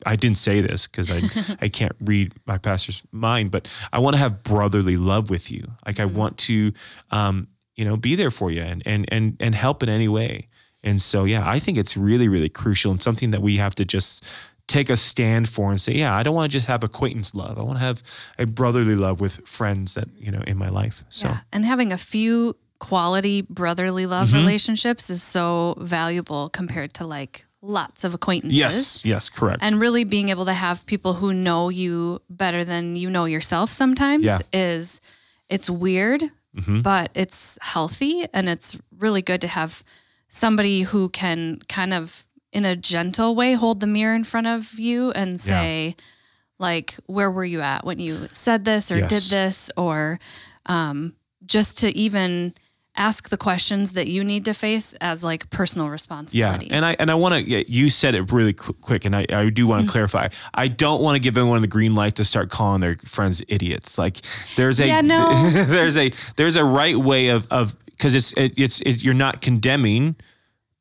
I 0.05 0.17
didn't 0.17 0.39
say 0.39 0.61
this 0.61 0.87
because 0.87 1.11
I 1.11 1.57
I 1.61 1.69
can't 1.69 1.95
read 2.01 2.33
my 2.47 2.59
pastor's 2.59 3.03
mind, 3.13 3.51
but 3.51 3.69
I 3.93 3.99
want 3.99 4.15
to 4.15 4.19
have 4.19 4.43
brotherly 4.43 4.97
love 4.97 5.31
with 5.31 5.51
you. 5.51 5.67
Like 5.87 6.01
I 6.01 6.05
want 6.05 6.37
to, 6.39 6.73
um, 7.11 7.49
you 7.77 7.85
know, 7.85 7.97
be 7.97 8.15
there 8.17 8.31
for 8.31 8.51
you 8.51 8.63
and 8.63 8.83
and 8.87 9.05
and 9.13 9.37
and 9.41 9.55
help 9.55 9.83
in 9.83 9.89
any 9.89 10.09
way. 10.09 10.49
And 10.83 11.01
so 11.03 11.25
yeah, 11.25 11.43
I 11.49 11.59
think 11.59 11.79
it's 11.79 11.97
really 11.97 12.29
really 12.29 12.49
crucial 12.49 12.91
and 12.93 13.03
something 13.03 13.31
that 13.33 13.43
we 13.43 13.57
have 13.59 13.75
to 13.77 13.85
just 13.85 14.25
take 14.69 14.91
a 14.91 14.97
stand 14.97 15.49
for 15.49 15.71
and 15.71 15.81
say, 15.81 15.93
yeah, 15.93 16.13
I 16.15 16.23
don't 16.25 16.35
want 16.35 16.51
to 16.51 16.57
just 16.59 16.67
have 16.67 16.83
acquaintance 16.83 17.35
love. 17.35 17.57
I 17.59 17.63
want 17.63 17.79
to 17.79 17.85
have 17.85 18.03
a 18.39 18.47
brotherly 18.47 18.97
love 18.97 19.21
with 19.21 19.47
friends 19.47 19.95
that 19.95 20.09
you 20.19 20.31
know 20.33 20.43
in 20.47 20.57
my 20.59 20.69
life. 20.69 21.05
So 21.11 21.29
Yeah. 21.29 21.39
And 21.53 21.65
having 21.65 21.93
a 21.93 21.99
few 21.99 22.57
quality 22.79 23.43
brotherly 23.43 24.07
love 24.07 24.29
Mm-hmm. 24.29 24.39
relationships 24.39 25.09
is 25.11 25.23
so 25.23 25.75
valuable 25.79 26.49
compared 26.51 26.93
to 26.95 27.07
like 27.07 27.45
lots 27.63 28.05
of 28.05 28.13
acquaintances. 28.15 28.59
yes, 28.59 29.05
yes, 29.05 29.31
correct. 29.31 29.59
And 29.63 29.81
really 29.81 30.05
being 30.05 30.29
able 30.29 30.45
to 30.45 30.53
have 30.53 30.85
people 30.87 31.15
who 31.15 31.33
know 31.33 31.69
you 31.71 32.21
better 32.29 32.65
than 32.65 32.97
you 32.97 33.09
know 33.11 33.25
yourself 33.25 33.71
sometimes 33.71 34.25
Yeah. 34.25 34.39
is 34.53 35.01
it's 35.49 35.71
weird, 35.71 36.23
Mhm. 36.57 36.83
but 36.83 37.11
it's 37.15 37.59
healthy 37.61 38.27
and 38.33 38.49
it's 38.49 38.79
really 38.99 39.23
good 39.23 39.41
to 39.43 39.49
have 39.49 39.83
somebody 40.29 40.83
who 40.83 41.09
can 41.09 41.61
kind 41.69 41.93
of 41.93 42.25
in 42.53 42.65
a 42.65 42.75
gentle 42.77 43.35
way 43.35 43.53
hold 43.55 43.81
the 43.81 43.87
mirror 43.87 44.15
in 44.15 44.25
front 44.25 44.47
of 44.47 44.79
you 44.79 45.11
and 45.13 45.41
say 45.41 45.95
like 46.59 46.97
where 47.07 47.31
were 47.31 47.45
you 47.45 47.61
at 47.61 47.85
when 47.85 47.99
you 47.99 48.29
said 48.33 48.65
this 48.65 48.91
or 48.91 48.97
did 49.09 49.23
this? 49.25 49.71
or 49.77 50.19
um, 50.67 51.15
just 51.45 51.79
to 51.79 51.95
even 51.97 52.55
ask 52.97 53.29
the 53.29 53.37
questions 53.37 53.93
that 53.93 54.07
you 54.09 54.25
need 54.25 54.45
to 54.47 54.55
face 54.55 54.95
as 55.01 55.23
like 55.23 55.49
personal 55.51 55.89
responsibility. 55.89 56.67
Yeah, 56.67 56.77
and 56.77 56.85
I 56.85 56.97
and 56.99 57.11
I 57.11 57.15
want 57.15 57.35
to. 57.35 57.43
Yeah, 57.43 57.63
you 57.67 57.91
said 57.91 58.15
it 58.15 58.33
really 58.33 58.53
qu- 58.53 58.73
quick, 58.75 59.05
and 59.05 59.15
I, 59.15 59.27
I 59.31 59.51
do 59.51 59.67
want 59.67 59.85
to 59.87 59.91
clarify. 59.91 60.29
I 60.55 60.69
don't 60.69 61.03
want 61.03 61.17
to 61.17 61.21
give 61.21 61.37
anyone 61.37 61.61
the 61.61 61.67
green 61.69 61.95
light 61.95 62.17
to 62.17 62.25
start 62.25 62.51
calling 62.51 62.81
their 62.81 62.97
friends 63.05 63.43
idiots. 63.49 63.99
Like 63.99 64.19
there's 64.57 64.81
a 64.81 64.87
Yeah, 64.87 65.01
no. 65.03 65.51
there's 65.51 65.97
a 65.97 66.11
there's 66.37 66.57
a 66.57 66.65
right 66.65 66.97
way 66.97 67.29
of 67.29 67.47
of 67.51 67.77
because 67.87 68.15
it's 68.15 68.33
it, 68.33 68.55
it's 68.59 68.81
it, 68.83 69.03
you're 69.03 69.15
not 69.15 69.41
condemning, 69.43 70.17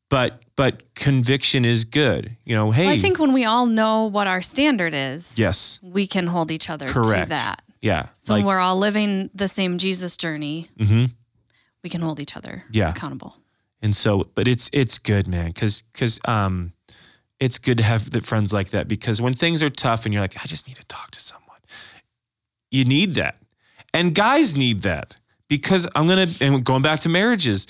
but 0.09 0.41
but 0.55 0.83
conviction 0.95 1.65
is 1.65 1.83
good. 1.85 2.35
You 2.45 2.55
know, 2.55 2.71
hey, 2.71 2.89
I 2.89 2.97
think 2.97 3.19
when 3.19 3.33
we 3.33 3.43
all 3.45 3.65
know 3.65 4.05
what 4.05 4.27
our 4.27 4.41
standard 4.41 4.93
is, 4.93 5.37
yes, 5.37 5.79
we 5.83 6.07
can 6.07 6.27
hold 6.27 6.51
each 6.51 6.69
other 6.69 6.87
correct. 6.87 7.25
to 7.25 7.29
that. 7.29 7.61
Yeah, 7.81 8.07
So 8.17 8.33
like 8.33 8.39
when 8.39 8.47
we're 8.55 8.59
all 8.59 8.77
living 8.79 9.29
the 9.35 9.47
same 9.47 9.77
Jesus 9.77 10.17
journey, 10.17 10.69
mhm. 10.79 11.11
We 11.85 11.89
can 11.89 12.01
hold 12.01 12.19
each 12.19 12.35
other 12.35 12.63
Yeah. 12.71 12.89
accountable. 12.89 13.35
And 13.81 13.95
so, 13.95 14.27
but 14.33 14.47
it's 14.47 14.69
it's 14.73 14.97
good, 14.97 15.27
man, 15.27 15.47
because 15.53 15.83
because 15.93 16.19
um, 16.25 16.73
it's 17.39 17.59
good 17.59 17.77
to 17.77 17.83
have 17.83 18.09
the 18.09 18.21
friends 18.21 18.51
like 18.51 18.69
that 18.71 18.87
because 18.87 19.21
when 19.21 19.33
things 19.33 19.61
are 19.61 19.69
tough 19.69 20.05
and 20.05 20.13
you're 20.13 20.23
like, 20.23 20.35
I 20.43 20.47
just 20.47 20.67
need 20.67 20.77
to 20.77 20.85
talk 20.85 21.11
to 21.11 21.19
someone, 21.19 21.59
you 22.71 22.83
need 22.85 23.13
that, 23.15 23.35
and 23.93 24.15
guys 24.15 24.55
need 24.55 24.81
that 24.81 25.17
because 25.49 25.87
I'm 25.95 26.07
gonna 26.07 26.25
and 26.41 26.63
going 26.65 26.81
back 26.81 27.01
to 27.01 27.09
marriages. 27.09 27.67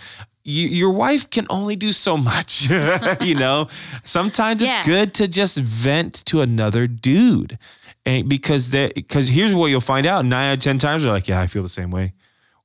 You, 0.47 0.67
your 0.67 0.91
wife 0.91 1.27
can 1.31 1.47
only 1.49 1.75
do 1.75 1.91
so 1.91 2.15
much, 2.17 2.69
you 3.21 3.33
know. 3.33 3.67
Sometimes 4.03 4.61
Yeah. 4.61 4.77
it's 4.77 4.87
good 4.87 5.13
to 5.15 5.27
just 5.27 5.57
vent 5.57 6.23
to 6.27 6.41
another 6.41 6.85
dude, 6.87 7.57
and 8.05 8.29
because 8.29 8.69
that 8.69 8.93
because 8.93 9.27
here's 9.27 9.53
what 9.55 9.67
you'll 9.71 9.81
find 9.81 10.05
out: 10.05 10.23
nine 10.23 10.51
out 10.51 10.57
of 10.59 10.63
ten 10.63 10.77
times 10.77 11.01
they're 11.03 11.11
like, 11.11 11.27
"Yeah, 11.27 11.41
I 11.41 11.47
feel 11.47 11.63
the 11.63 11.67
same 11.81 11.89
way," 11.89 12.13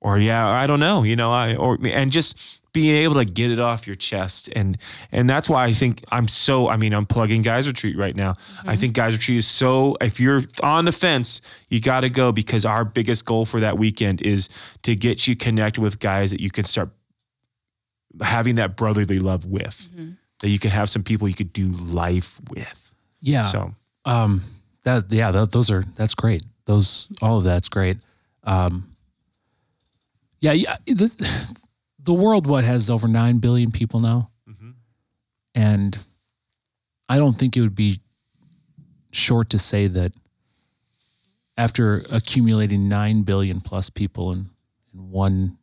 or 0.00 0.18
"Yeah, 0.18 0.46
I 0.48 0.66
don't 0.66 0.80
know," 0.80 1.02
you 1.02 1.16
know. 1.16 1.30
I 1.32 1.54
or 1.56 1.78
and 1.84 2.10
just 2.12 2.58
being 2.72 2.94
able 3.02 3.16
to 3.16 3.24
get 3.24 3.50
it 3.50 3.58
off 3.58 3.86
your 3.86 3.96
chest 3.96 4.48
and 4.54 4.78
and 5.10 5.28
that's 5.28 5.48
why 5.48 5.64
I 5.64 5.72
think 5.72 6.04
I'm 6.10 6.28
so 6.28 6.68
I 6.68 6.76
mean 6.76 6.94
I'm 6.94 7.04
plugging 7.04 7.42
guys 7.42 7.66
retreat 7.66 7.98
right 7.98 8.14
now. 8.14 8.34
I 8.64 8.76
think 8.76 8.94
guys 8.94 9.12
retreat 9.12 9.38
is 9.38 9.46
so 9.48 9.96
if 10.00 10.20
you're 10.20 10.42
on 10.62 10.84
the 10.84 10.92
fence, 10.92 11.42
you 11.68 11.80
got 11.80 12.02
to 12.02 12.10
go 12.10 12.30
because 12.30 12.64
our 12.64 12.84
biggest 12.84 13.24
goal 13.24 13.44
for 13.44 13.58
that 13.60 13.76
weekend 13.76 14.22
is 14.22 14.48
to 14.84 14.94
get 14.94 15.26
you 15.26 15.34
connected 15.34 15.80
with 15.80 15.98
guys 15.98 16.30
that 16.30 16.40
you 16.40 16.50
can 16.50 16.64
start 16.64 16.90
having 18.22 18.56
that 18.56 18.76
brotherly 18.76 19.18
love 19.18 19.44
with. 19.46 19.88
That 20.40 20.48
you 20.48 20.58
can 20.58 20.70
have 20.70 20.88
some 20.88 21.02
people 21.02 21.28
you 21.28 21.34
could 21.34 21.52
do 21.52 21.68
life 21.68 22.40
with. 22.50 22.92
Yeah. 23.20 23.44
So 23.46 23.74
Um, 24.04 24.42
that 24.84 25.12
yeah, 25.12 25.30
that, 25.32 25.50
those 25.50 25.70
are 25.70 25.84
that's 25.96 26.14
great. 26.14 26.42
Those 26.64 27.08
all 27.20 27.38
of 27.38 27.44
that's 27.44 27.68
great. 27.68 27.98
Um, 28.44 28.89
yeah, 30.40 30.52
yeah. 30.52 30.76
This, 30.86 31.16
the 31.98 32.14
world 32.14 32.46
what 32.46 32.64
has 32.64 32.88
over 32.90 33.06
nine 33.08 33.38
billion 33.38 33.70
people 33.70 34.00
now, 34.00 34.30
Mhm. 34.48 34.74
and 35.54 35.98
I 37.08 37.18
don't 37.18 37.38
think 37.38 37.56
it 37.56 37.60
would 37.60 37.74
be 37.74 38.00
short 39.12 39.50
to 39.50 39.58
say 39.58 39.86
that 39.88 40.12
after 41.56 42.04
accumulating 42.10 42.88
nine 42.88 43.22
billion 43.22 43.60
plus 43.60 43.90
people 43.90 44.32
in, 44.32 44.50
in 44.94 45.10
one 45.10 45.58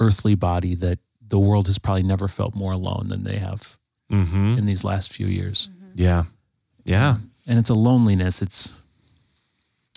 earthly 0.00 0.34
body, 0.34 0.74
that 0.74 0.98
the 1.26 1.38
world 1.38 1.66
has 1.66 1.78
probably 1.78 2.02
never 2.02 2.28
felt 2.28 2.54
more 2.54 2.72
alone 2.72 3.08
than 3.08 3.24
they 3.24 3.36
have 3.38 3.78
mhm. 4.10 4.58
in 4.58 4.66
these 4.66 4.84
last 4.84 5.12
few 5.12 5.26
years 5.26 5.70
yeah. 5.94 6.24
Yeah. 6.84 7.16
and 7.48 7.58
it's 7.58 7.70
a 7.70 7.74
loneliness 7.74 8.42
it's 8.42 8.74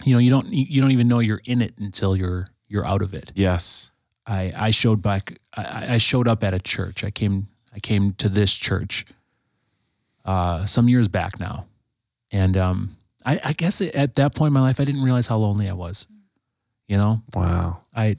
you 0.06 0.14
know 0.14 0.20
you 0.20 0.30
don't 0.30 0.48
you 0.54 0.82
don't 0.82 0.92
even 0.92 1.10
know 1.10 1.20
you're 1.20 1.42
in 1.44 1.62
it 1.62 1.74
until 1.78 2.16
you're 2.16 2.46
you're 2.76 2.86
out 2.94 3.02
of 3.02 3.14
it 3.14 3.32
Yes. 3.36 3.92
i 4.28 4.42
i 4.68 4.70
showed 4.72 5.02
back 5.02 5.24
i 5.56 5.96
i 5.96 5.98
showed 6.10 6.28
up 6.28 6.44
at 6.44 6.54
a 6.54 6.60
church 6.60 7.04
i 7.04 7.12
came 7.20 7.48
i 7.74 7.80
came 7.80 8.14
to 8.24 8.28
this 8.30 8.54
church 8.68 9.06
uh 10.26 10.66
some 10.66 10.90
years 10.90 11.08
back 11.08 11.40
now 11.40 11.66
and 12.32 12.58
um 12.58 12.98
i 13.26 13.40
i 13.44 13.54
guess 13.54 13.82
at 13.82 14.16
that 14.16 14.36
point 14.36 14.50
in 14.50 14.54
my 14.54 14.62
life 14.62 14.80
i 14.80 14.86
didn't 14.86 15.04
realize 15.04 15.28
how 15.28 15.38
lonely 15.38 15.70
i 15.70 15.74
was 15.74 16.08
you 16.88 16.98
know 16.98 17.22
Wow. 17.34 17.82
I 17.96 18.18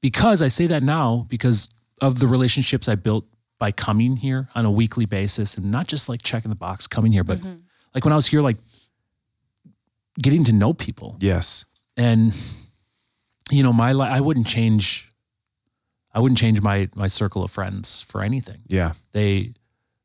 because 0.00 0.42
I 0.42 0.48
say 0.48 0.66
that 0.66 0.82
now 0.82 1.26
because 1.28 1.70
of 2.00 2.18
the 2.18 2.26
relationships 2.26 2.88
I 2.88 2.96
built 2.96 3.24
by 3.60 3.70
coming 3.70 4.16
here 4.16 4.48
on 4.56 4.64
a 4.64 4.70
weekly 4.70 5.06
basis 5.06 5.56
and 5.56 5.70
not 5.70 5.86
just 5.86 6.08
like 6.08 6.22
checking 6.22 6.48
the 6.48 6.56
box 6.56 6.88
coming 6.88 7.12
here, 7.12 7.22
but 7.22 7.40
like 7.94 8.04
when 8.04 8.12
I 8.12 8.16
was 8.16 8.26
here, 8.26 8.42
like 8.42 8.56
getting 10.20 10.42
to 10.44 10.52
know 10.52 10.72
people 10.72 11.16
Yes. 11.20 11.66
and 11.96 12.34
you 13.50 13.62
know 13.62 13.72
my 13.72 13.92
li- 13.92 14.06
I 14.08 14.20
wouldn't 14.20 14.46
change 14.46 15.08
I 16.14 16.20
wouldn't 16.20 16.38
change 16.38 16.60
my 16.60 16.88
my 16.94 17.08
circle 17.08 17.42
of 17.42 17.50
friends 17.50 18.02
for 18.02 18.22
anything. 18.22 18.62
Yeah. 18.66 18.92
They 19.12 19.54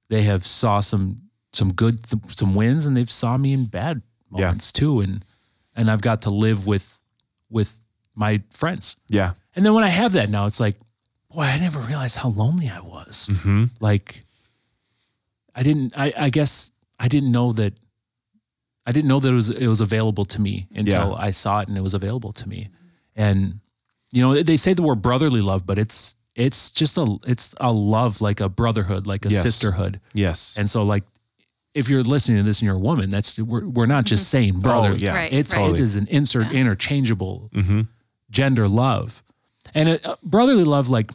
they 0.10 0.24
have 0.24 0.46
saw 0.46 0.80
some 0.80 1.22
some 1.54 1.74
good 1.74 2.00
some 2.32 2.54
wins 2.56 2.86
and 2.86 2.96
they've 2.96 3.12
saw 3.12 3.38
me 3.38 3.54
in 3.54 3.66
bad 3.66 4.02
Yeah. 4.32 4.46
moments 4.48 4.72
too 4.72 5.02
and 5.02 5.24
and 5.76 5.92
I've 5.92 6.02
got 6.02 6.22
to 6.24 6.30
live 6.30 6.66
with 6.68 7.00
with 7.50 7.82
my 8.16 8.42
friends. 8.50 8.98
Yeah. 9.10 9.34
And 9.56 9.66
then 9.66 9.74
when 9.74 9.84
I 9.84 9.90
have 9.90 10.14
that 10.14 10.30
now, 10.30 10.46
it's 10.48 10.60
like, 10.60 10.76
boy, 11.32 11.42
I 11.44 11.60
never 11.60 11.80
realized 11.80 12.18
how 12.18 12.30
lonely 12.30 12.70
I 12.70 12.80
was. 12.80 13.30
Mm-hmm. 13.32 13.66
Like, 13.80 14.24
I 15.56 15.64
didn't. 15.64 15.94
I, 15.98 16.14
I 16.18 16.30
guess 16.30 16.72
I 17.00 17.08
didn't 17.08 17.32
know 17.32 17.54
that. 17.54 17.74
I 18.86 18.92
didn't 18.92 19.08
know 19.10 19.20
that 19.20 19.30
it 19.30 19.34
was 19.34 19.50
it 19.50 19.68
was 19.68 19.82
available 19.82 20.26
to 20.26 20.42
me 20.42 20.68
until 20.76 21.16
I 21.16 21.32
saw 21.32 21.60
it 21.62 21.68
and 21.68 21.78
it 21.78 21.82
was 21.82 21.94
available 21.94 22.32
to 22.34 22.48
me. 22.48 22.68
And 23.18 23.60
you 24.14 24.22
know, 24.22 24.42
they 24.42 24.56
say 24.56 24.74
the 24.74 24.84
word 24.84 25.02
brotherly 25.02 25.42
love, 25.42 25.66
but 25.66 25.78
it's 25.78 26.16
it's 26.36 26.72
just 26.72 26.98
a 26.98 27.18
it's 27.28 27.54
a 27.60 27.74
love 27.74 28.22
like 28.22 28.40
a 28.40 28.48
brotherhood, 28.48 29.06
like 29.08 29.26
a 29.26 29.30
Yes. 29.30 29.42
sisterhood. 29.42 30.00
Yes. 30.14 30.56
And 30.58 30.70
so, 30.70 30.84
like, 30.84 31.04
if 31.74 31.90
you're 31.90 32.04
listening 32.04 32.38
to 32.38 32.44
this 32.44 32.60
and 32.62 32.68
you're 32.68 32.76
a 32.76 32.80
woman, 32.80 33.10
that's 33.10 33.38
we're 33.40 33.68
we're 33.68 33.86
not 33.88 34.06
just 34.06 34.30
saying 34.30 34.60
brother. 34.62 34.94
yeah. 34.96 35.14
Right. 35.16 35.34
It's 35.34 35.58
right. 35.58 35.72
it 35.72 35.80
is 35.80 35.96
an 35.98 36.08
insert 36.08 36.52
Yeah. 36.52 36.60
interchangeable 36.62 37.50
Mm-hmm. 37.54 37.82
gender 38.30 38.68
love 38.68 39.24
and 39.76 39.90
a, 39.90 40.12
a 40.14 40.18
brotherly 40.24 40.64
love 40.64 40.90
like 40.90 41.12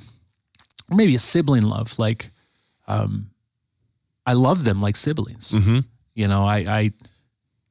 or 0.91 0.97
maybe 0.97 1.15
a 1.15 1.19
sibling 1.19 1.63
love 1.63 1.99
like 1.99 2.31
um 2.89 3.31
i 4.27 4.33
love 4.35 4.65
them 4.65 4.81
like 4.81 4.97
siblings 4.97 5.53
Mm-hmm. 5.53 5.79
you 6.15 6.29
know 6.29 6.43
i 6.45 6.59
i 6.59 6.93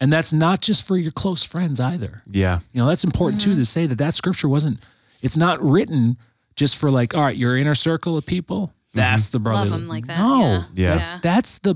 and 0.02 0.12
that's 0.12 0.34
not 0.34 0.60
just 0.62 0.86
for 0.86 0.98
your 0.98 1.12
close 1.14 1.44
friends 1.46 1.80
either 1.80 2.22
Yeah. 2.28 2.60
you 2.74 2.82
know 2.82 2.88
that's 2.88 3.04
important 3.06 3.40
too 3.42 3.56
to 3.56 3.66
say 3.66 3.86
that 3.86 3.98
that 4.00 4.14
scripture 4.14 4.50
wasn't 4.50 4.80
it's 5.22 5.38
not 5.38 5.64
written 5.64 6.18
just 6.58 6.78
for 6.78 6.92
like 6.92 7.16
all 7.16 7.24
right 7.24 7.38
your 7.38 7.56
inner 7.58 7.76
circle 7.76 8.18
of 8.18 8.26
people 8.26 8.74
that's 8.94 9.30
the 9.30 9.40
brotherly 9.40 9.70
Love 9.72 9.80
them 9.80 9.88
like 9.88 10.08
that, 10.08 10.18
no 10.18 10.42
yeah. 10.42 10.64
Yeah. 10.74 10.96
that's 10.96 11.14
that's 11.22 11.60
the 11.60 11.76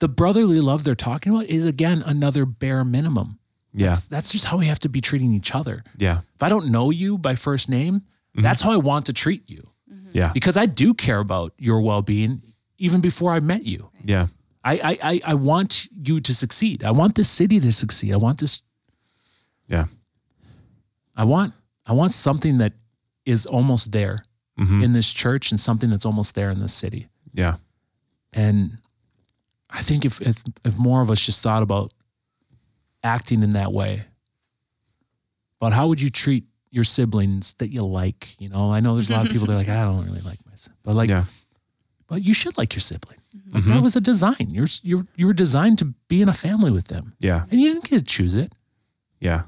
the 0.00 0.08
brotherly 0.08 0.60
love 0.60 0.84
they're 0.84 0.94
talking 0.94 1.32
about 1.32 1.46
is 1.46 1.64
again 1.64 2.02
another 2.04 2.44
bare 2.44 2.84
minimum 2.84 3.38
Yeah. 3.72 3.88
that's, 3.88 4.00
that's 4.08 4.32
just 4.32 4.44
how 4.46 4.58
we 4.58 4.66
have 4.66 4.78
to 4.80 4.88
be 4.88 5.00
treating 5.00 5.32
each 5.32 5.54
other 5.54 5.84
Yeah. 5.96 6.20
if 6.34 6.42
I 6.42 6.48
don't 6.50 6.68
know 6.70 6.90
you 6.90 7.16
by 7.18 7.34
first 7.36 7.68
name, 7.68 8.02
Mm-hmm. 8.32 8.42
that's 8.42 8.62
how 8.62 8.70
I 8.70 8.76
want 8.76 9.06
to 9.06 9.12
treat 9.12 9.42
you. 9.50 9.62
Yeah. 10.12 10.30
because 10.32 10.56
I 10.56 10.66
do 10.66 10.94
care 10.94 11.18
about 11.18 11.52
your 11.58 11.80
well 11.80 12.00
being 12.02 12.42
even 12.78 13.00
before 13.00 13.32
I 13.32 13.40
met 13.40 13.64
you. 13.64 13.90
Yeah. 14.04 14.28
I, 14.62 14.74
I, 14.74 14.98
I, 15.02 15.20
I 15.24 15.34
want 15.34 15.88
you 16.02 16.20
to 16.20 16.34
succeed. 16.34 16.84
I 16.84 16.90
want 16.90 17.14
this 17.14 17.28
city 17.30 17.58
to 17.60 17.72
succeed. 17.72 18.12
I 18.12 18.16
want 18.18 18.40
this. 18.40 18.62
Yeah. 19.66 19.86
I 21.16 21.24
want. 21.24 21.54
I 21.86 21.92
want 21.92 22.12
something 22.12 22.58
that 22.58 22.72
is 23.24 23.46
almost 23.46 23.92
there 23.92 24.22
Mhm. 24.58 24.82
in 24.84 24.92
this 24.92 25.12
church, 25.12 25.50
and 25.50 25.58
something 25.60 25.88
that's 25.90 26.04
almost 26.04 26.34
there 26.34 26.50
in 26.50 26.58
this 26.58 26.74
city. 26.74 27.08
Yeah. 27.32 27.56
And 28.32 28.78
I 29.70 29.80
think 29.82 30.04
if 30.04 30.20
if, 30.20 30.42
if 30.64 30.76
more 30.76 31.00
of 31.00 31.10
us 31.10 31.20
just 31.24 31.42
thought 31.42 31.62
about 31.62 31.92
acting 33.02 33.42
in 33.42 33.54
that 33.54 33.72
way, 33.72 34.04
but 35.58 35.72
how 35.72 35.86
would 35.88 36.00
you 36.02 36.10
treat 36.10 36.44
your 36.70 36.84
siblings 36.84 37.54
that 37.54 37.70
you 37.70 37.82
like? 37.82 38.36
You 38.38 38.48
know, 38.50 38.70
I 38.72 38.80
know 38.80 38.94
there's 38.94 39.08
a 39.08 39.12
lot 39.14 39.26
of 39.26 39.32
people 39.32 39.46
that 39.46 39.54
are 39.54 39.56
like, 39.56 39.68
I 39.80 39.84
don't 39.84 40.04
really 40.04 40.20
like 40.20 40.38
my 40.46 40.52
but 40.82 40.94
like, 40.94 41.08
Yeah. 41.08 41.24
but 42.06 42.22
you 42.22 42.34
should 42.34 42.58
like 42.58 42.74
your 42.74 42.80
sibling. 42.82 43.19
Like 43.52 43.64
that 43.64 43.70
mm-hmm. 43.70 43.82
was 43.82 43.96
a 43.96 44.00
design. 44.00 44.48
You're 44.50 44.66
you're 44.82 45.06
you 45.14 45.26
were 45.26 45.32
designed 45.32 45.78
to 45.78 45.94
be 46.08 46.20
in 46.20 46.28
a 46.28 46.32
family 46.32 46.70
with 46.70 46.88
them, 46.88 47.14
Yeah. 47.20 47.44
and 47.50 47.60
you 47.60 47.72
didn't 47.72 47.88
get 47.88 47.98
to 47.98 48.04
choose 48.04 48.34
it. 48.34 48.54
Yeah. 49.20 49.42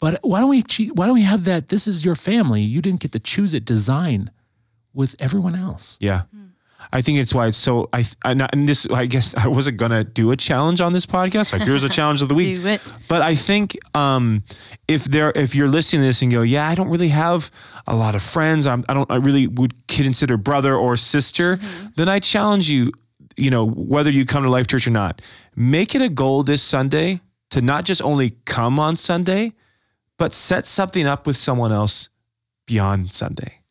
But 0.00 0.18
why 0.22 0.40
don't 0.40 0.50
we 0.50 0.62
che- 0.62 0.90
why 0.94 1.06
don't 1.06 1.14
we 1.14 1.22
have 1.22 1.44
that? 1.44 1.68
This 1.68 1.86
is 1.86 2.04
your 2.04 2.16
family. 2.16 2.62
You 2.62 2.82
didn't 2.82 3.00
get 3.00 3.12
to 3.12 3.20
choose 3.20 3.54
it. 3.54 3.64
Design 3.64 4.30
with 4.92 5.14
everyone 5.20 5.54
else. 5.54 5.96
Yeah. 6.00 6.22
Hmm. 6.32 6.46
I 6.94 7.02
think 7.02 7.18
it's 7.18 7.34
why 7.34 7.48
it's 7.48 7.58
so. 7.58 7.88
I 7.92 8.04
I 8.24 8.34
not, 8.34 8.54
and 8.54 8.68
this 8.68 8.86
I 8.86 9.06
guess 9.06 9.34
I 9.34 9.48
wasn't 9.48 9.78
gonna 9.78 10.04
do 10.04 10.30
a 10.30 10.36
challenge 10.36 10.80
on 10.80 10.92
this 10.92 11.04
podcast. 11.04 11.52
Like 11.52 11.62
here's 11.62 11.82
a 11.82 11.88
challenge 11.88 12.22
of 12.22 12.28
the 12.28 12.34
week. 12.40 12.62
Do 12.62 12.68
it. 12.68 12.80
But 13.08 13.20
I 13.20 13.34
think 13.34 13.76
um, 13.96 14.44
if 14.86 15.02
there 15.04 15.32
if 15.34 15.56
you're 15.56 15.68
listening 15.68 16.02
to 16.02 16.06
this 16.06 16.22
and 16.22 16.30
go, 16.30 16.42
yeah, 16.42 16.68
I 16.68 16.76
don't 16.76 16.88
really 16.88 17.08
have 17.08 17.50
a 17.88 17.96
lot 17.96 18.14
of 18.14 18.22
friends. 18.22 18.68
I'm, 18.68 18.84
I 18.88 18.94
don't. 18.94 19.10
I 19.10 19.16
really 19.16 19.48
would 19.48 19.88
consider 19.88 20.36
brother 20.36 20.76
or 20.76 20.96
sister. 20.96 21.58
Then 21.96 22.08
I 22.08 22.20
challenge 22.20 22.70
you. 22.70 22.92
You 23.36 23.50
know 23.50 23.66
whether 23.66 24.10
you 24.10 24.24
come 24.24 24.44
to 24.44 24.48
Life 24.48 24.68
Church 24.68 24.86
or 24.86 24.92
not, 24.92 25.20
make 25.56 25.96
it 25.96 26.00
a 26.00 26.08
goal 26.08 26.44
this 26.44 26.62
Sunday 26.62 27.20
to 27.50 27.60
not 27.60 27.84
just 27.84 28.02
only 28.02 28.36
come 28.44 28.78
on 28.78 28.96
Sunday, 28.96 29.52
but 30.16 30.32
set 30.32 30.64
something 30.64 31.08
up 31.08 31.26
with 31.26 31.36
someone 31.36 31.72
else 31.72 32.08
beyond 32.66 33.10
Sunday. 33.10 33.63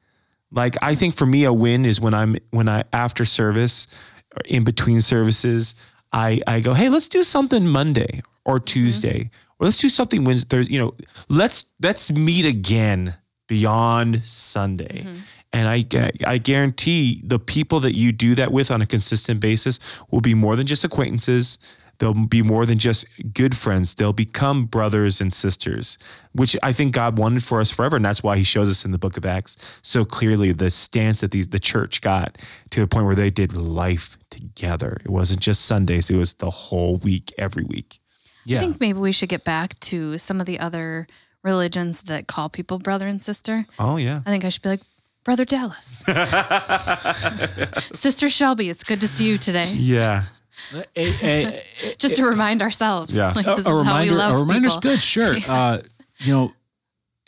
Like 0.53 0.75
I 0.81 0.95
think 0.95 1.15
for 1.15 1.25
me 1.25 1.43
a 1.43 1.53
win 1.53 1.85
is 1.85 1.99
when 1.99 2.13
I'm 2.13 2.37
when 2.51 2.69
I 2.69 2.83
after 2.93 3.25
service 3.25 3.87
or 4.35 4.41
in 4.45 4.63
between 4.63 5.01
services, 5.01 5.75
I 6.11 6.41
I 6.47 6.59
go, 6.59 6.73
"Hey, 6.73 6.89
let's 6.89 7.09
do 7.09 7.23
something 7.23 7.67
Monday 7.67 8.21
or 8.45 8.57
mm-hmm. 8.57 8.65
Tuesday. 8.65 9.29
Or 9.59 9.65
let's 9.65 9.79
do 9.79 9.89
something 9.89 10.23
Wednesday, 10.23 10.47
Thursday, 10.49 10.73
you 10.73 10.79
know, 10.79 10.95
let's 11.29 11.65
let's 11.81 12.11
meet 12.11 12.45
again 12.45 13.15
beyond 13.47 14.21
Sunday." 14.23 15.03
Mm-hmm. 15.03 15.15
And 15.53 15.67
I 15.67 15.85
I 16.25 16.37
guarantee 16.37 17.21
the 17.23 17.39
people 17.39 17.79
that 17.81 17.95
you 17.95 18.11
do 18.11 18.35
that 18.35 18.51
with 18.51 18.71
on 18.71 18.81
a 18.81 18.85
consistent 18.85 19.39
basis 19.39 19.79
will 20.11 20.21
be 20.21 20.33
more 20.33 20.55
than 20.55 20.67
just 20.67 20.83
acquaintances. 20.83 21.57
They'll 22.03 22.13
be 22.13 22.41
more 22.41 22.65
than 22.65 22.79
just 22.79 23.05
good 23.33 23.55
friends. 23.55 23.95
They'll 23.95 24.11
become 24.11 24.65
brothers 24.65 25.21
and 25.21 25.31
sisters, 25.31 25.97
which 26.33 26.57
I 26.61 26.73
think 26.73 26.93
God 26.93 27.17
wanted 27.17 27.45
for 27.45 27.61
us 27.61 27.71
forever. 27.71 27.95
And 27.95 28.03
that's 28.03 28.21
why 28.21 28.35
he 28.35 28.43
shows 28.43 28.69
us 28.69 28.83
in 28.83 28.91
the 28.91 28.97
book 28.97 29.15
of 29.15 29.25
Acts 29.25 29.55
so 29.83 30.03
clearly 30.03 30.51
the 30.51 30.69
stance 30.69 31.21
that 31.21 31.31
these, 31.31 31.47
the 31.47 31.61
church 31.61 32.01
got 32.01 32.39
to 32.71 32.81
a 32.81 32.87
point 32.87 33.05
where 33.05 33.15
they 33.15 33.29
did 33.29 33.55
life 33.55 34.17
together. 34.31 34.97
It 35.05 35.11
wasn't 35.11 35.39
just 35.39 35.63
Sundays, 35.63 36.09
it 36.09 36.17
was 36.17 36.33
the 36.33 36.49
whole 36.49 36.97
week, 36.97 37.31
every 37.37 37.63
week. 37.63 38.01
Yeah. 38.43 38.57
I 38.57 38.59
think 38.59 38.81
maybe 38.81 38.99
we 38.99 39.13
should 39.13 39.29
get 39.29 39.45
back 39.45 39.79
to 39.79 40.17
some 40.17 40.41
of 40.41 40.45
the 40.45 40.59
other 40.59 41.07
religions 41.41 42.01
that 42.01 42.27
call 42.27 42.49
people 42.49 42.79
brother 42.79 43.07
and 43.07 43.21
sister. 43.21 43.65
Oh, 43.79 43.95
yeah. 43.95 44.23
I 44.25 44.29
think 44.29 44.43
I 44.43 44.49
should 44.49 44.61
be 44.61 44.67
like, 44.67 44.81
Brother 45.23 45.45
Dallas. 45.45 46.03
Sister 47.97 48.27
Shelby, 48.27 48.69
it's 48.69 48.83
good 48.83 48.99
to 48.99 49.07
see 49.07 49.25
you 49.25 49.37
today. 49.37 49.71
Yeah. 49.71 50.25
A- 50.73 50.85
a- 50.95 51.63
Just 51.97 52.15
to 52.17 52.25
remind 52.25 52.61
ourselves. 52.61 53.15
Yeah. 53.15 53.31
Like, 53.35 53.45
a, 53.47 53.55
this 53.55 53.65
a 53.67 53.69
is 53.79 53.85
how 53.85 54.01
we 54.01 54.09
reminder. 54.09 54.13
love 54.15 54.33
A 54.33 54.37
reminder's 54.39 54.75
people. 54.75 54.91
good. 54.91 54.99
Sure. 54.99 55.35
Uh, 55.47 55.81
you 56.19 56.33
know, 56.33 56.53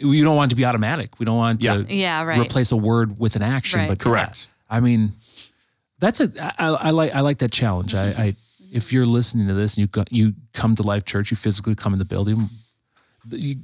we 0.04 0.22
don't 0.22 0.36
want 0.36 0.50
it 0.50 0.52
to 0.52 0.56
be 0.58 0.66
automatic. 0.66 1.20
We 1.20 1.26
don't 1.26 1.38
want 1.38 1.64
Yeah. 1.64 1.78
to 1.84 1.94
Yeah, 1.94 2.24
right. 2.24 2.40
replace 2.40 2.72
a 2.72 2.78
word 2.78 3.18
with 3.20 3.36
an 3.36 3.42
action. 3.42 3.80
Right. 3.80 3.90
But 3.90 4.00
Correct. 4.00 4.50
yeah, 4.70 4.78
I 4.78 4.80
mean, 4.80 5.14
that's 6.00 6.20
a. 6.22 6.32
I, 6.62 6.68
I 6.70 6.90
like. 6.92 7.14
I 7.16 7.22
like 7.22 7.38
that 7.40 7.52
challenge. 7.52 7.96
I, 7.96 8.08
I. 8.10 8.36
If 8.72 8.92
you're 8.92 9.06
listening 9.06 9.48
to 9.48 9.54
this 9.54 9.76
and 9.76 9.82
you 9.84 9.88
go, 9.88 10.04
you 10.12 10.34
come 10.54 10.76
to 10.76 10.84
Life 10.84 11.06
Church, 11.06 11.32
you 11.32 11.38
physically 11.38 11.76
come 11.76 11.94
in 11.94 12.00
the 12.00 12.06
building. 12.06 12.50
You, 13.30 13.56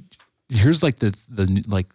here's 0.48 0.82
like 0.82 1.00
the 1.00 1.14
the 1.28 1.62
like 1.68 1.86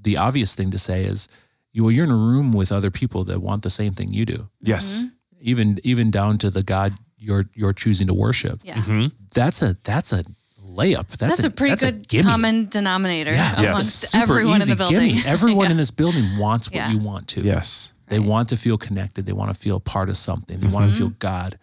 the 0.00 0.16
obvious 0.16 0.54
thing 0.54 0.70
to 0.70 0.78
say 0.78 1.04
is, 1.04 1.28
you 1.72 1.82
well, 1.82 1.90
you're 1.90 2.04
in 2.04 2.10
a 2.12 2.16
room 2.16 2.52
with 2.52 2.70
other 2.70 2.90
people 2.92 3.24
that 3.24 3.40
want 3.42 3.62
the 3.64 3.70
same 3.70 3.92
thing 3.92 4.12
you 4.12 4.24
do. 4.24 4.48
Yes. 4.60 5.04
Even 5.40 5.78
even 5.84 6.10
down 6.10 6.38
to 6.38 6.50
the 6.50 6.62
God 6.62 6.94
you're 7.18 7.46
you're 7.54 7.72
choosing 7.72 8.06
to 8.08 8.14
worship. 8.14 8.60
Yeah. 8.64 8.74
Mm-hmm. 8.76 9.06
That's 9.34 9.62
a 9.62 9.76
that's 9.84 10.12
a 10.12 10.24
layup. 10.64 11.08
That's, 11.08 11.20
That's, 11.20 11.44
a, 11.44 11.50
pretty 11.50 11.72
that's 11.72 11.82
good 11.84 12.06
gimme. 12.08 12.24
common 12.24 12.68
denominator 12.68 13.32
Yeah, 13.32 13.60
Yes. 13.60 13.70
amongst 13.70 14.10
Super 14.10 14.22
everyone 14.22 14.58
easy 14.62 14.72
in 14.72 14.78
the 14.78 14.84
building. 14.84 15.08
gimme. 15.16 15.22
Everyone 15.26 15.64
Yeah. 15.66 15.70
in 15.72 15.76
this 15.76 15.90
building 15.90 16.38
wants 16.38 16.68
what 16.68 16.76
Yeah. 16.76 16.90
you 16.92 16.98
want 16.98 17.26
to. 17.28 17.40
Yes. 17.40 17.92
They 18.08 18.18
Right. 18.18 18.28
want 18.28 18.48
to 18.50 18.56
feel 18.56 18.78
connected. 18.78 19.26
They 19.26 19.32
want 19.32 19.48
to 19.52 19.58
feel 19.58 19.80
part 19.80 20.08
of 20.08 20.16
something. 20.16 20.60
They 20.60 20.68
want 20.68 20.88
to 20.90 20.96
feel 20.96 21.10
God. 21.18 21.58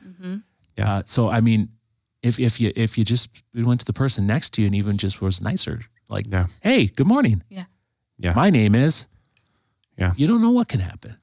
Yeah. 0.77 0.95
Uh, 0.97 1.03
so 1.05 1.29
I 1.29 1.39
mean, 1.39 1.69
if 2.21 2.39
if 2.39 2.59
you 2.59 2.73
if 2.75 2.97
you 2.97 3.05
just 3.05 3.29
went 3.53 3.79
to 3.79 3.85
the 3.85 3.93
person 3.93 4.25
next 4.27 4.53
to 4.53 4.61
you 4.61 4.65
and 4.67 4.75
even 4.75 4.97
just 4.97 5.21
was 5.21 5.39
nicer, 5.41 5.79
like, 6.09 6.25
Yeah. 6.29 6.47
hey, 6.61 6.87
good 6.87 7.07
morning. 7.07 7.43
Yeah. 7.49 7.65
Yeah. 8.17 8.33
My 8.35 8.49
name 8.49 8.75
is. 8.75 9.07
Yeah. 9.97 10.13
You 10.17 10.27
don't 10.27 10.41
know 10.41 10.49
what 10.51 10.67
can 10.67 10.81
happen. 10.81 11.15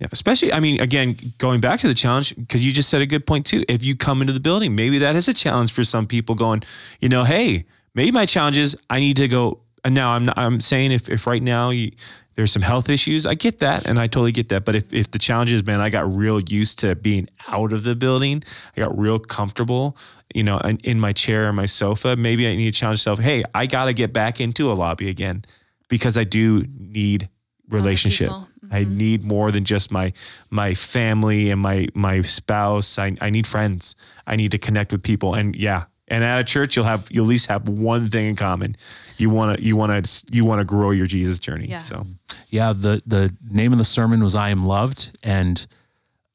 Yeah, 0.00 0.06
especially, 0.12 0.50
I 0.52 0.60
mean, 0.60 0.80
again, 0.80 1.16
going 1.36 1.60
back 1.60 1.80
to 1.80 1.88
the 1.88 1.94
challenge, 1.94 2.34
because 2.34 2.64
you 2.64 2.72
just 2.72 2.88
said 2.88 3.02
a 3.02 3.06
good 3.06 3.26
point 3.26 3.44
too. 3.44 3.62
If 3.68 3.84
you 3.84 3.94
come 3.94 4.22
into 4.22 4.32
the 4.32 4.40
building, 4.40 4.74
maybe 4.74 4.98
that 4.98 5.14
is 5.14 5.28
a 5.28 5.34
challenge 5.34 5.72
for 5.72 5.84
some 5.84 6.06
people 6.06 6.34
going, 6.34 6.62
you 7.00 7.10
know, 7.10 7.24
hey, 7.24 7.66
maybe 7.94 8.10
my 8.10 8.24
challenge 8.24 8.56
is 8.56 8.76
I 8.88 9.00
need 9.00 9.18
to 9.18 9.28
go. 9.28 9.60
And 9.84 9.94
now 9.94 10.12
I'm 10.12 10.24
not, 10.24 10.38
I'm 10.38 10.60
saying 10.60 10.92
if, 10.92 11.10
if 11.10 11.26
right 11.26 11.42
now 11.42 11.68
you, 11.68 11.92
there's 12.34 12.52
some 12.52 12.62
health 12.62 12.88
issues, 12.88 13.26
I 13.26 13.34
get 13.34 13.58
that. 13.58 13.86
And 13.86 14.00
I 14.00 14.06
totally 14.06 14.32
get 14.32 14.48
that. 14.48 14.64
But 14.64 14.74
if, 14.74 14.92
if 14.94 15.10
the 15.10 15.18
challenge 15.18 15.52
is, 15.52 15.64
man, 15.64 15.82
I 15.82 15.90
got 15.90 16.10
real 16.10 16.40
used 16.40 16.78
to 16.78 16.94
being 16.94 17.28
out 17.48 17.72
of 17.72 17.84
the 17.84 17.94
building, 17.94 18.42
I 18.74 18.80
got 18.80 18.98
real 18.98 19.18
comfortable, 19.18 19.98
you 20.34 20.42
know, 20.44 20.58
in, 20.60 20.78
in 20.78 20.98
my 20.98 21.12
chair 21.12 21.48
or 21.48 21.52
my 21.52 21.66
sofa, 21.66 22.16
maybe 22.16 22.46
I 22.46 22.56
need 22.56 22.72
to 22.72 22.78
challenge 22.78 23.00
myself, 23.00 23.18
hey, 23.18 23.42
I 23.54 23.66
got 23.66 23.86
to 23.86 23.92
get 23.92 24.14
back 24.14 24.40
into 24.40 24.72
a 24.72 24.74
lobby 24.74 25.10
again 25.10 25.44
because 25.88 26.16
I 26.16 26.24
do 26.24 26.64
need 26.78 27.28
relationship. 27.68 28.30
People. 28.70 28.80
I 28.80 28.84
need 28.84 29.24
more 29.24 29.50
than 29.50 29.64
just 29.64 29.90
my 29.90 30.12
my 30.50 30.74
family 30.74 31.50
and 31.50 31.60
my 31.60 31.88
my 31.94 32.20
spouse. 32.22 32.98
I, 32.98 33.16
I 33.20 33.30
need 33.30 33.46
friends. 33.46 33.94
I 34.26 34.36
need 34.36 34.50
to 34.52 34.58
connect 34.58 34.92
with 34.92 35.02
people. 35.02 35.34
And 35.34 35.56
yeah, 35.56 35.84
and 36.08 36.24
at 36.24 36.40
a 36.40 36.44
church 36.44 36.76
you'll 36.76 36.84
have 36.84 37.08
you'll 37.10 37.26
at 37.26 37.28
least 37.28 37.46
have 37.46 37.68
one 37.68 38.08
thing 38.10 38.26
in 38.26 38.36
common. 38.36 38.76
You 39.16 39.30
want 39.30 39.58
to 39.58 39.64
you 39.64 39.76
want 39.76 40.04
to 40.04 40.24
you 40.34 40.44
want 40.44 40.60
to 40.60 40.64
grow 40.64 40.90
your 40.90 41.06
Jesus 41.06 41.38
journey. 41.38 41.66
Yeah. 41.66 41.78
So 41.78 42.06
Yeah. 42.48 42.72
The 42.72 43.02
the 43.06 43.34
name 43.50 43.72
of 43.72 43.78
the 43.78 43.84
sermon 43.84 44.22
was 44.22 44.34
"I 44.34 44.50
Am 44.50 44.64
Loved," 44.64 45.16
and 45.22 45.66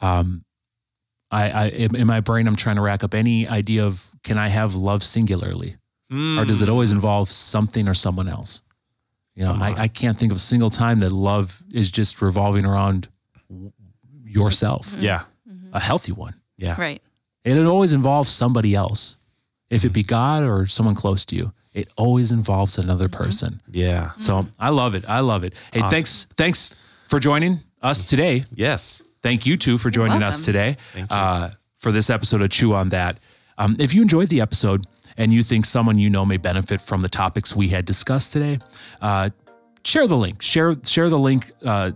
um, 0.02 0.44
I, 1.32 1.50
I 1.50 1.68
in 1.70 1.96
in 1.96 2.08
my 2.08 2.20
brain 2.20 2.48
I'm 2.48 2.56
trying 2.56 2.76
to 2.76 2.82
rack 2.82 3.04
up 3.04 3.14
any 3.14 3.48
idea 3.48 3.86
of 3.86 4.12
can 4.24 4.38
I 4.38 4.50
have 4.50 4.76
love 4.76 5.04
singularly. 5.04 5.78
or 6.12 6.46
does 6.46 6.62
it 6.62 6.70
always 6.70 6.92
involve 6.92 7.30
something 7.32 7.88
or 7.88 7.96
someone 7.96 8.28
else? 8.28 8.62
You 9.36 9.46
know, 9.46 9.54
I, 9.54 9.84
I 9.84 9.88
can't 9.90 10.18
think 10.18 10.32
of 10.32 10.38
a 10.38 10.42
single 10.42 10.70
time 10.70 11.00
that 11.00 11.12
love 11.12 11.62
is 11.74 11.92
just 11.92 12.22
revolving 12.22 12.66
around 12.66 13.10
w- 13.50 13.72
yourself, 14.24 14.94
yeah. 14.98 15.24
a 15.74 15.80
healthy 15.80 16.14
one. 16.14 16.36
Yeah. 16.58 16.76
Right. 16.80 17.02
And 17.44 17.60
it 17.60 17.66
always 17.66 17.92
involves 17.92 18.30
somebody 18.30 18.74
else. 18.76 19.18
If 19.70 19.84
it 19.84 19.90
be 19.90 20.04
God 20.04 20.44
or 20.44 20.68
someone 20.68 20.96
close 20.96 21.26
to 21.26 21.36
you, 21.36 21.52
it 21.74 21.90
always 21.98 22.32
involves 22.32 22.78
another 22.78 23.10
person. 23.10 23.62
Yeah. 23.70 24.12
So 24.18 24.46
I 24.58 24.70
love 24.70 24.96
it. 24.96 25.04
I 25.10 25.20
love 25.20 25.44
it. 25.44 25.54
Hey, 25.74 25.82
thanks, 25.82 26.26
thanks 26.36 26.76
for 27.08 27.20
joining 27.20 27.60
us 27.82 28.06
today. 28.06 28.46
Yes. 28.54 29.02
Thank 29.22 29.46
you 29.46 29.58
too 29.58 29.78
for 29.78 29.90
joining 29.90 30.24
us 30.24 30.48
welcome. 30.48 30.76
today 30.94 31.08
Uh, 31.10 31.50
for 31.78 31.92
this 31.92 32.10
episode 32.10 32.42
of 32.42 32.50
Chew 32.52 32.74
on 32.74 32.90
That. 32.90 33.20
Um, 33.58 33.76
if 33.80 33.94
you 33.94 34.02
enjoyed 34.02 34.30
the 34.30 34.40
episode 34.40 34.86
and 35.18 35.34
you 35.34 35.44
think 35.44 35.66
someone 35.66 35.98
you 35.98 36.10
know 36.10 36.26
may 36.26 36.38
benefit 36.38 36.82
from 36.82 37.02
the 37.02 37.10
topics 37.10 37.56
we 37.56 37.70
had 37.70 37.86
discussed 37.86 38.34
today, 38.34 38.60
uh, 39.02 39.30
share 39.84 40.08
the 40.08 40.18
link. 40.18 40.42
Share 40.42 40.76
share 40.84 41.10
the 41.10 41.20
link 41.20 41.52
uh, 41.64 41.92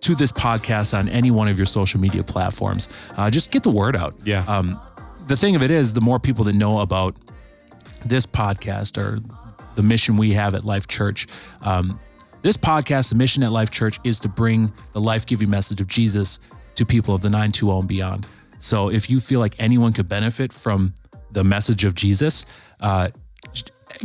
to 0.00 0.14
this 0.14 0.32
podcast 0.32 0.96
on 0.98 1.08
any 1.08 1.30
one 1.30 1.48
of 1.48 1.58
your 1.58 1.66
social 1.66 2.00
media 2.00 2.22
platforms. 2.22 2.88
Uh, 3.16 3.30
just 3.30 3.50
get 3.50 3.62
the 3.62 3.70
word 3.70 3.96
out. 3.96 4.14
Yeah. 4.24 4.44
Um, 4.48 4.80
the 5.26 5.36
thing 5.36 5.54
of 5.54 5.62
it 5.62 5.70
is, 5.70 5.94
the 5.94 6.00
more 6.00 6.18
people 6.18 6.44
that 6.46 6.54
know 6.54 6.80
about 6.80 7.16
this 8.04 8.26
podcast 8.26 8.98
or 8.98 9.20
the 9.76 9.82
mission 9.82 10.16
we 10.16 10.32
have 10.32 10.54
at 10.54 10.64
Life 10.64 10.88
Church, 10.88 11.26
um, 11.62 12.00
this 12.42 12.56
podcast, 12.56 13.10
the 13.10 13.14
mission 13.14 13.42
at 13.44 13.52
Life 13.52 13.70
Church, 13.70 14.00
is 14.02 14.18
to 14.20 14.28
bring 14.28 14.72
the 14.92 15.00
life 15.00 15.24
giving 15.24 15.48
message 15.48 15.80
of 15.80 15.86
Jesus 15.86 16.40
to 16.74 16.84
people 16.84 17.14
of 17.14 17.22
the 17.22 17.28
920 17.28 17.78
and 17.78 17.88
beyond. 17.88 18.26
So 18.58 18.88
if 18.88 19.08
you 19.08 19.20
feel 19.20 19.38
like 19.40 19.54
anyone 19.58 19.92
could 19.92 20.08
benefit 20.08 20.52
from 20.52 20.94
the 21.32 21.44
message 21.44 21.84
of 21.84 21.94
Jesus, 21.94 22.44
uh, 22.80 23.08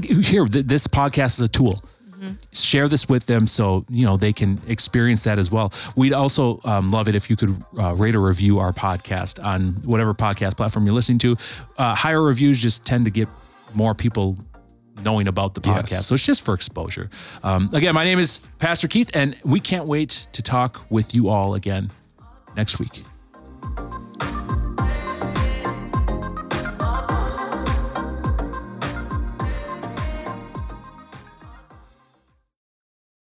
here, 0.03 0.45
th- 0.45 0.65
this 0.65 0.87
podcast 0.87 1.35
is 1.35 1.41
a 1.41 1.47
tool. 1.47 1.79
share 2.51 2.87
this 2.87 3.07
with 3.07 3.27
them 3.27 3.45
so 3.45 3.85
you 3.89 4.03
know 4.03 4.17
they 4.17 4.33
can 4.33 4.59
experience 4.67 5.23
that 5.23 5.37
as 5.37 5.51
well. 5.51 5.71
We'd 5.95 6.13
also 6.13 6.59
um, 6.63 6.89
love 6.89 7.07
it 7.07 7.15
if 7.15 7.29
you 7.29 7.35
could 7.35 7.63
uh, 7.79 7.93
rate 7.95 8.15
or 8.15 8.21
review 8.21 8.59
our 8.59 8.73
podcast 8.73 9.43
on 9.45 9.73
whatever 9.85 10.13
podcast 10.13 10.57
platform 10.57 10.85
you're 10.85 10.95
listening 10.95 11.19
to. 11.19 11.37
Uh, 11.77 11.93
higher 11.93 12.21
reviews 12.21 12.61
just 12.61 12.83
tend 12.85 13.05
to 13.05 13.11
get 13.11 13.27
more 13.75 13.93
people 13.93 14.35
knowing 15.03 15.27
about 15.27 15.53
the 15.53 15.61
podcast. 15.61 15.91
Yes. 15.91 16.07
So 16.07 16.15
it's 16.15 16.25
just 16.25 16.41
for 16.43 16.55
exposure. 16.55 17.09
Um, 17.43 17.69
again, 17.73 17.93
my 17.93 18.03
name 18.03 18.19
is 18.19 18.39
Pastor 18.57 18.87
Keith, 18.87 19.11
and 19.13 19.35
we 19.43 19.59
can't 19.59 19.85
wait 19.85 20.27
to 20.31 20.41
talk 20.41 20.85
with 20.89 21.13
you 21.13 21.29
all 21.29 21.53
again 21.53 21.91
next 22.55 22.79
week. 22.79 23.03